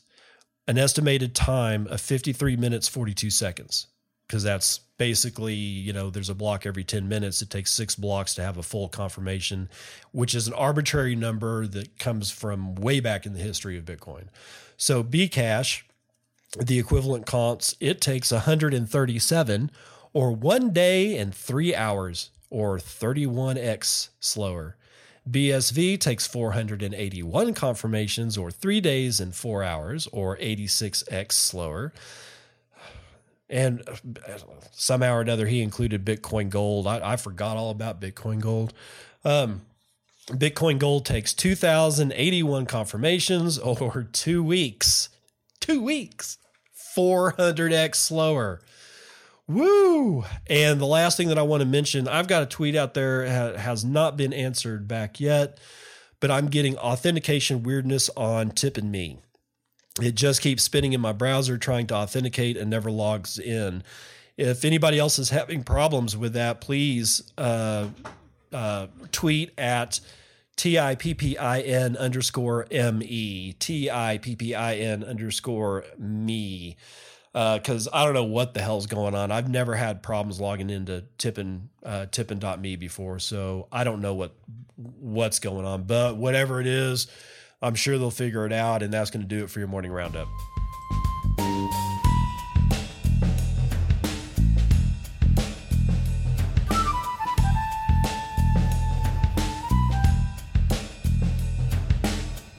an 0.68 0.78
estimated 0.78 1.34
time 1.34 1.88
of 1.88 2.02
53 2.02 2.58
minutes, 2.58 2.88
42 2.88 3.30
seconds. 3.30 3.88
Because 4.34 4.42
that's 4.42 4.80
basically, 4.98 5.54
you 5.54 5.94
know, 5.94 6.10
there's 6.10 6.32
a 6.32 6.34
block 6.34 6.66
every 6.66 6.84
10 6.84 7.08
minutes. 7.08 7.44
It 7.44 7.52
takes 7.52 7.70
six 7.72 7.94
blocks 7.94 8.34
to 8.34 8.42
have 8.42 8.58
a 8.58 8.64
full 8.64 8.90
confirmation, 8.90 9.70
which 10.12 10.34
is 10.34 10.48
an 10.48 10.56
arbitrary 10.56 11.16
number 11.16 11.68
that 11.68 12.00
comes 12.00 12.32
from 12.32 12.74
way 12.74 13.00
back 13.00 13.28
in 13.28 13.34
the 13.34 13.40
history 13.40 13.78
of 13.78 13.86
Bitcoin. 13.86 14.30
So 14.76 15.04
Bcash 15.04 15.84
the 16.58 16.80
equivalent 16.80 17.28
comps, 17.28 17.76
it 17.80 18.02
takes 18.02 18.32
137 18.32 19.72
or 20.14 20.32
one 20.32 20.72
day 20.72 21.16
and 21.16 21.34
three 21.34 21.76
hours 21.76 22.32
or 22.50 22.80
31x 22.80 24.10
slower. 24.20 24.78
BSV 25.30 26.00
takes 26.00 26.26
481 26.26 27.54
confirmations 27.54 28.36
or 28.36 28.50
three 28.50 28.82
days 28.82 29.20
and 29.20 29.36
four 29.36 29.64
hours 29.64 30.08
or 30.12 30.38
86x 30.38 31.34
slower. 31.34 31.94
And 33.50 33.84
somehow 34.72 35.16
or 35.16 35.22
another, 35.22 35.46
he 35.46 35.62
included 35.62 36.06
Bitcoin 36.06 36.50
Gold. 36.50 36.88
I, 36.88 37.14
I 37.14 37.16
forgot 37.18 37.58
all 37.58 37.70
about 37.70 38.02
Bitcoin 38.02 38.40
Gold. 38.40 38.74
Um, 39.24 39.62
Bitcoin 40.28 40.80
Gold 40.80 41.06
takes 41.06 41.34
2,081 41.34 42.66
confirmations 42.66 43.60
or 43.60 44.04
two 44.12 44.44
weeks. 44.44 45.10
Two 45.60 45.82
weeks. 45.82 46.38
400x 46.96 47.96
slower. 47.96 48.62
Woo! 49.48 50.24
And 50.48 50.80
the 50.80 50.86
last 50.86 51.18
thing 51.18 51.28
that 51.28 51.38
I 51.38 51.42
want 51.42 51.62
to 51.62 51.68
mention, 51.68 52.08
I've 52.08 52.28
got 52.28 52.44
a 52.44 52.46
tweet 52.46 52.76
out 52.76 52.94
there 52.94 53.26
has 53.58 53.84
not 53.84 54.16
been 54.16 54.32
answered 54.32 54.88
back 54.88 55.20
yet, 55.20 55.60
but 56.22 56.32
I'm 56.32 56.48
getting 56.48 56.78
authentication 56.78 57.64
weirdness 57.64 58.10
on 58.16 58.52
TippinMe. 58.52 59.20
It 60.02 60.16
just 60.16 60.42
keeps 60.42 60.64
spinning 60.64 60.94
in 60.94 61.02
my 61.02 61.12
browser 61.12 61.58
trying 61.58 61.88
to 61.88 61.96
authenticate 61.96 62.58
and 62.58 62.70
never 62.70 62.90
logs 62.90 63.38
in. 63.38 63.84
If 64.38 64.66
anybody 64.66 64.98
else 64.98 65.20
is 65.20 65.30
having 65.30 65.64
problems 65.64 66.18
with 66.18 66.34
that, 66.34 66.62
please 66.62 67.32
uh, 67.38 67.90
uh, 68.52 68.88
tweet 69.12 69.52
at 69.58 70.00
T 70.56 70.80
I 70.80 70.96
P 70.96 71.14
P 71.14 71.38
I 71.38 71.60
N 71.62 71.96
underscore 71.98 72.68
M 72.72 73.02
E. 73.04 73.54
T 73.54 73.92
I 73.92 74.18
P 74.18 74.36
P 74.36 74.56
I 74.56 74.76
N 74.76 75.04
underscore 75.04 75.86
me. 75.98 76.78
Because 77.32 77.88
uh, 77.88 77.92
I 77.94 78.06
don't 78.06 78.14
know 78.14 78.24
what 78.24 78.54
the 78.54 78.62
hell's 78.62 78.86
going 78.86 79.16
on. 79.16 79.32
I've 79.32 79.50
never 79.50 79.76
had 79.76 80.04
problems 80.04 80.40
logging 80.40 80.70
into 80.70 81.04
tippin 81.18 81.70
uh, 81.84 82.06
tippin.me 82.12 82.76
before, 82.76 83.18
so 83.18 83.68
I 83.72 83.84
don't 83.84 84.02
know 84.02 84.14
what 84.14 84.36
what's 84.76 85.40
going 85.40 85.66
on. 85.66 85.84
But 85.84 86.18
whatever 86.18 86.62
it 86.62 86.68
is, 86.68 87.08
I'm 87.64 87.76
sure 87.76 87.98
they'll 87.98 88.12
figure 88.12 88.46
it 88.46 88.52
out, 88.52 88.84
and 88.84 88.94
that's 88.94 89.10
going 89.10 89.24
to 89.24 89.28
do 89.28 89.46
it 89.46 89.50
for 89.50 89.60
your 89.60 89.70
morning 89.70 89.94
roundup. 89.94 90.28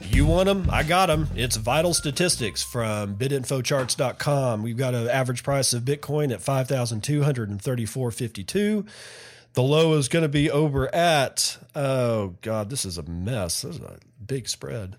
You 0.01 0.25
want 0.25 0.47
them? 0.47 0.67
I 0.71 0.81
got 0.81 1.05
them. 1.05 1.29
It's 1.35 1.55
vital 1.55 1.93
statistics 1.93 2.63
from 2.63 3.15
bitinfocharts.com. 3.15 4.63
We've 4.63 4.77
got 4.77 4.95
an 4.95 5.07
average 5.07 5.43
price 5.43 5.71
of 5.73 5.83
Bitcoin 5.83 6.33
at 6.33 6.39
5,234.52. 6.39 8.87
The 9.55 9.63
low 9.63 9.93
is 9.93 10.09
going 10.09 10.23
to 10.23 10.29
be 10.29 10.51
over 10.51 10.93
at, 10.93 11.57
oh 11.75 12.35
God, 12.41 12.69
this 12.69 12.83
is 12.85 12.97
a 12.97 13.03
mess. 13.03 13.61
This 13.61 13.77
is 13.77 13.81
a 13.81 13.99
big 14.25 14.49
spread. 14.49 14.97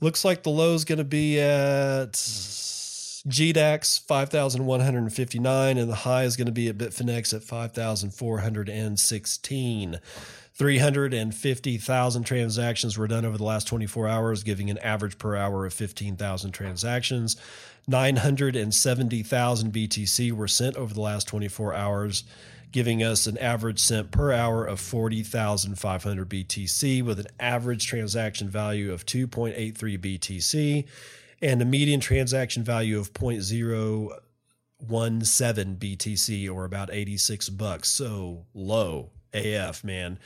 Looks 0.00 0.24
like 0.24 0.42
the 0.42 0.50
low 0.50 0.72
is 0.72 0.86
going 0.86 0.96
to 0.96 1.04
be 1.04 1.38
at 1.38 2.12
GDAX 2.12 4.00
5,159, 4.06 5.76
and 5.76 5.90
the 5.90 5.94
high 5.94 6.24
is 6.24 6.36
going 6.36 6.46
to 6.46 6.52
be 6.52 6.68
at 6.68 6.78
Bitfinex 6.78 7.34
at 7.34 7.42
5,416. 7.42 10.00
350,000 10.54 12.24
transactions 12.24 12.96
were 12.96 13.08
done 13.08 13.26
over 13.26 13.36
the 13.36 13.44
last 13.44 13.66
24 13.66 14.08
hours, 14.08 14.42
giving 14.42 14.70
an 14.70 14.78
average 14.78 15.18
per 15.18 15.36
hour 15.36 15.66
of 15.66 15.74
15,000 15.74 16.52
transactions. 16.52 17.36
970,000 17.86 19.72
BTC 19.72 20.32
were 20.32 20.48
sent 20.48 20.76
over 20.76 20.94
the 20.94 21.02
last 21.02 21.28
24 21.28 21.74
hours, 21.74 22.24
giving 22.70 23.02
us 23.02 23.26
an 23.26 23.36
average 23.38 23.78
cent 23.78 24.10
per 24.10 24.32
hour 24.32 24.64
of 24.64 24.80
40,500 24.80 26.28
BTC 26.28 27.02
with 27.02 27.18
an 27.18 27.26
average 27.38 27.86
transaction 27.86 28.48
value 28.48 28.92
of 28.92 29.06
2.83 29.06 29.98
BTC 29.98 30.86
and 31.42 31.62
a 31.62 31.64
median 31.64 32.00
transaction 32.00 32.62
value 32.62 32.98
of 32.98 33.12
0.017 33.12 35.78
BTC 35.78 36.52
or 36.52 36.64
about 36.64 36.90
86 36.92 37.48
bucks. 37.50 37.88
So 37.88 38.46
low 38.54 39.10
AF, 39.32 39.84
man. 39.84 40.18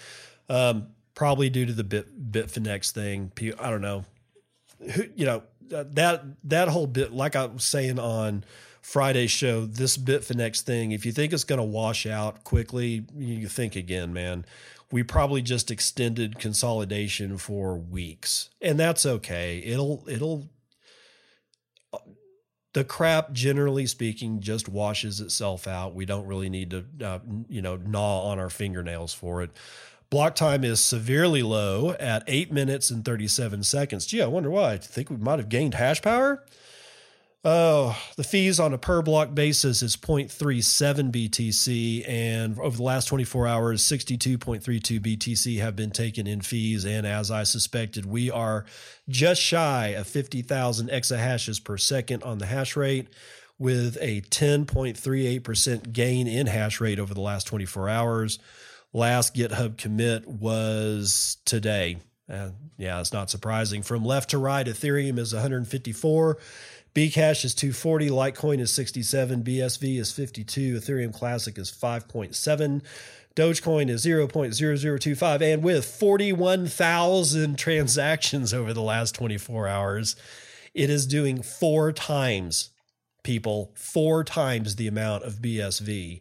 Um, 0.48 0.88
probably 1.14 1.50
due 1.50 1.66
to 1.66 1.72
the 1.72 1.84
bit 1.84 2.32
Bitfinex 2.32 2.90
thing. 2.90 3.30
I 3.58 3.70
don't 3.70 3.82
know. 3.82 4.04
You 5.14 5.24
know 5.24 5.42
that 5.68 6.22
that 6.44 6.68
whole 6.68 6.86
bit, 6.86 7.12
like 7.12 7.36
I 7.36 7.46
was 7.46 7.64
saying 7.64 7.98
on 7.98 8.44
Friday's 8.84 9.30
show, 9.30 9.64
this 9.64 9.96
Bitfinex 9.96 10.60
thing. 10.60 10.92
If 10.92 11.06
you 11.06 11.10
think 11.10 11.32
it's 11.32 11.42
going 11.42 11.58
to 11.58 11.64
wash 11.64 12.04
out 12.04 12.44
quickly, 12.44 13.06
you 13.16 13.48
think 13.48 13.76
again, 13.76 14.12
man. 14.12 14.44
We 14.92 15.02
probably 15.02 15.40
just 15.40 15.70
extended 15.70 16.38
consolidation 16.38 17.38
for 17.38 17.78
weeks, 17.78 18.50
and 18.60 18.78
that's 18.78 19.06
okay. 19.06 19.62
It'll 19.64 20.04
it'll 20.06 20.50
the 22.74 22.84
crap 22.84 23.32
generally 23.32 23.86
speaking 23.86 24.40
just 24.40 24.68
washes 24.68 25.20
itself 25.20 25.66
out 25.66 25.94
we 25.94 26.04
don't 26.04 26.26
really 26.26 26.50
need 26.50 26.70
to 26.70 26.84
uh, 27.02 27.20
you 27.48 27.62
know 27.62 27.76
gnaw 27.76 28.22
on 28.24 28.38
our 28.38 28.50
fingernails 28.50 29.14
for 29.14 29.42
it 29.42 29.50
block 30.10 30.34
time 30.34 30.64
is 30.64 30.80
severely 30.80 31.42
low 31.42 31.92
at 32.00 32.24
8 32.26 32.52
minutes 32.52 32.90
and 32.90 33.04
37 33.04 33.62
seconds 33.62 34.06
gee 34.06 34.20
i 34.20 34.26
wonder 34.26 34.50
why 34.50 34.72
i 34.72 34.76
think 34.76 35.08
we 35.08 35.16
might 35.16 35.38
have 35.38 35.48
gained 35.48 35.74
hash 35.74 36.02
power 36.02 36.44
Oh, 37.46 37.94
the 38.16 38.24
fees 38.24 38.58
on 38.58 38.72
a 38.72 38.78
per 38.78 39.02
block 39.02 39.34
basis 39.34 39.82
is 39.82 39.96
0.37 39.96 41.12
BTC, 41.12 42.08
and 42.08 42.58
over 42.58 42.78
the 42.78 42.82
last 42.82 43.06
24 43.06 43.46
hours, 43.46 43.82
62.32 43.82 44.98
BTC 44.98 45.60
have 45.60 45.76
been 45.76 45.90
taken 45.90 46.26
in 46.26 46.40
fees. 46.40 46.86
And 46.86 47.06
as 47.06 47.30
I 47.30 47.42
suspected, 47.42 48.06
we 48.06 48.30
are 48.30 48.64
just 49.10 49.42
shy 49.42 49.88
of 49.88 50.06
50,000 50.06 50.88
exahashes 50.88 51.62
per 51.62 51.76
second 51.76 52.22
on 52.22 52.38
the 52.38 52.46
hash 52.46 52.76
rate, 52.76 53.08
with 53.58 53.98
a 54.00 54.22
10.38% 54.22 55.92
gain 55.92 56.26
in 56.26 56.46
hash 56.46 56.80
rate 56.80 56.98
over 56.98 57.12
the 57.12 57.20
last 57.20 57.46
24 57.46 57.90
hours. 57.90 58.38
Last 58.94 59.34
GitHub 59.34 59.76
commit 59.76 60.26
was 60.26 61.36
today. 61.44 61.98
Uh, 62.26 62.50
yeah, 62.78 63.00
it's 63.00 63.12
not 63.12 63.30
surprising. 63.30 63.82
From 63.82 64.04
left 64.04 64.30
to 64.30 64.38
right, 64.38 64.66
Ethereum 64.66 65.18
is 65.18 65.34
154. 65.34 66.38
Bcash 66.94 67.44
is 67.44 67.54
240, 67.54 68.08
Litecoin 68.08 68.60
is 68.60 68.72
67, 68.72 69.42
BSV 69.42 69.98
is 69.98 70.12
52, 70.12 70.76
Ethereum 70.78 71.12
Classic 71.12 71.58
is 71.58 71.70
5.7. 71.70 72.82
Dogecoin 73.34 73.88
is 73.88 74.04
0.0025. 74.06 75.42
And 75.42 75.62
with 75.62 75.84
41,000 75.84 77.58
transactions 77.58 78.54
over 78.54 78.72
the 78.72 78.80
last 78.80 79.16
24 79.16 79.66
hours, 79.66 80.14
it 80.72 80.88
is 80.88 81.04
doing 81.06 81.42
four 81.42 81.92
times, 81.92 82.70
people, 83.24 83.72
four 83.74 84.22
times 84.22 84.76
the 84.76 84.86
amount 84.86 85.24
of 85.24 85.42
BSV, 85.42 86.20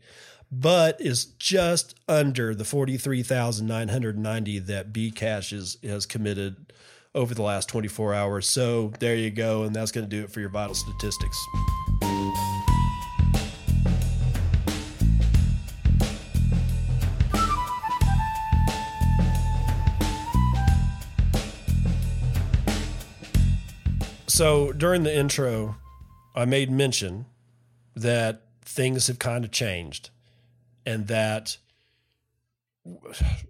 but 0.51 0.99
is 0.99 1.25
just 1.25 1.93
under 2.07 2.55
the 2.55 2.65
43,990 2.65 4.59
that 4.59 4.91
Bcash 4.91 5.53
is, 5.53 5.77
has 5.83 6.07
committed 6.07 6.73
over 7.15 7.35
the 7.35 7.41
last 7.41 7.69
24 7.69 8.13
hours. 8.13 8.49
So 8.49 8.91
there 8.99 9.15
you 9.15 9.29
go. 9.29 9.63
And 9.63 9.75
that's 9.75 9.91
going 9.91 10.07
to 10.07 10.09
do 10.09 10.23
it 10.23 10.31
for 10.31 10.39
your 10.39 10.49
vital 10.49 10.75
statistics. 10.75 11.37
So 24.27 24.71
during 24.73 25.03
the 25.03 25.15
intro, 25.15 25.75
I 26.35 26.45
made 26.45 26.71
mention 26.71 27.27
that 27.95 28.41
things 28.63 29.05
have 29.05 29.19
kind 29.19 29.45
of 29.45 29.51
changed 29.51 30.09
and 30.87 31.05
that 31.05 31.57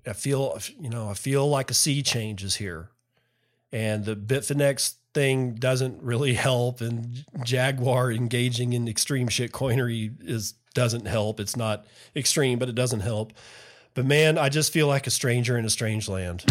I 0.06 0.12
feel, 0.12 0.60
you 0.78 0.90
know, 0.90 1.08
I 1.08 1.14
feel 1.14 1.50
like 1.50 1.72
a 1.72 1.74
sea 1.74 2.04
change 2.04 2.44
is 2.44 2.56
here 2.56 2.90
and 3.74 4.06
the 4.06 4.16
Bitfinex 4.16 4.94
thing 5.14 5.56
doesn't 5.56 6.02
really 6.02 6.34
help, 6.36 6.80
and 6.80 7.26
Jaguar 7.44 8.12
engaging 8.12 8.72
in 8.72 8.88
extreme 8.88 9.28
shit 9.28 9.52
coinery 9.52 10.14
is 10.22 10.54
doesn't 10.74 11.06
help. 11.06 11.40
It's 11.40 11.56
not 11.56 11.86
extreme, 12.16 12.58
but 12.60 12.70
it 12.70 12.76
doesn't 12.76 13.02
help. 13.02 13.34
But 13.94 14.06
man, 14.06 14.38
I 14.38 14.50
just 14.50 14.74
feel 14.74 14.88
like 14.88 15.06
a 15.06 15.12
stranger 15.12 15.58
in 15.58 15.66
a 15.66 15.70
strange 15.70 16.08
land. 16.08 16.44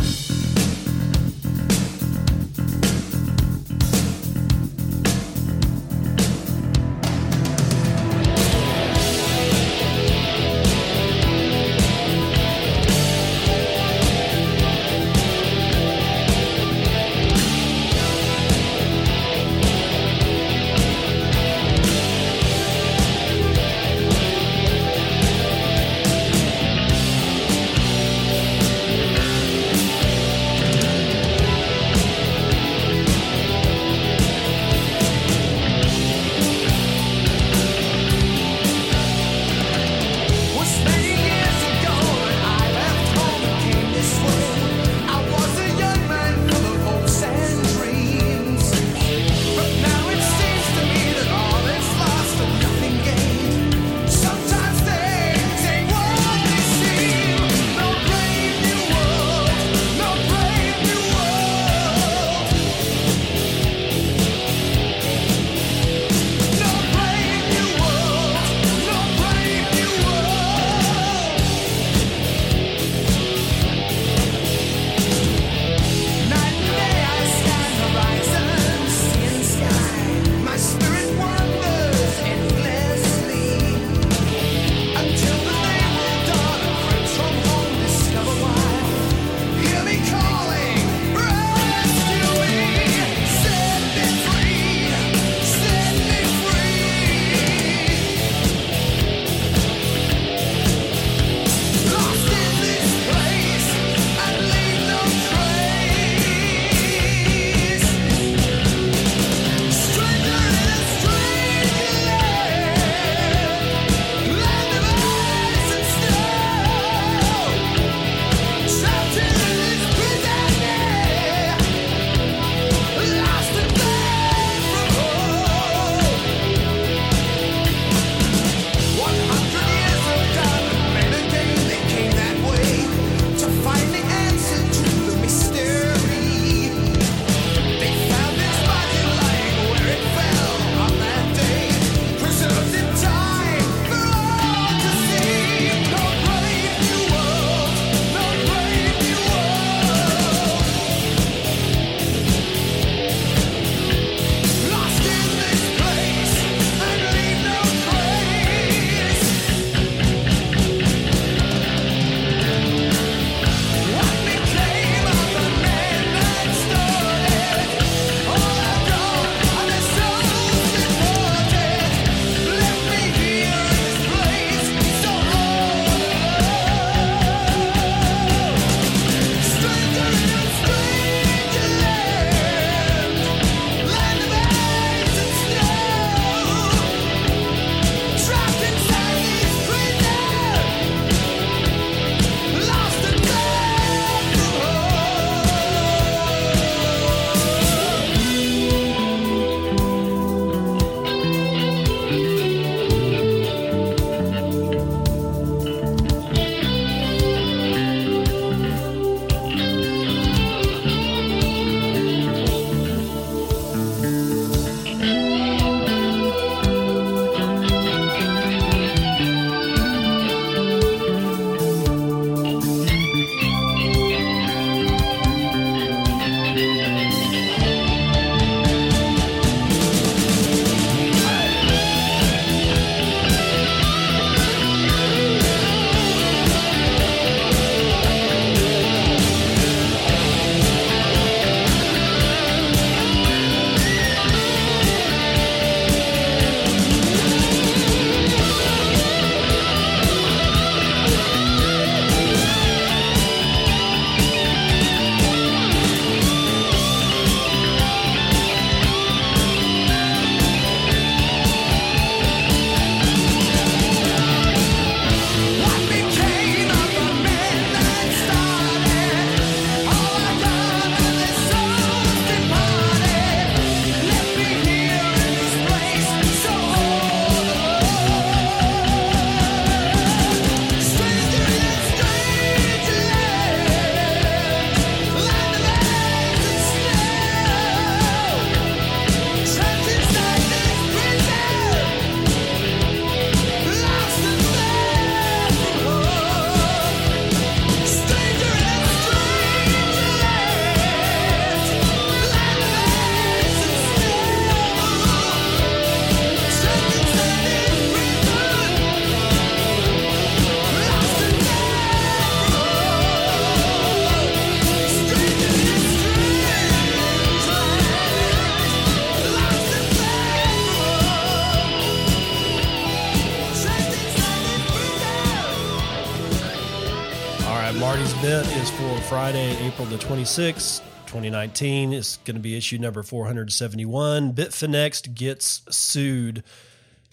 April 329.83 329.99
the 329.99 330.05
26th, 330.05 330.79
2019. 331.07 331.93
It's 331.93 332.19
going 332.19 332.37
to 332.37 332.41
be 332.41 332.57
issue 332.57 332.79
number 332.79 333.03
471. 333.03 334.33
Bitfinex 334.33 335.13
gets 335.13 335.63
sued 335.71 336.45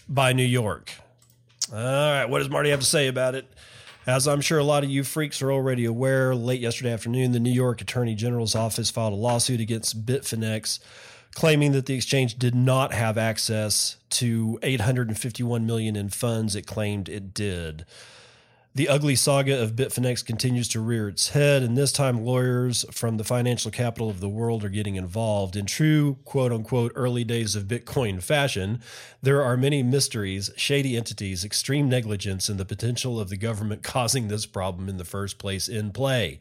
by 0.07 0.33
New 0.33 0.45
York. 0.45 0.91
All 1.73 1.77
right, 1.77 2.25
what 2.25 2.39
does 2.39 2.49
Marty 2.49 2.69
have 2.69 2.79
to 2.79 2.85
say 2.85 3.07
about 3.07 3.33
it? 3.33 3.51
As 4.05 4.27
I'm 4.27 4.41
sure 4.41 4.59
a 4.59 4.63
lot 4.63 4.83
of 4.83 4.89
you 4.91 5.03
freaks 5.03 5.41
are 5.41 5.51
already 5.51 5.85
aware, 5.85 6.35
late 6.35 6.61
yesterday 6.61 6.91
afternoon, 6.91 7.31
the 7.31 7.39
New 7.39 7.51
York 7.51 7.81
Attorney 7.81 8.13
General's 8.13 8.53
office 8.53 8.91
filed 8.91 9.13
a 9.13 9.15
lawsuit 9.15 9.61
against 9.61 10.05
Bitfinex 10.05 10.79
claiming 11.33 11.71
that 11.71 11.87
the 11.87 11.95
exchange 11.95 12.37
did 12.37 12.53
not 12.53 12.93
have 12.93 13.17
access 13.17 13.97
to 14.11 14.59
851 14.61 15.65
million 15.65 15.95
in 15.95 16.09
funds 16.09 16.55
it 16.55 16.67
claimed 16.67 17.09
it 17.09 17.33
did. 17.33 17.85
The 18.75 18.87
ugly 18.87 19.15
saga 19.15 19.59
of 19.61 19.75
Bitfinex 19.75 20.23
continues 20.23 20.67
to 20.69 20.79
rear 20.79 21.09
its 21.09 21.29
head, 21.29 21.63
and 21.63 21.75
this 21.75 21.91
time 21.91 22.23
lawyers 22.23 22.85
from 22.91 23.17
the 23.17 23.23
financial 23.23 23.71
capital 23.71 24.11
of 24.11 24.19
the 24.19 24.29
world 24.29 24.63
are 24.63 24.69
getting 24.69 24.95
involved. 24.95 25.55
In 25.55 25.65
true 25.65 26.19
quote 26.23 26.51
unquote 26.51 26.91
early 26.93 27.23
days 27.23 27.55
of 27.55 27.63
Bitcoin 27.63 28.21
fashion, 28.21 28.79
there 29.23 29.43
are 29.43 29.57
many 29.57 29.81
mysteries, 29.81 30.51
shady 30.55 30.95
entities, 30.95 31.43
extreme 31.43 31.89
negligence, 31.89 32.47
and 32.47 32.59
the 32.59 32.63
potential 32.63 33.19
of 33.19 33.29
the 33.29 33.37
government 33.37 33.81
causing 33.83 34.27
this 34.27 34.45
problem 34.45 34.87
in 34.87 34.97
the 34.97 35.03
first 35.03 35.39
place 35.39 35.67
in 35.67 35.91
play. 35.91 36.37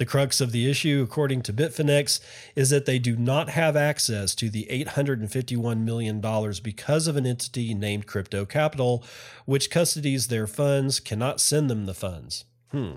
The 0.00 0.06
crux 0.06 0.40
of 0.40 0.50
the 0.50 0.66
issue, 0.66 1.04
according 1.06 1.42
to 1.42 1.52
Bitfinex, 1.52 2.20
is 2.56 2.70
that 2.70 2.86
they 2.86 2.98
do 2.98 3.16
not 3.16 3.50
have 3.50 3.76
access 3.76 4.34
to 4.36 4.48
the 4.48 4.66
$851 4.70 5.80
million 5.80 6.22
because 6.62 7.06
of 7.06 7.18
an 7.18 7.26
entity 7.26 7.74
named 7.74 8.06
Crypto 8.06 8.46
Capital, 8.46 9.04
which 9.44 9.70
custodies 9.70 10.28
their 10.28 10.46
funds, 10.46 11.00
cannot 11.00 11.38
send 11.38 11.68
them 11.68 11.84
the 11.84 11.92
funds. 11.92 12.46
Hmm. 12.70 12.92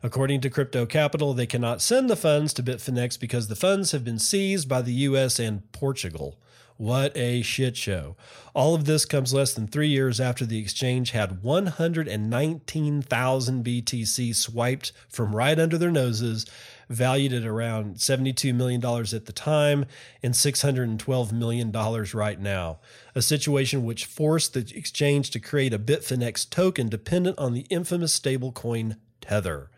According 0.00 0.42
to 0.42 0.48
Crypto 0.48 0.86
Capital, 0.86 1.34
they 1.34 1.44
cannot 1.44 1.82
send 1.82 2.08
the 2.08 2.14
funds 2.14 2.52
to 2.52 2.62
Bitfinex 2.62 3.18
because 3.18 3.48
the 3.48 3.56
funds 3.56 3.90
have 3.90 4.04
been 4.04 4.20
seized 4.20 4.68
by 4.68 4.80
the 4.80 4.92
US 4.92 5.40
and 5.40 5.72
Portugal. 5.72 6.38
What 6.78 7.14
a 7.16 7.42
shit 7.42 7.76
show. 7.76 8.16
All 8.54 8.74
of 8.76 8.84
this 8.84 9.04
comes 9.04 9.34
less 9.34 9.52
than 9.52 9.66
three 9.66 9.88
years 9.88 10.20
after 10.20 10.46
the 10.46 10.60
exchange 10.60 11.10
had 11.10 11.42
119,000 11.42 13.64
BTC 13.64 14.36
swiped 14.36 14.92
from 15.08 15.34
right 15.34 15.58
under 15.58 15.76
their 15.76 15.90
noses, 15.90 16.46
valued 16.88 17.32
at 17.32 17.44
around 17.44 17.96
$72 17.96 18.54
million 18.54 18.80
at 18.84 19.26
the 19.26 19.32
time 19.32 19.86
and 20.22 20.34
$612 20.34 21.32
million 21.32 21.72
right 21.72 22.40
now. 22.40 22.78
A 23.16 23.22
situation 23.22 23.84
which 23.84 24.04
forced 24.04 24.54
the 24.54 24.64
exchange 24.72 25.32
to 25.32 25.40
create 25.40 25.74
a 25.74 25.80
Bitfinex 25.80 26.48
token 26.48 26.88
dependent 26.88 27.36
on 27.40 27.54
the 27.54 27.66
infamous 27.70 28.16
stablecoin 28.16 28.98
Tether. 29.20 29.68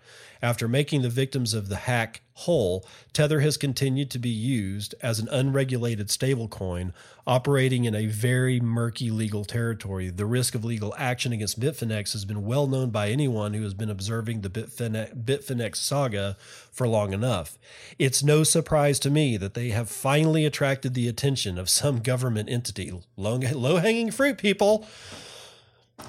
After 0.42 0.66
making 0.68 1.02
the 1.02 1.10
victims 1.10 1.52
of 1.52 1.68
the 1.68 1.76
hack 1.76 2.22
whole, 2.32 2.86
Tether 3.12 3.40
has 3.40 3.58
continued 3.58 4.10
to 4.12 4.18
be 4.18 4.30
used 4.30 4.94
as 5.02 5.18
an 5.18 5.28
unregulated 5.28 6.08
stablecoin 6.08 6.92
operating 7.26 7.84
in 7.84 7.94
a 7.94 8.06
very 8.06 8.58
murky 8.58 9.10
legal 9.10 9.44
territory. 9.44 10.08
The 10.08 10.24
risk 10.24 10.54
of 10.54 10.64
legal 10.64 10.94
action 10.96 11.32
against 11.32 11.60
Bitfinex 11.60 12.12
has 12.12 12.24
been 12.24 12.46
well 12.46 12.66
known 12.66 12.88
by 12.88 13.10
anyone 13.10 13.52
who 13.52 13.62
has 13.62 13.74
been 13.74 13.90
observing 13.90 14.40
the 14.40 14.48
Bitfinex, 14.48 15.14
Bitfinex 15.22 15.76
saga 15.76 16.38
for 16.72 16.88
long 16.88 17.12
enough. 17.12 17.58
It's 17.98 18.22
no 18.22 18.42
surprise 18.42 18.98
to 19.00 19.10
me 19.10 19.36
that 19.36 19.52
they 19.52 19.68
have 19.70 19.90
finally 19.90 20.46
attracted 20.46 20.94
the 20.94 21.08
attention 21.08 21.58
of 21.58 21.68
some 21.68 22.00
government 22.00 22.48
entity. 22.48 22.90
Low 23.16 23.76
hanging 23.76 24.10
fruit, 24.10 24.38
people. 24.38 24.86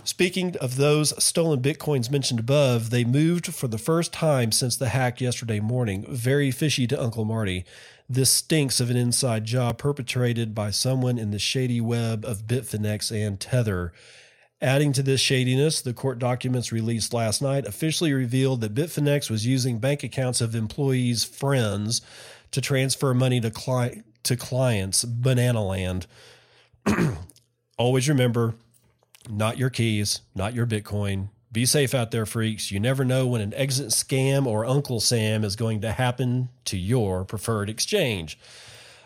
Speaking 0.03 0.55
of 0.57 0.77
those 0.77 1.13
stolen 1.23 1.61
bitcoins 1.61 2.11
mentioned 2.11 2.39
above, 2.39 2.89
they 2.89 3.03
moved 3.03 3.53
for 3.53 3.67
the 3.67 3.77
first 3.77 4.11
time 4.11 4.51
since 4.51 4.75
the 4.75 4.89
hack 4.89 5.21
yesterday 5.21 5.59
morning. 5.59 6.05
Very 6.09 6.51
fishy 6.51 6.87
to 6.87 7.01
Uncle 7.01 7.25
Marty. 7.25 7.65
This 8.09 8.31
stinks 8.31 8.79
of 8.79 8.89
an 8.89 8.97
inside 8.97 9.45
job 9.45 9.77
perpetrated 9.77 10.53
by 10.53 10.71
someone 10.71 11.17
in 11.17 11.31
the 11.31 11.39
shady 11.39 11.79
web 11.79 12.25
of 12.25 12.47
Bitfinex 12.47 13.11
and 13.11 13.39
Tether. 13.39 13.93
Adding 14.61 14.91
to 14.93 15.01
this 15.03 15.21
shadiness, 15.21 15.81
the 15.81 15.93
court 15.93 16.19
documents 16.19 16.71
released 16.71 17.13
last 17.13 17.41
night 17.41 17.65
officially 17.65 18.13
revealed 18.13 18.61
that 18.61 18.75
Bitfinex 18.75 19.29
was 19.29 19.45
using 19.45 19.79
bank 19.79 20.03
accounts 20.03 20.41
of 20.41 20.53
employees' 20.53 21.23
friends 21.23 22.01
to 22.51 22.61
transfer 22.61 23.13
money 23.13 23.39
to, 23.39 23.49
cli- 23.49 24.03
to 24.23 24.35
clients, 24.35 25.03
Banana 25.03 25.63
Land. 25.63 26.05
Always 27.77 28.09
remember 28.09 28.55
not 29.30 29.57
your 29.57 29.69
keys, 29.69 30.22
not 30.36 30.53
your 30.53 30.65
Bitcoin. 30.65 31.30
Be 31.51 31.65
safe 31.65 31.93
out 31.93 32.11
there, 32.11 32.26
freaks. 32.26 32.72
You 32.72 32.80
never 32.80 33.03
know 33.03 33.28
when 33.28 33.41
an 33.41 33.53
exit 33.55 33.88
scam 33.88 34.45
or 34.45 34.65
Uncle 34.65 35.01
Sam 35.01 35.43
is 35.43 35.55
going 35.55 35.82
to 35.82 35.91
happen 35.91 36.49
to 36.65 36.78
your 36.78 37.26
preferred 37.26 37.69
exchange. 37.69 38.39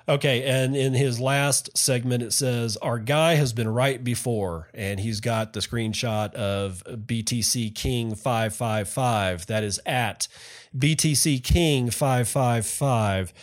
Okay, 0.08 0.44
and 0.44 0.76
in 0.76 0.94
his 0.94 1.20
last 1.20 1.76
segment, 1.76 2.22
it 2.22 2.32
says, 2.32 2.78
Our 2.78 3.00
guy 3.00 3.34
has 3.36 3.54
been 3.54 3.68
right 3.68 4.04
before, 4.04 4.70
and 4.76 5.00
he's 5.00 5.20
got 5.20 5.54
the 5.54 5.62
screenshot 5.62 6.32
of 6.36 6.84
BTC 6.86 7.74
King 7.74 8.14
555. 8.14 9.48
That 9.48 9.64
is 9.64 9.80
at 9.84 10.28
BTC 10.78 11.44
King 11.44 11.90
555. 11.90 13.34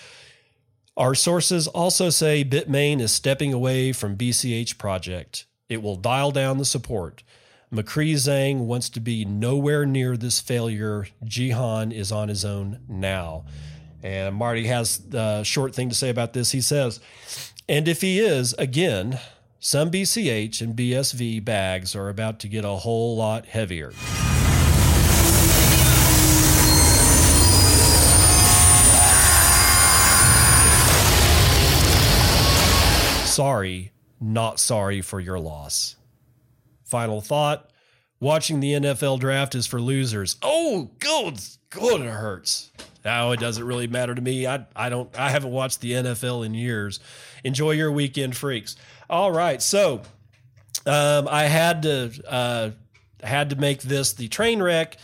Our 0.97 1.17
sources 1.17 1.67
also 1.67 2.11
say 2.11 2.45
Bitmain 2.45 3.01
is 3.01 3.11
stepping 3.11 3.53
away 3.53 3.93
from 3.93 4.17
BCH 4.17 4.79
project. 4.79 5.47
It 5.73 5.81
will 5.81 5.97
dial 5.97 6.33
down 6.33 6.59
the 6.59 6.67
support. 6.67 7.23
Micree 7.73 8.13
Zhang 8.13 8.67
wants 8.67 8.91
to 8.91 9.01
be 9.01 9.25
nowhere 9.25 9.87
near 9.87 10.19
this 10.19 10.39
failure. 10.39 11.07
Jihan 11.25 11.95
is 11.95 12.13
on 12.13 12.29
his 12.29 12.45
own 12.45 12.81
now. 12.87 13.47
And 14.03 14.35
Marty 14.35 14.67
has 14.67 15.01
a 15.15 15.43
short 15.43 15.75
thing 15.75 15.89
to 15.89 15.95
say 15.95 16.11
about 16.11 16.35
this. 16.35 16.53
He 16.53 16.61
says, 16.61 17.01
and 17.71 17.89
if 17.89 18.03
he 18.03 18.19
is, 18.19 18.53
again, 18.59 19.19
some 19.61 19.91
BCH 19.91 20.61
and 20.61 20.77
BSV 20.77 21.43
bags 21.43 21.97
are 21.97 22.11
about 22.11 22.39
to 22.41 22.49
get 22.49 22.67
a 22.67 22.77
whole 22.77 23.17
lot 23.17 23.47
heavier. 23.47 23.93
Sorry, 33.25 33.93
not 34.23 34.61
sorry 34.61 35.01
for 35.01 35.21
your 35.21 35.39
loss. 35.39 35.97
Final 36.85 37.21
thought 37.21 37.71
watching 38.21 38.61
the 38.61 38.73
NFL 38.75 39.19
draft 39.19 39.55
is 39.55 39.67
for 39.67 39.81
losers. 39.81 40.37
Oh, 40.43 40.91
good, 41.01 41.41
good, 41.71 42.01
it 42.01 42.11
hurts. 42.11 42.71
Now 43.05 43.33
it 43.33 43.41
doesn't 43.41 43.65
really 43.65 43.89
matter 43.89 44.15
to 44.15 44.23
me. 44.23 44.47
I, 44.47 44.65
I 44.77 44.89
don't, 44.89 45.15
I 45.19 45.31
haven't 45.31 45.51
watched 45.51 45.81
the 45.81 45.93
NFL 45.93 46.47
in 46.47 46.55
years. 46.55 47.01
Enjoy 47.43 47.73
your 47.73 47.91
weekend, 47.91 48.37
freaks. 48.37 48.77
All 49.11 49.33
right. 49.33 49.61
So, 49.61 50.03
um, 50.87 51.27
I 51.29 51.45
had 51.45 51.83
to, 51.83 52.13
uh, 52.29 52.71
had 53.23 53.51
to 53.51 53.57
make 53.57 53.83
this 53.83 54.13
the 54.13 54.29
train 54.29 54.63
wreck 54.63 54.99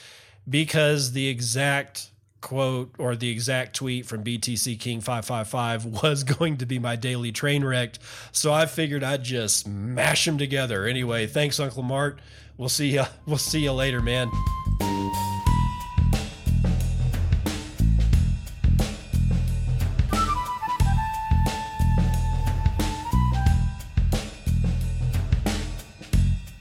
because 0.49 1.13
the 1.13 1.29
exact 1.29 2.11
quote 2.41 2.95
or 2.99 3.17
the 3.17 3.31
exact 3.31 3.77
tweet 3.77 4.07
from 4.07 4.23
BTC 4.23 4.79
King 4.79 5.01
555 5.01 6.03
was 6.03 6.25
going 6.39 6.57
to 6.59 6.67
be 6.67 6.79
my 6.79 6.97
daily 6.97 7.33
train 7.33 7.65
wreck. 7.65 7.97
So 8.33 8.53
I 8.53 8.67
figured 8.67 9.03
I'd 9.03 9.25
just 9.25 9.67
mash 9.67 10.25
them 10.25 10.39
together. 10.39 10.87
Anyway, 10.87 11.27
thanks 11.27 11.59
Uncle 11.61 11.83
Mart. 11.83 12.21
We'll 12.57 12.69
see 12.69 12.89
you 12.89 13.05
we'll 13.27 13.39
see 13.39 13.61
you 13.61 13.73
later, 13.73 14.01
man. 14.01 14.31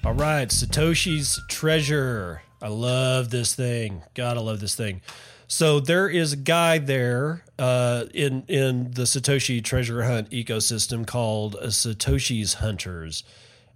All 0.06 0.14
right, 0.14 0.48
Satoshi's 0.48 1.40
treasure. 1.48 2.42
I 2.62 2.70
love 2.70 3.30
this 3.30 3.54
thing. 3.54 4.02
I 4.18 4.34
love 4.34 4.60
this 4.60 4.74
thing. 4.74 5.02
So 5.48 5.80
there 5.80 6.10
is 6.10 6.34
a 6.34 6.38
guy 6.38 6.78
there 6.78 7.46
uh, 7.58 8.06
in 8.14 8.44
in 8.50 8.92
the 8.92 9.04
Satoshi 9.04 9.64
treasure 9.64 10.04
hunt 10.04 10.30
ecosystem 10.30 11.08
called 11.08 11.56
Satoshi's 11.62 12.56
Hunters, 12.56 13.24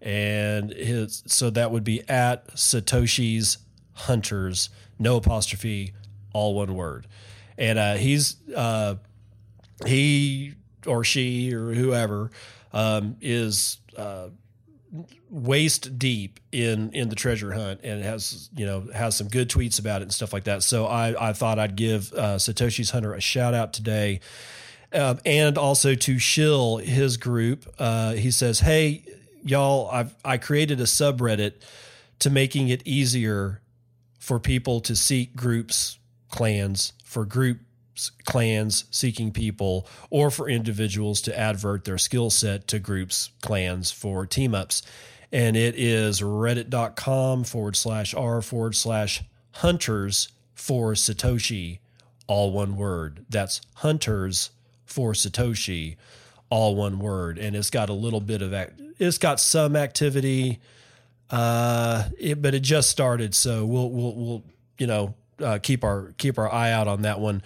and 0.01 0.71
his 0.71 1.23
so 1.27 1.49
that 1.49 1.71
would 1.71 1.85
be 1.85 2.07
at 2.09 2.47
Satoshi's 2.55 3.57
Hunters, 3.93 4.69
no 4.99 5.15
apostrophe, 5.15 5.93
all 6.33 6.55
one 6.55 6.75
word, 6.75 7.07
and 7.57 7.79
uh, 7.79 7.95
he's 7.95 8.35
uh, 8.53 8.95
he 9.85 10.55
or 10.85 11.05
she 11.05 11.53
or 11.53 11.73
whoever 11.73 12.31
um, 12.73 13.15
is 13.21 13.77
uh, 13.95 14.27
waist 15.29 15.97
deep 15.97 16.39
in 16.51 16.91
in 16.91 17.09
the 17.09 17.15
treasure 17.15 17.53
hunt 17.53 17.79
and 17.83 18.03
has 18.03 18.49
you 18.55 18.65
know 18.65 18.87
has 18.93 19.15
some 19.15 19.27
good 19.27 19.49
tweets 19.49 19.79
about 19.79 20.01
it 20.01 20.03
and 20.03 20.13
stuff 20.13 20.33
like 20.33 20.43
that. 20.45 20.63
So 20.63 20.85
i 20.85 21.29
i 21.29 21.33
thought 21.33 21.59
i'd 21.59 21.75
give 21.75 22.11
uh, 22.13 22.35
satoshi's 22.35 22.91
hunter 22.91 23.13
a 23.13 23.21
shout 23.21 23.53
out 23.53 23.73
today. 23.73 24.19
Um, 24.93 25.19
and 25.25 25.57
also 25.57 25.95
to 25.95 26.19
shill 26.19 26.75
his 26.77 27.15
group 27.15 27.65
uh, 27.79 28.11
he 28.11 28.29
says 28.29 28.59
hey 28.59 29.05
y'all 29.41 29.89
i've 29.89 30.13
i 30.25 30.37
created 30.37 30.81
a 30.81 30.83
subreddit 30.83 31.53
to 32.19 32.29
making 32.29 32.67
it 32.67 32.85
easier 32.85 33.61
for 34.19 34.37
people 34.37 34.81
to 34.81 34.93
seek 34.93 35.33
groups 35.33 35.97
clans, 36.31 36.93
for 37.03 37.25
groups, 37.25 37.63
clans 38.25 38.85
seeking 38.89 39.31
people, 39.31 39.87
or 40.09 40.31
for 40.31 40.49
individuals 40.49 41.21
to 41.21 41.37
advert 41.37 41.85
their 41.85 41.97
skill 41.97 42.29
set 42.29 42.67
to 42.67 42.79
groups, 42.79 43.29
clans 43.41 43.91
for 43.91 44.25
team 44.25 44.55
ups. 44.55 44.81
And 45.31 45.55
it 45.55 45.75
is 45.77 46.19
reddit.com 46.21 47.45
forward 47.45 47.75
slash 47.75 48.13
r 48.13 48.41
forward 48.41 48.75
slash 48.75 49.23
hunters 49.53 50.29
for 50.53 50.93
Satoshi, 50.93 51.79
all 52.27 52.51
one 52.51 52.75
word. 52.75 53.25
That's 53.29 53.61
hunters 53.75 54.51
for 54.85 55.13
Satoshi, 55.13 55.95
all 56.49 56.75
one 56.75 56.99
word. 56.99 57.37
And 57.37 57.55
it's 57.55 57.69
got 57.69 57.89
a 57.89 57.93
little 57.93 58.19
bit 58.19 58.41
of, 58.41 58.53
act- 58.53 58.81
it's 58.99 59.17
got 59.17 59.39
some 59.39 59.75
activity, 59.75 60.59
uh, 61.29 62.09
it, 62.19 62.41
but 62.41 62.53
it 62.53 62.59
just 62.61 62.89
started. 62.89 63.33
So 63.33 63.65
we'll, 63.65 63.89
we'll, 63.89 64.15
we'll, 64.15 64.43
you 64.77 64.87
know, 64.87 65.15
uh, 65.41 65.59
keep 65.63 65.83
our, 65.83 66.13
keep 66.17 66.37
our 66.37 66.51
eye 66.51 66.71
out 66.71 66.87
on 66.87 67.03
that 67.03 67.19
one. 67.19 67.41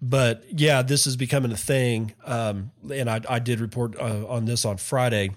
But 0.00 0.44
yeah, 0.50 0.82
this 0.82 1.06
is 1.06 1.16
becoming 1.16 1.52
a 1.52 1.56
thing. 1.56 2.14
Um, 2.24 2.70
and 2.92 3.10
I, 3.10 3.20
I 3.28 3.38
did 3.38 3.60
report 3.60 3.96
uh, 3.98 4.26
on 4.28 4.44
this 4.44 4.64
on 4.64 4.76
Friday 4.76 5.30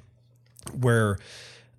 where, 0.80 1.18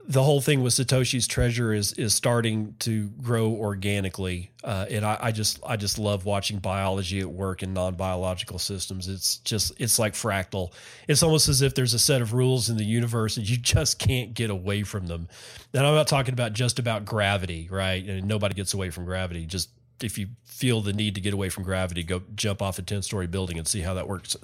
the 0.09 0.23
whole 0.23 0.41
thing 0.41 0.63
with 0.63 0.75
Satoshi's 0.75 1.27
treasure 1.27 1.73
is 1.73 1.93
is 1.93 2.15
starting 2.15 2.75
to 2.81 3.09
grow 3.23 3.51
organically, 3.51 4.51
uh, 4.65 4.87
and 4.91 5.05
I, 5.05 5.17
I, 5.21 5.33
just 5.33 5.61
I 5.65 5.77
just 5.77 5.99
love 5.99 6.25
watching 6.25 6.59
biology 6.59 7.21
at 7.21 7.31
work 7.31 7.63
in 7.63 7.73
non 7.73 7.95
biological 7.95 8.59
systems. 8.59 9.09
It's 9.09 9.37
just 9.39 9.73
it's 9.81 9.99
like 9.99 10.15
fractal. 10.15 10.73
It's 11.07 11.23
almost 11.23 11.49
as 11.49 11.63
if 11.63 11.75
there's 11.75 11.95
a 11.95 11.99
set 11.99 12.21
of 12.21 12.33
rules 12.33 12.69
in 12.69 12.77
the 12.77 12.85
universe 12.85 13.37
and 13.37 13.49
you 13.49 13.57
just 13.57 13.99
can't 13.99 14.35
get 14.35 14.51
away 14.51 14.83
from 14.83 15.07
them. 15.07 15.29
And 15.73 15.87
I'm 15.87 15.95
not 15.95 16.09
talking 16.09 16.35
about 16.35 16.53
just 16.53 16.79
about 16.79 17.05
gravity, 17.05 17.69
right? 17.71 18.05
And 18.05 18.27
nobody 18.27 18.55
gets 18.55 18.75
away 18.75 18.91
from 18.91 19.05
gravity. 19.05 19.47
Just 19.47 19.71
if 20.03 20.19
you 20.19 20.29
feel 20.45 20.81
the 20.81 20.93
need 20.93 21.15
to 21.15 21.21
get 21.21 21.35
away 21.35 21.49
from 21.49 21.65
gravity, 21.65 22.03
go 22.03 22.23
jump 22.35 22.63
off 22.63 22.79
a 22.79 22.83
ten 22.83 23.03
story 23.03 23.27
building 23.27 23.59
and 23.59 23.67
see 23.67 23.81
how 23.81 23.95
that 23.95 24.09
works. 24.09 24.37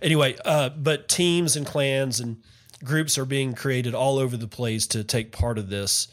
Anyway, 0.00 0.36
uh, 0.44 0.70
but 0.70 1.08
teams 1.08 1.56
and 1.56 1.66
clans 1.66 2.20
and 2.20 2.42
groups 2.84 3.16
are 3.18 3.24
being 3.24 3.54
created 3.54 3.94
all 3.94 4.18
over 4.18 4.36
the 4.36 4.48
place 4.48 4.86
to 4.88 5.04
take 5.04 5.32
part 5.32 5.58
of 5.58 5.68
this 5.68 6.08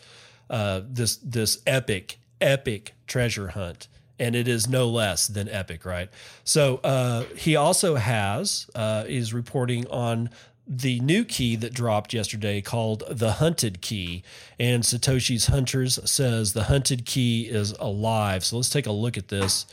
uh, 0.50 0.82
this 0.88 1.18
this 1.18 1.60
epic 1.66 2.20
epic 2.42 2.94
treasure 3.08 3.50
hunt 3.50 3.88
and 4.20 4.36
it 4.36 4.48
is 4.48 4.68
no 4.68 4.90
less 4.90 5.28
than 5.28 5.50
epic 5.50 5.86
right 5.86 6.10
so 6.44 6.78
uh, 6.84 7.24
he 7.36 7.56
also 7.56 7.96
has 7.96 8.70
uh, 8.76 9.04
is 9.08 9.34
reporting 9.34 9.88
on 9.88 10.30
the 10.66 11.00
new 11.02 11.26
key 11.26 11.56
that 11.56 11.74
dropped 11.74 12.14
yesterday 12.14 12.62
called 12.62 13.04
the 13.10 13.34
hunted 13.34 13.82
key 13.82 14.24
and 14.58 14.84
satoshi's 14.84 15.48
hunters 15.48 16.00
says 16.10 16.54
the 16.54 16.64
hunted 16.64 17.06
key 17.06 17.44
is 17.50 17.72
alive 17.80 18.46
so 18.46 18.56
let's 18.56 18.70
take 18.70 18.88
a 18.88 18.92
look 18.92 19.18
at 19.18 19.28
this 19.28 19.66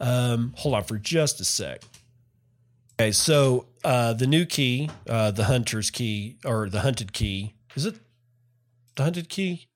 um, 0.00 0.52
hold 0.56 0.74
on 0.74 0.82
for 0.82 0.98
just 0.98 1.40
a 1.40 1.44
sec 1.44 1.82
Okay, 3.00 3.10
so 3.10 3.66
uh, 3.82 4.12
the 4.12 4.26
new 4.26 4.46
key, 4.46 4.88
uh, 5.08 5.32
the 5.32 5.44
hunter's 5.44 5.90
key, 5.90 6.36
or 6.44 6.68
the 6.68 6.80
hunted 6.80 7.12
key, 7.12 7.54
is 7.74 7.86
it 7.86 7.96
the 8.94 9.02
hunted 9.02 9.28
key? 9.28 9.66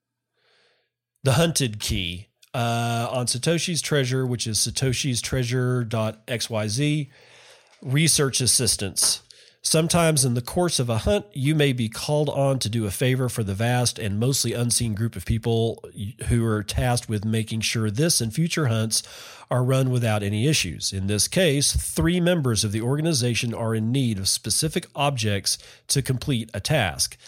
The 1.24 1.32
hunted 1.32 1.80
key 1.80 2.28
uh, 2.54 3.08
on 3.10 3.26
Satoshi's 3.26 3.82
Treasure, 3.82 4.24
which 4.24 4.46
is 4.46 4.58
satoshi's 4.58 5.20
treasure.xyz, 5.20 7.08
research 7.82 8.40
assistance. 8.40 9.22
Sometimes 9.68 10.24
in 10.24 10.32
the 10.32 10.40
course 10.40 10.78
of 10.78 10.88
a 10.88 10.96
hunt, 10.96 11.26
you 11.34 11.54
may 11.54 11.74
be 11.74 11.90
called 11.90 12.30
on 12.30 12.58
to 12.60 12.70
do 12.70 12.86
a 12.86 12.90
favor 12.90 13.28
for 13.28 13.44
the 13.44 13.52
vast 13.52 13.98
and 13.98 14.18
mostly 14.18 14.54
unseen 14.54 14.94
group 14.94 15.14
of 15.14 15.26
people 15.26 15.84
who 16.28 16.42
are 16.46 16.62
tasked 16.62 17.06
with 17.06 17.26
making 17.26 17.60
sure 17.60 17.90
this 17.90 18.22
and 18.22 18.32
future 18.32 18.68
hunts 18.68 19.02
are 19.50 19.62
run 19.62 19.90
without 19.90 20.22
any 20.22 20.48
issues. 20.48 20.90
In 20.90 21.06
this 21.06 21.28
case, 21.28 21.76
three 21.76 22.18
members 22.18 22.64
of 22.64 22.72
the 22.72 22.80
organization 22.80 23.52
are 23.52 23.74
in 23.74 23.92
need 23.92 24.18
of 24.18 24.26
specific 24.26 24.86
objects 24.94 25.58
to 25.88 26.00
complete 26.00 26.50
a 26.54 26.60
task, 26.60 27.18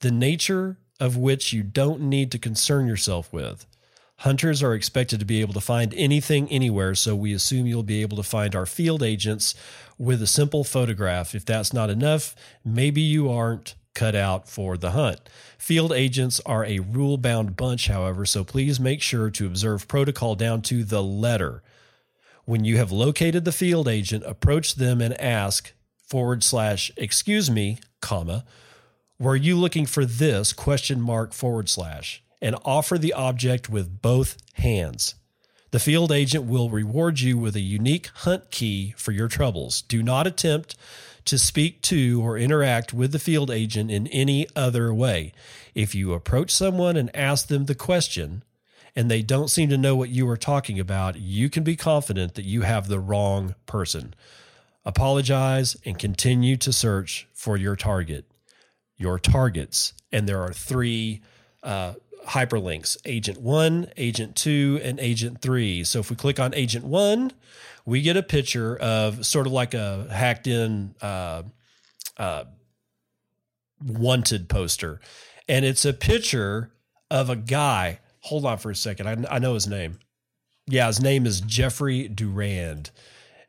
the 0.00 0.10
nature 0.10 0.76
of 1.00 1.16
which 1.16 1.54
you 1.54 1.62
don't 1.62 2.02
need 2.02 2.30
to 2.32 2.38
concern 2.38 2.86
yourself 2.86 3.32
with. 3.32 3.64
Hunters 4.20 4.62
are 4.62 4.74
expected 4.74 5.20
to 5.20 5.26
be 5.26 5.42
able 5.42 5.52
to 5.54 5.60
find 5.60 5.92
anything 5.94 6.48
anywhere, 6.48 6.94
so 6.94 7.14
we 7.14 7.34
assume 7.34 7.66
you'll 7.66 7.82
be 7.82 8.00
able 8.00 8.16
to 8.16 8.22
find 8.22 8.54
our 8.54 8.64
field 8.64 9.02
agents 9.02 9.54
with 9.98 10.22
a 10.22 10.26
simple 10.26 10.64
photograph. 10.64 11.34
If 11.34 11.44
that's 11.44 11.72
not 11.72 11.90
enough, 11.90 12.34
maybe 12.64 13.02
you 13.02 13.30
aren't 13.30 13.74
cut 13.94 14.14
out 14.14 14.48
for 14.48 14.76
the 14.76 14.92
hunt. 14.92 15.20
Field 15.58 15.92
agents 15.92 16.40
are 16.46 16.64
a 16.64 16.78
rule 16.78 17.18
bound 17.18 17.56
bunch, 17.56 17.88
however, 17.88 18.24
so 18.24 18.42
please 18.42 18.80
make 18.80 19.02
sure 19.02 19.30
to 19.30 19.46
observe 19.46 19.88
protocol 19.88 20.34
down 20.34 20.62
to 20.62 20.82
the 20.82 21.02
letter. 21.02 21.62
When 22.44 22.64
you 22.64 22.76
have 22.78 22.92
located 22.92 23.44
the 23.44 23.52
field 23.52 23.88
agent, 23.88 24.24
approach 24.24 24.76
them 24.76 25.00
and 25.00 25.18
ask 25.20 25.72
forward 26.06 26.44
slash 26.44 26.90
excuse 26.96 27.50
me, 27.50 27.78
comma, 28.00 28.44
were 29.18 29.36
you 29.36 29.56
looking 29.56 29.86
for 29.86 30.04
this 30.04 30.52
question 30.52 31.00
mark 31.00 31.32
forward 31.32 31.68
slash? 31.68 32.22
And 32.46 32.54
offer 32.64 32.96
the 32.96 33.12
object 33.12 33.68
with 33.68 34.00
both 34.00 34.36
hands. 34.52 35.16
The 35.72 35.80
field 35.80 36.12
agent 36.12 36.44
will 36.44 36.70
reward 36.70 37.18
you 37.18 37.36
with 37.36 37.56
a 37.56 37.60
unique 37.60 38.06
hunt 38.18 38.52
key 38.52 38.94
for 38.96 39.10
your 39.10 39.26
troubles. 39.26 39.82
Do 39.82 40.00
not 40.00 40.28
attempt 40.28 40.76
to 41.24 41.38
speak 41.38 41.82
to 41.82 42.22
or 42.24 42.38
interact 42.38 42.94
with 42.94 43.10
the 43.10 43.18
field 43.18 43.50
agent 43.50 43.90
in 43.90 44.06
any 44.06 44.46
other 44.54 44.94
way. 44.94 45.32
If 45.74 45.92
you 45.92 46.12
approach 46.12 46.52
someone 46.52 46.96
and 46.96 47.14
ask 47.16 47.48
them 47.48 47.64
the 47.64 47.74
question, 47.74 48.44
and 48.94 49.10
they 49.10 49.22
don't 49.22 49.50
seem 49.50 49.68
to 49.70 49.76
know 49.76 49.96
what 49.96 50.10
you 50.10 50.28
are 50.28 50.36
talking 50.36 50.78
about, 50.78 51.16
you 51.16 51.50
can 51.50 51.64
be 51.64 51.74
confident 51.74 52.36
that 52.36 52.44
you 52.44 52.62
have 52.62 52.86
the 52.86 53.00
wrong 53.00 53.56
person. 53.66 54.14
Apologize 54.84 55.76
and 55.84 55.98
continue 55.98 56.56
to 56.58 56.72
search 56.72 57.26
for 57.34 57.56
your 57.56 57.74
target, 57.74 58.24
your 58.96 59.18
targets. 59.18 59.94
And 60.12 60.28
there 60.28 60.42
are 60.42 60.52
three 60.52 61.22
uh, 61.66 61.94
hyperlinks 62.26 62.96
agent 63.04 63.40
one, 63.40 63.90
agent 63.96 64.36
two, 64.36 64.80
and 64.82 64.98
agent 65.00 65.40
three. 65.40 65.84
So 65.84 66.00
if 66.00 66.10
we 66.10 66.16
click 66.16 66.40
on 66.40 66.54
agent 66.54 66.84
one, 66.84 67.32
we 67.84 68.02
get 68.02 68.16
a 68.16 68.22
picture 68.22 68.76
of 68.76 69.24
sort 69.24 69.46
of 69.46 69.52
like 69.52 69.74
a 69.74 70.06
hacked 70.10 70.46
in 70.46 70.94
uh, 71.00 71.44
uh, 72.16 72.44
wanted 73.84 74.48
poster. 74.48 75.00
And 75.48 75.64
it's 75.64 75.84
a 75.84 75.92
picture 75.92 76.72
of 77.10 77.30
a 77.30 77.36
guy. 77.36 78.00
Hold 78.22 78.44
on 78.44 78.58
for 78.58 78.70
a 78.70 78.76
second. 78.76 79.26
I, 79.26 79.36
I 79.36 79.38
know 79.38 79.54
his 79.54 79.68
name. 79.68 79.98
Yeah, 80.66 80.88
his 80.88 81.00
name 81.00 81.26
is 81.26 81.40
Jeffrey 81.40 82.08
Durand. 82.08 82.90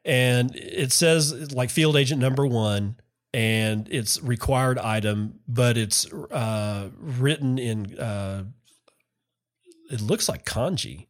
And 0.06 0.56
it 0.56 0.92
says 0.92 1.52
like 1.52 1.72
field 1.72 1.98
agent 1.98 2.22
number 2.22 2.46
one 2.46 2.98
and 3.34 3.88
it's 3.92 4.22
required 4.22 4.78
item, 4.78 5.40
but 5.48 5.78
it's 5.78 6.12
uh, 6.14 6.90
written 7.00 7.58
in 7.58 8.00
uh, 8.00 8.44
it 9.90 10.02
looks 10.02 10.28
like 10.30 10.46
kanji. 10.46 11.08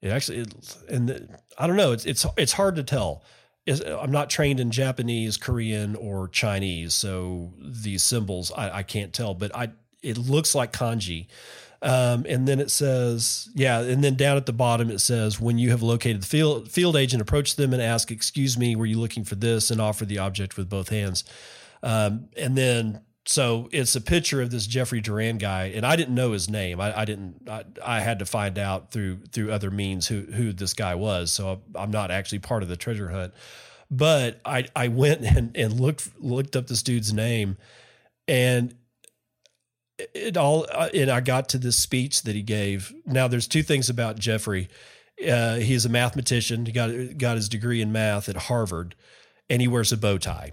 It 0.00 0.10
actually, 0.10 0.38
it, 0.38 0.76
and 0.88 1.08
the, 1.08 1.28
I 1.58 1.66
don't 1.66 1.76
know. 1.76 1.92
It's 1.92 2.04
it's 2.04 2.26
it's 2.36 2.52
hard 2.52 2.76
to 2.76 2.82
tell. 2.82 3.24
It's, 3.66 3.80
I'm 3.80 4.10
not 4.10 4.28
trained 4.28 4.60
in 4.60 4.70
Japanese, 4.70 5.38
Korean, 5.38 5.96
or 5.96 6.28
Chinese, 6.28 6.92
so 6.92 7.54
these 7.58 8.02
symbols 8.02 8.52
I, 8.52 8.78
I 8.78 8.82
can't 8.82 9.12
tell. 9.12 9.34
But 9.34 9.54
I 9.54 9.70
it 10.02 10.18
looks 10.18 10.54
like 10.54 10.72
kanji. 10.72 11.28
Um, 11.80 12.24
and 12.26 12.48
then 12.48 12.60
it 12.60 12.70
says, 12.70 13.50
yeah, 13.54 13.80
and 13.80 14.02
then 14.02 14.14
down 14.14 14.38
at 14.38 14.46
the 14.46 14.54
bottom 14.54 14.90
it 14.90 15.00
says, 15.00 15.38
when 15.38 15.58
you 15.58 15.68
have 15.68 15.82
located 15.82 16.22
the 16.22 16.26
field 16.26 16.70
field 16.70 16.96
agent, 16.96 17.20
approach 17.20 17.56
them 17.56 17.74
and 17.74 17.82
ask, 17.82 18.10
"Excuse 18.10 18.56
me, 18.56 18.74
were 18.74 18.86
you 18.86 18.98
looking 18.98 19.24
for 19.24 19.34
this?" 19.34 19.70
and 19.70 19.80
offer 19.80 20.06
the 20.06 20.18
object 20.18 20.56
with 20.56 20.70
both 20.70 20.88
hands. 20.88 21.24
Um, 21.82 22.28
and 22.36 22.56
then 22.56 23.02
so 23.26 23.68
it's 23.72 23.96
a 23.96 24.00
picture 24.00 24.42
of 24.42 24.50
this 24.50 24.66
Jeffrey 24.66 25.00
Durand 25.00 25.40
guy, 25.40 25.72
and 25.74 25.86
I 25.86 25.96
didn't 25.96 26.14
know 26.14 26.32
his 26.32 26.50
name. 26.50 26.80
I, 26.80 27.00
I 27.00 27.04
didn't. 27.06 27.48
I, 27.48 27.64
I, 27.82 28.00
had 28.00 28.18
to 28.18 28.26
find 28.26 28.58
out 28.58 28.90
through 28.90 29.20
through 29.32 29.50
other 29.50 29.70
means 29.70 30.06
who 30.08 30.22
who 30.22 30.52
this 30.52 30.74
guy 30.74 30.94
was. 30.94 31.32
So 31.32 31.62
I'm 31.74 31.90
not 31.90 32.10
actually 32.10 32.40
part 32.40 32.62
of 32.62 32.68
the 32.68 32.76
treasure 32.76 33.08
hunt, 33.08 33.32
but 33.90 34.40
I 34.44 34.66
I 34.76 34.88
went 34.88 35.22
and 35.36 35.56
and 35.56 35.80
looked 35.80 36.10
looked 36.20 36.54
up 36.54 36.66
this 36.66 36.82
dude's 36.82 37.14
name, 37.14 37.56
and 38.28 38.74
it 39.98 40.36
all 40.36 40.66
uh, 40.70 40.90
and 40.92 41.10
I 41.10 41.20
got 41.20 41.48
to 41.50 41.58
this 41.58 41.78
speech 41.78 42.22
that 42.22 42.34
he 42.34 42.42
gave. 42.42 42.92
Now 43.06 43.26
there's 43.26 43.48
two 43.48 43.62
things 43.62 43.88
about 43.88 44.18
Jeffrey. 44.18 44.68
Uh, 45.26 45.56
he's 45.56 45.86
a 45.86 45.88
mathematician. 45.88 46.66
He 46.66 46.72
got 46.72 46.90
got 47.16 47.36
his 47.36 47.48
degree 47.48 47.80
in 47.80 47.90
math 47.90 48.28
at 48.28 48.36
Harvard, 48.36 48.94
and 49.48 49.62
he 49.62 49.68
wears 49.68 49.92
a 49.92 49.96
bow 49.96 50.18
tie. 50.18 50.52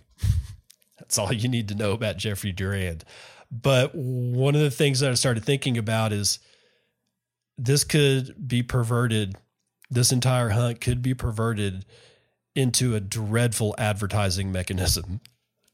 That's 1.12 1.20
all 1.20 1.34
you 1.34 1.50
need 1.50 1.68
to 1.68 1.76
know 1.76 1.92
about 1.92 2.16
Jeffrey 2.16 2.54
Durand. 2.54 3.04
But 3.52 3.94
one 3.94 4.56
of 4.56 4.62
the 4.62 4.72
things 4.72 5.02
that 5.02 5.12
I 5.12 5.16
started 5.16 5.44
thinking 5.44 5.78
about 5.78 6.14
is 6.14 6.40
this 7.58 7.84
could 7.84 8.48
be 8.48 8.64
perverted. 8.64 9.36
This 9.90 10.14
entire 10.14 10.52
hunt 10.52 10.80
could 10.80 11.02
be 11.02 11.14
perverted 11.14 11.84
into 12.56 12.96
a 12.96 13.02
dreadful 13.02 13.76
advertising 13.78 14.54
mechanism, 14.54 15.20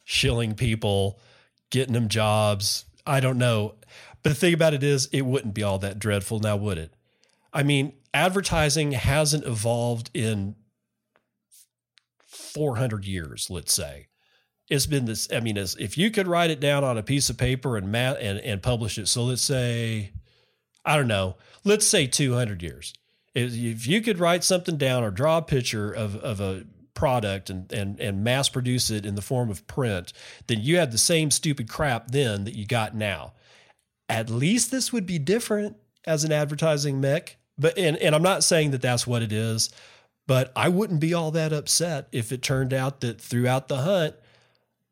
shilling 0.06 0.56
people, 0.56 1.20
getting 1.70 1.94
them 1.94 2.08
jobs. 2.08 2.86
I 3.06 3.20
don't 3.20 3.38
know. 3.38 3.76
But 4.24 4.30
the 4.30 4.36
thing 4.36 4.56
about 4.56 4.74
it 4.74 4.82
is, 4.82 5.06
it 5.12 5.22
wouldn't 5.22 5.54
be 5.54 5.62
all 5.62 5.78
that 5.78 6.00
dreadful 6.00 6.40
now, 6.40 6.56
would 6.56 6.80
it? 6.80 6.96
I 7.54 7.62
mean, 7.62 7.94
advertising 8.12 8.94
hasn't 8.94 9.46
evolved 9.46 10.10
in 10.16 10.56
400 12.26 13.06
years, 13.06 13.52
let's 13.52 13.76
say. 13.76 14.08
It's 14.70 14.86
been 14.86 15.06
this. 15.06 15.28
I 15.32 15.40
mean, 15.40 15.58
if 15.58 15.98
you 15.98 16.12
could 16.12 16.28
write 16.28 16.50
it 16.50 16.60
down 16.60 16.84
on 16.84 16.98
a 16.98 17.04
piece 17.04 17.30
of 17.30 17.38
paper 17.38 17.78
and 17.78 17.92
mat 17.92 18.18
and, 18.20 18.40
and 18.40 18.62
publish 18.62 18.98
it. 18.98 19.08
So 19.08 19.24
let's 19.24 19.42
say, 19.42 20.12
I 20.84 20.98
don't 20.98 21.08
know, 21.08 21.38
let's 21.64 21.88
say 21.88 22.08
200 22.08 22.62
years. 22.62 22.94
If 23.34 23.86
you 23.86 24.02
could 24.02 24.20
write 24.20 24.44
something 24.44 24.78
down 24.78 25.04
or 25.04 25.12
draw 25.12 25.38
a 25.38 25.42
picture 25.44 25.92
of, 25.92 26.16
of 26.18 26.42
a 26.42 26.66
product 26.96 27.52
and, 27.52 27.72
and, 27.72 28.00
and 28.00 28.24
mass 28.24 28.50
produce 28.50 28.90
it 28.90 29.06
in 29.06 29.14
the 29.14 29.22
form 29.22 29.52
of 29.52 29.68
print, 29.68 30.12
then 30.48 30.60
you 30.60 30.78
had 30.78 30.92
the 30.92 30.98
same 30.98 31.30
stupid 31.30 31.70
crap 31.70 32.10
then 32.10 32.44
that 32.46 32.56
you 32.56 32.66
got 32.66 32.96
now. 32.96 33.34
At 34.10 34.30
least 34.30 34.72
this 34.72 34.92
would 34.92 35.06
be 35.06 35.20
different 35.20 35.78
as 36.06 36.24
an 36.24 36.32
advertising 36.32 37.00
mech. 37.00 37.38
But 37.60 37.78
and, 37.78 37.98
and 37.98 38.16
I'm 38.16 38.24
not 38.24 38.44
saying 38.44 38.72
that 38.72 38.82
that's 38.82 39.06
what 39.06 39.22
it 39.22 39.32
is, 39.32 39.70
but 40.26 40.52
I 40.56 40.70
wouldn't 40.70 41.00
be 41.00 41.14
all 41.14 41.32
that 41.32 41.54
upset 41.54 42.08
if 42.12 42.32
it 42.32 42.42
turned 42.42 42.74
out 42.74 43.02
that 43.02 43.22
throughout 43.22 43.68
the 43.68 43.78
hunt, 43.78 44.16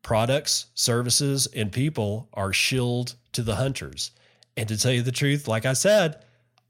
products, 0.06 0.66
services, 0.74 1.48
and 1.48 1.72
people 1.72 2.28
are 2.32 2.52
shilled 2.52 3.16
to 3.32 3.42
the 3.42 3.56
hunters. 3.56 4.12
And 4.56 4.68
to 4.68 4.78
tell 4.78 4.92
you 4.92 5.02
the 5.02 5.10
truth, 5.10 5.48
like 5.48 5.66
I 5.66 5.72
said, 5.72 6.24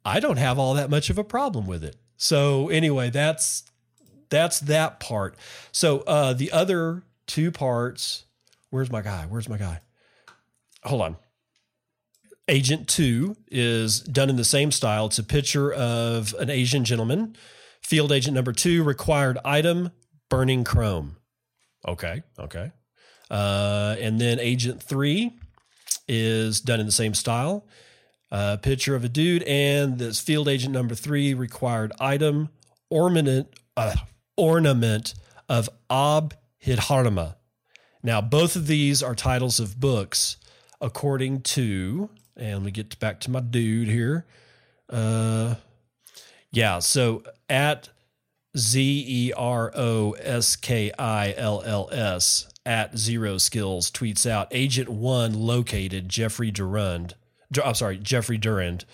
I 0.06 0.20
don't 0.20 0.38
have 0.38 0.58
all 0.58 0.72
that 0.72 0.88
much 0.88 1.10
of 1.10 1.18
a 1.18 1.22
problem 1.22 1.66
with 1.66 1.84
it. 1.84 1.96
So 2.16 2.70
anyway, 2.70 3.10
that's 3.10 3.64
that's 4.30 4.60
that 4.60 5.00
part. 5.00 5.36
So 5.70 5.98
uh, 6.06 6.32
the 6.32 6.50
other 6.50 7.02
two 7.26 7.52
parts. 7.52 8.24
Where's 8.70 8.90
my 8.90 9.02
guy? 9.02 9.26
Where's 9.28 9.50
my 9.50 9.58
guy? 9.58 9.80
Hold 10.84 11.02
on. 11.02 11.16
Agent 12.48 12.88
two 12.88 13.36
is 13.48 14.00
done 14.00 14.30
in 14.30 14.36
the 14.36 14.44
same 14.44 14.72
style. 14.72 15.06
It's 15.06 15.18
a 15.18 15.22
picture 15.22 15.74
of 15.74 16.34
an 16.38 16.48
Asian 16.48 16.86
gentleman. 16.86 17.36
Field 17.82 18.12
agent 18.12 18.34
number 18.34 18.52
two 18.54 18.82
required 18.82 19.36
item 19.44 19.90
burning 20.30 20.64
chrome. 20.64 21.16
Okay, 21.86 22.22
okay. 22.38 22.72
Uh, 23.30 23.96
and 23.98 24.20
then 24.20 24.38
agent 24.38 24.82
three 24.82 25.32
is 26.08 26.60
done 26.60 26.80
in 26.80 26.86
the 26.86 26.92
same 26.92 27.14
style. 27.14 27.66
Uh, 28.30 28.56
picture 28.56 28.96
of 28.96 29.04
a 29.04 29.08
dude, 29.08 29.42
and 29.44 29.98
this 29.98 30.20
field 30.20 30.48
agent 30.48 30.72
number 30.72 30.94
three 30.94 31.32
required 31.32 31.92
item 32.00 32.48
ornament 32.90 33.48
uh, 33.76 33.94
ornament 34.36 35.14
of 35.48 35.68
Ab 35.90 36.34
Hidharma. 36.64 37.36
Now, 38.02 38.20
both 38.20 38.56
of 38.56 38.66
these 38.66 39.02
are 39.02 39.14
titles 39.14 39.60
of 39.60 39.80
books, 39.80 40.36
according 40.80 41.42
to, 41.42 42.10
and 42.36 42.64
me 42.64 42.70
get 42.70 42.98
back 42.98 43.20
to 43.20 43.30
my 43.30 43.40
dude 43.40 43.88
here. 43.88 44.26
Uh, 44.88 45.56
yeah, 46.50 46.78
so 46.78 47.22
at 47.48 47.88
Z 48.56 49.04
E 49.08 49.32
R 49.36 49.72
O 49.74 50.12
S 50.12 50.56
K 50.56 50.92
I 50.98 51.34
L 51.36 51.62
L 51.64 51.88
S 51.92 52.48
at 52.66 52.98
Zero 52.98 53.38
Skills 53.38 53.90
tweets 53.90 54.28
out 54.28 54.48
Agent 54.50 54.88
One 54.88 55.32
located 55.32 56.08
Jeffrey 56.08 56.50
Durand. 56.50 57.14
I'm 57.62 57.74
sorry, 57.74 57.96
Jeffrey 57.96 58.36
Durand. 58.36 58.84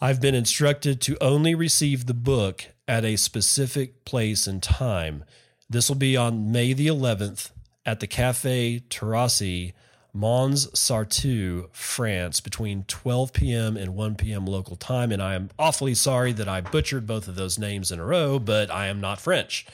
I've 0.00 0.20
been 0.20 0.34
instructed 0.34 1.00
to 1.02 1.16
only 1.20 1.54
receive 1.54 2.06
the 2.06 2.14
book 2.14 2.66
at 2.86 3.04
a 3.04 3.16
specific 3.16 4.04
place 4.04 4.46
and 4.46 4.62
time. 4.62 5.24
This 5.70 5.88
will 5.88 5.96
be 5.96 6.16
on 6.16 6.52
May 6.52 6.74
the 6.74 6.88
11th 6.88 7.50
at 7.86 8.00
the 8.00 8.06
Cafe 8.06 8.82
Terrassi, 8.90 9.72
Mons 10.12 10.66
Sartou, 10.72 11.68
France, 11.72 12.40
between 12.40 12.84
12 12.84 13.32
p.m. 13.32 13.76
and 13.78 13.94
1 13.94 14.16
p.m. 14.16 14.44
local 14.44 14.76
time. 14.76 15.10
And 15.10 15.22
I 15.22 15.34
am 15.34 15.48
awfully 15.58 15.94
sorry 15.94 16.32
that 16.32 16.48
I 16.48 16.60
butchered 16.60 17.06
both 17.06 17.26
of 17.28 17.36
those 17.36 17.58
names 17.58 17.90
in 17.90 17.98
a 17.98 18.04
row, 18.04 18.38
but 18.38 18.70
I 18.70 18.88
am 18.88 19.00
not 19.00 19.20
French. 19.20 19.66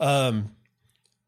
Um, 0.00 0.55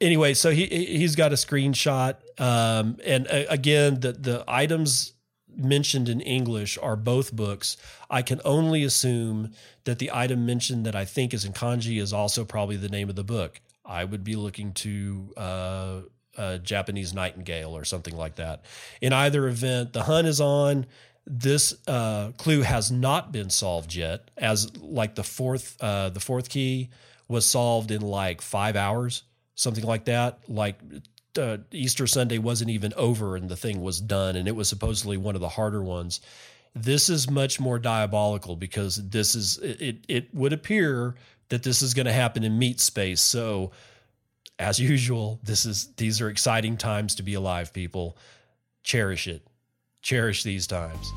anyway, 0.00 0.34
so 0.34 0.50
he 0.50 0.66
he's 0.66 1.16
got 1.16 1.32
a 1.32 1.36
screenshot, 1.36 2.16
um, 2.40 2.98
and 3.04 3.26
uh, 3.28 3.44
again, 3.48 4.00
the 4.00 4.12
the 4.12 4.44
items 4.46 5.12
mentioned 5.56 6.08
in 6.08 6.20
English 6.20 6.78
are 6.80 6.96
both 6.96 7.34
books. 7.34 7.76
I 8.08 8.22
can 8.22 8.40
only 8.44 8.84
assume 8.84 9.52
that 9.84 9.98
the 9.98 10.10
item 10.12 10.46
mentioned 10.46 10.86
that 10.86 10.94
I 10.94 11.04
think 11.04 11.34
is 11.34 11.44
in 11.44 11.52
kanji 11.52 12.00
is 12.00 12.12
also 12.12 12.44
probably 12.44 12.76
the 12.76 12.88
name 12.88 13.08
of 13.08 13.16
the 13.16 13.24
book. 13.24 13.60
I 13.84 14.04
would 14.04 14.22
be 14.22 14.36
looking 14.36 14.72
to 14.74 15.32
uh, 15.36 16.00
a 16.36 16.58
Japanese 16.58 17.12
Nightingale 17.12 17.76
or 17.76 17.84
something 17.84 18.16
like 18.16 18.36
that. 18.36 18.64
In 19.00 19.12
either 19.12 19.48
event, 19.48 19.92
the 19.92 20.04
hunt 20.04 20.28
is 20.28 20.40
on. 20.40 20.86
This 21.26 21.74
uh, 21.86 22.30
clue 22.38 22.62
has 22.62 22.90
not 22.90 23.32
been 23.32 23.50
solved 23.50 23.94
yet, 23.94 24.30
as 24.36 24.74
like 24.76 25.14
the 25.14 25.24
fourth 25.24 25.76
uh, 25.80 26.08
the 26.10 26.20
fourth 26.20 26.48
key 26.48 26.90
was 27.26 27.44
solved 27.44 27.90
in 27.90 28.00
like 28.00 28.40
five 28.40 28.76
hours, 28.76 29.24
something 29.58 29.84
like 29.84 30.04
that. 30.04 30.38
Like 30.48 30.78
uh, 31.36 31.58
Easter 31.72 32.06
Sunday 32.06 32.38
wasn't 32.38 32.70
even 32.70 32.94
over 32.94 33.36
and 33.36 33.48
the 33.48 33.56
thing 33.56 33.82
was 33.82 34.00
done, 34.00 34.36
and 34.36 34.48
it 34.48 34.56
was 34.56 34.68
supposedly 34.68 35.16
one 35.16 35.34
of 35.34 35.40
the 35.40 35.48
harder 35.48 35.82
ones. 35.82 36.20
This 36.74 37.10
is 37.10 37.28
much 37.28 37.58
more 37.58 37.78
diabolical 37.78 38.54
because 38.54 38.96
this 38.96 39.34
is 39.34 39.58
it. 39.58 40.04
It 40.08 40.32
would 40.34 40.52
appear 40.52 41.16
that 41.48 41.62
this 41.62 41.82
is 41.82 41.92
going 41.92 42.06
to 42.06 42.12
happen 42.12 42.44
in 42.44 42.58
meat 42.58 42.78
space. 42.78 43.20
So, 43.20 43.72
as 44.58 44.78
usual, 44.78 45.40
this 45.42 45.66
is 45.66 45.92
these 45.96 46.20
are 46.20 46.28
exciting 46.28 46.76
times 46.76 47.16
to 47.16 47.24
be 47.24 47.34
alive. 47.34 47.72
People, 47.72 48.16
cherish 48.84 49.26
it, 49.26 49.44
cherish 50.02 50.44
these 50.44 50.68
times. 50.68 51.10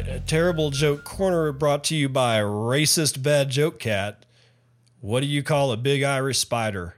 Right, 0.00 0.14
a 0.14 0.20
terrible 0.20 0.70
joke 0.70 1.04
corner 1.04 1.52
brought 1.52 1.84
to 1.84 1.94
you 1.94 2.08
by 2.08 2.40
racist 2.40 3.22
bad 3.22 3.50
joke 3.50 3.78
cat. 3.78 4.24
What 5.00 5.20
do 5.20 5.26
you 5.26 5.42
call 5.42 5.72
a 5.72 5.76
big 5.76 6.02
Irish 6.02 6.38
spider? 6.38 6.96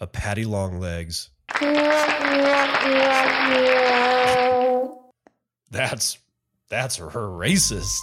A 0.00 0.06
patty 0.06 0.44
long 0.44 0.80
legs. 0.80 1.30
That's 5.70 6.18
that's 6.68 6.96
her 6.96 7.08
racist. 7.08 7.98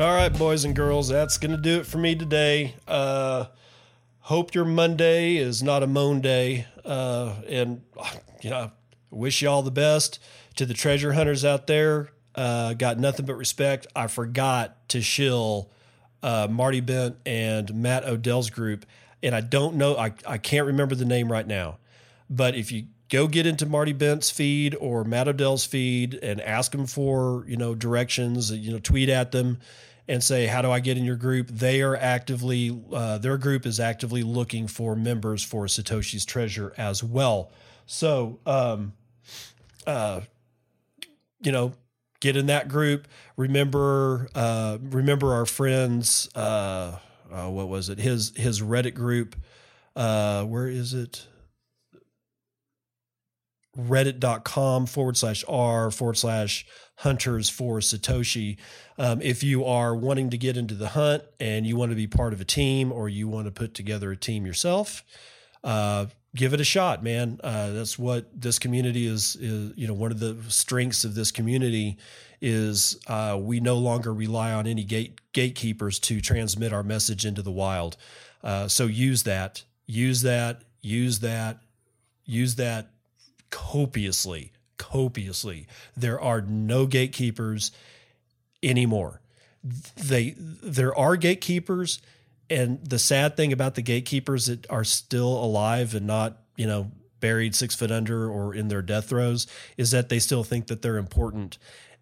All 0.00 0.14
right, 0.14 0.32
boys 0.32 0.64
and 0.64 0.74
girls, 0.74 1.08
that's 1.08 1.36
going 1.36 1.50
to 1.50 1.58
do 1.58 1.78
it 1.78 1.84
for 1.84 1.98
me 1.98 2.14
today. 2.14 2.74
Uh, 2.88 3.44
hope 4.20 4.54
your 4.54 4.64
Monday 4.64 5.36
is 5.36 5.62
not 5.62 5.82
a 5.82 5.86
moan 5.86 6.22
day. 6.22 6.64
Uh, 6.86 7.34
and, 7.46 7.82
you 8.40 8.48
know, 8.48 8.70
wish 9.10 9.42
you 9.42 9.50
all 9.50 9.60
the 9.60 9.70
best 9.70 10.18
to 10.56 10.64
the 10.64 10.72
treasure 10.72 11.12
hunters 11.12 11.44
out 11.44 11.66
there. 11.66 12.12
Uh, 12.34 12.72
got 12.72 12.98
nothing 12.98 13.26
but 13.26 13.34
respect. 13.34 13.88
I 13.94 14.06
forgot 14.06 14.88
to 14.88 15.02
shill 15.02 15.70
uh, 16.22 16.48
Marty 16.50 16.80
Bent 16.80 17.16
and 17.26 17.74
Matt 17.74 18.04
Odell's 18.04 18.48
group. 18.48 18.86
And 19.22 19.34
I 19.34 19.42
don't 19.42 19.74
know, 19.74 19.98
I, 19.98 20.14
I 20.26 20.38
can't 20.38 20.68
remember 20.68 20.94
the 20.94 21.04
name 21.04 21.30
right 21.30 21.46
now. 21.46 21.76
But 22.30 22.54
if 22.54 22.72
you 22.72 22.86
go 23.10 23.28
get 23.28 23.44
into 23.44 23.66
Marty 23.66 23.92
Bent's 23.92 24.30
feed 24.30 24.74
or 24.80 25.04
Matt 25.04 25.28
Odell's 25.28 25.66
feed 25.66 26.14
and 26.14 26.40
ask 26.40 26.72
them 26.72 26.86
for, 26.86 27.44
you 27.46 27.58
know, 27.58 27.74
directions, 27.74 28.50
you 28.50 28.72
know, 28.72 28.78
tweet 28.78 29.10
at 29.10 29.32
them 29.32 29.58
and 30.10 30.22
say, 30.22 30.46
"How 30.46 30.60
do 30.60 30.70
I 30.70 30.80
get 30.80 30.98
in 30.98 31.04
your 31.04 31.16
group?" 31.16 31.48
They 31.48 31.80
are 31.82 31.96
actively, 31.96 32.78
uh, 32.92 33.18
their 33.18 33.38
group 33.38 33.64
is 33.64 33.78
actively 33.78 34.22
looking 34.22 34.66
for 34.66 34.96
members 34.96 35.42
for 35.42 35.66
Satoshi's 35.66 36.24
Treasure 36.24 36.74
as 36.76 37.02
well. 37.02 37.52
So, 37.86 38.40
um, 38.44 38.92
uh, 39.86 40.22
you 41.42 41.52
know, 41.52 41.72
get 42.20 42.36
in 42.36 42.46
that 42.46 42.68
group. 42.68 43.06
Remember, 43.36 44.28
uh, 44.34 44.78
remember 44.80 45.32
our 45.32 45.46
friends. 45.46 46.28
Uh, 46.34 46.98
uh, 47.32 47.48
what 47.48 47.68
was 47.68 47.88
it? 47.88 47.98
His 47.98 48.32
his 48.36 48.60
Reddit 48.60 48.94
group. 48.94 49.36
Uh, 49.94 50.44
where 50.44 50.68
is 50.68 50.92
it? 50.92 51.26
reddit.com 53.78 54.86
forward 54.86 55.16
slash 55.16 55.44
r 55.48 55.90
forward 55.90 56.16
slash 56.16 56.66
hunters 57.00 57.48
for 57.48 57.78
Satoshi. 57.78 58.58
Um, 58.98 59.22
if 59.22 59.42
you 59.42 59.64
are 59.64 59.96
wanting 59.96 60.28
to 60.30 60.38
get 60.38 60.56
into 60.58 60.74
the 60.74 60.88
hunt 60.88 61.22
and 61.38 61.66
you 61.66 61.76
want 61.76 61.92
to 61.92 61.96
be 61.96 62.06
part 62.06 62.34
of 62.34 62.40
a 62.42 62.44
team 62.44 62.92
or 62.92 63.08
you 63.08 63.26
want 63.26 63.46
to 63.46 63.50
put 63.50 63.72
together 63.72 64.12
a 64.12 64.16
team 64.16 64.44
yourself, 64.44 65.02
uh, 65.64 66.06
give 66.34 66.52
it 66.52 66.60
a 66.60 66.64
shot, 66.64 67.02
man. 67.02 67.40
Uh, 67.42 67.70
that's 67.70 67.98
what 67.98 68.28
this 68.38 68.58
community 68.58 69.06
is, 69.06 69.34
is, 69.36 69.72
you 69.76 69.86
know, 69.86 69.94
one 69.94 70.10
of 70.10 70.20
the 70.20 70.36
strengths 70.48 71.04
of 71.04 71.14
this 71.14 71.30
community 71.30 71.96
is 72.42 72.98
uh, 73.06 73.38
we 73.40 73.60
no 73.60 73.76
longer 73.76 74.12
rely 74.12 74.52
on 74.52 74.66
any 74.66 74.84
gate 74.84 75.18
gatekeepers 75.32 75.98
to 76.00 76.20
transmit 76.20 76.72
our 76.72 76.82
message 76.82 77.24
into 77.24 77.40
the 77.40 77.50
wild. 77.50 77.96
Uh, 78.42 78.68
so 78.68 78.86
use 78.86 79.22
that, 79.22 79.64
use 79.86 80.20
that, 80.22 80.62
use 80.82 81.20
that, 81.20 81.60
use 82.26 82.56
that 82.56 82.90
copiously, 83.50 84.52
copiously. 84.80 85.66
There 85.94 86.18
are 86.18 86.40
no 86.40 86.86
gatekeepers 86.86 87.70
anymore. 88.62 89.20
They 89.94 90.34
there 90.38 90.96
are 90.96 91.16
gatekeepers 91.16 92.00
and 92.48 92.82
the 92.82 92.98
sad 92.98 93.36
thing 93.36 93.52
about 93.52 93.74
the 93.74 93.82
gatekeepers 93.82 94.46
that 94.46 94.68
are 94.70 94.84
still 94.84 95.44
alive 95.44 95.94
and 95.94 96.06
not, 96.06 96.38
you 96.56 96.66
know, 96.66 96.90
buried 97.20 97.54
6 97.54 97.74
foot 97.74 97.90
under 97.90 98.28
or 98.28 98.54
in 98.54 98.68
their 98.68 98.80
death 98.80 99.10
throes 99.10 99.46
is 99.76 99.90
that 99.90 100.08
they 100.08 100.18
still 100.18 100.42
think 100.42 100.68
that 100.68 100.80
they're 100.80 100.96
important. 100.96 101.58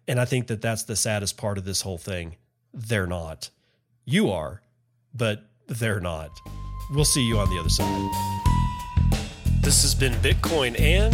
And 0.07 0.21
I 0.21 0.25
think 0.25 0.47
that 0.47 0.61
that's 0.61 0.83
the 0.83 0.95
saddest 0.95 1.35
part 1.35 1.57
of 1.57 1.65
this 1.65 1.81
whole 1.81 1.97
thing. 1.97 2.37
They're 2.73 3.05
not. 3.05 3.49
You 4.05 4.31
are, 4.31 4.61
but 5.13 5.43
they're 5.67 5.99
not. 5.99 6.31
We'll 6.91 7.03
see 7.05 7.27
you 7.27 7.37
on 7.37 7.49
the 7.49 7.59
other 7.59 7.69
side. 7.69 8.09
This 9.61 9.81
has 9.83 9.93
been 9.93 10.13
Bitcoin 10.13 10.79
and, 10.79 11.13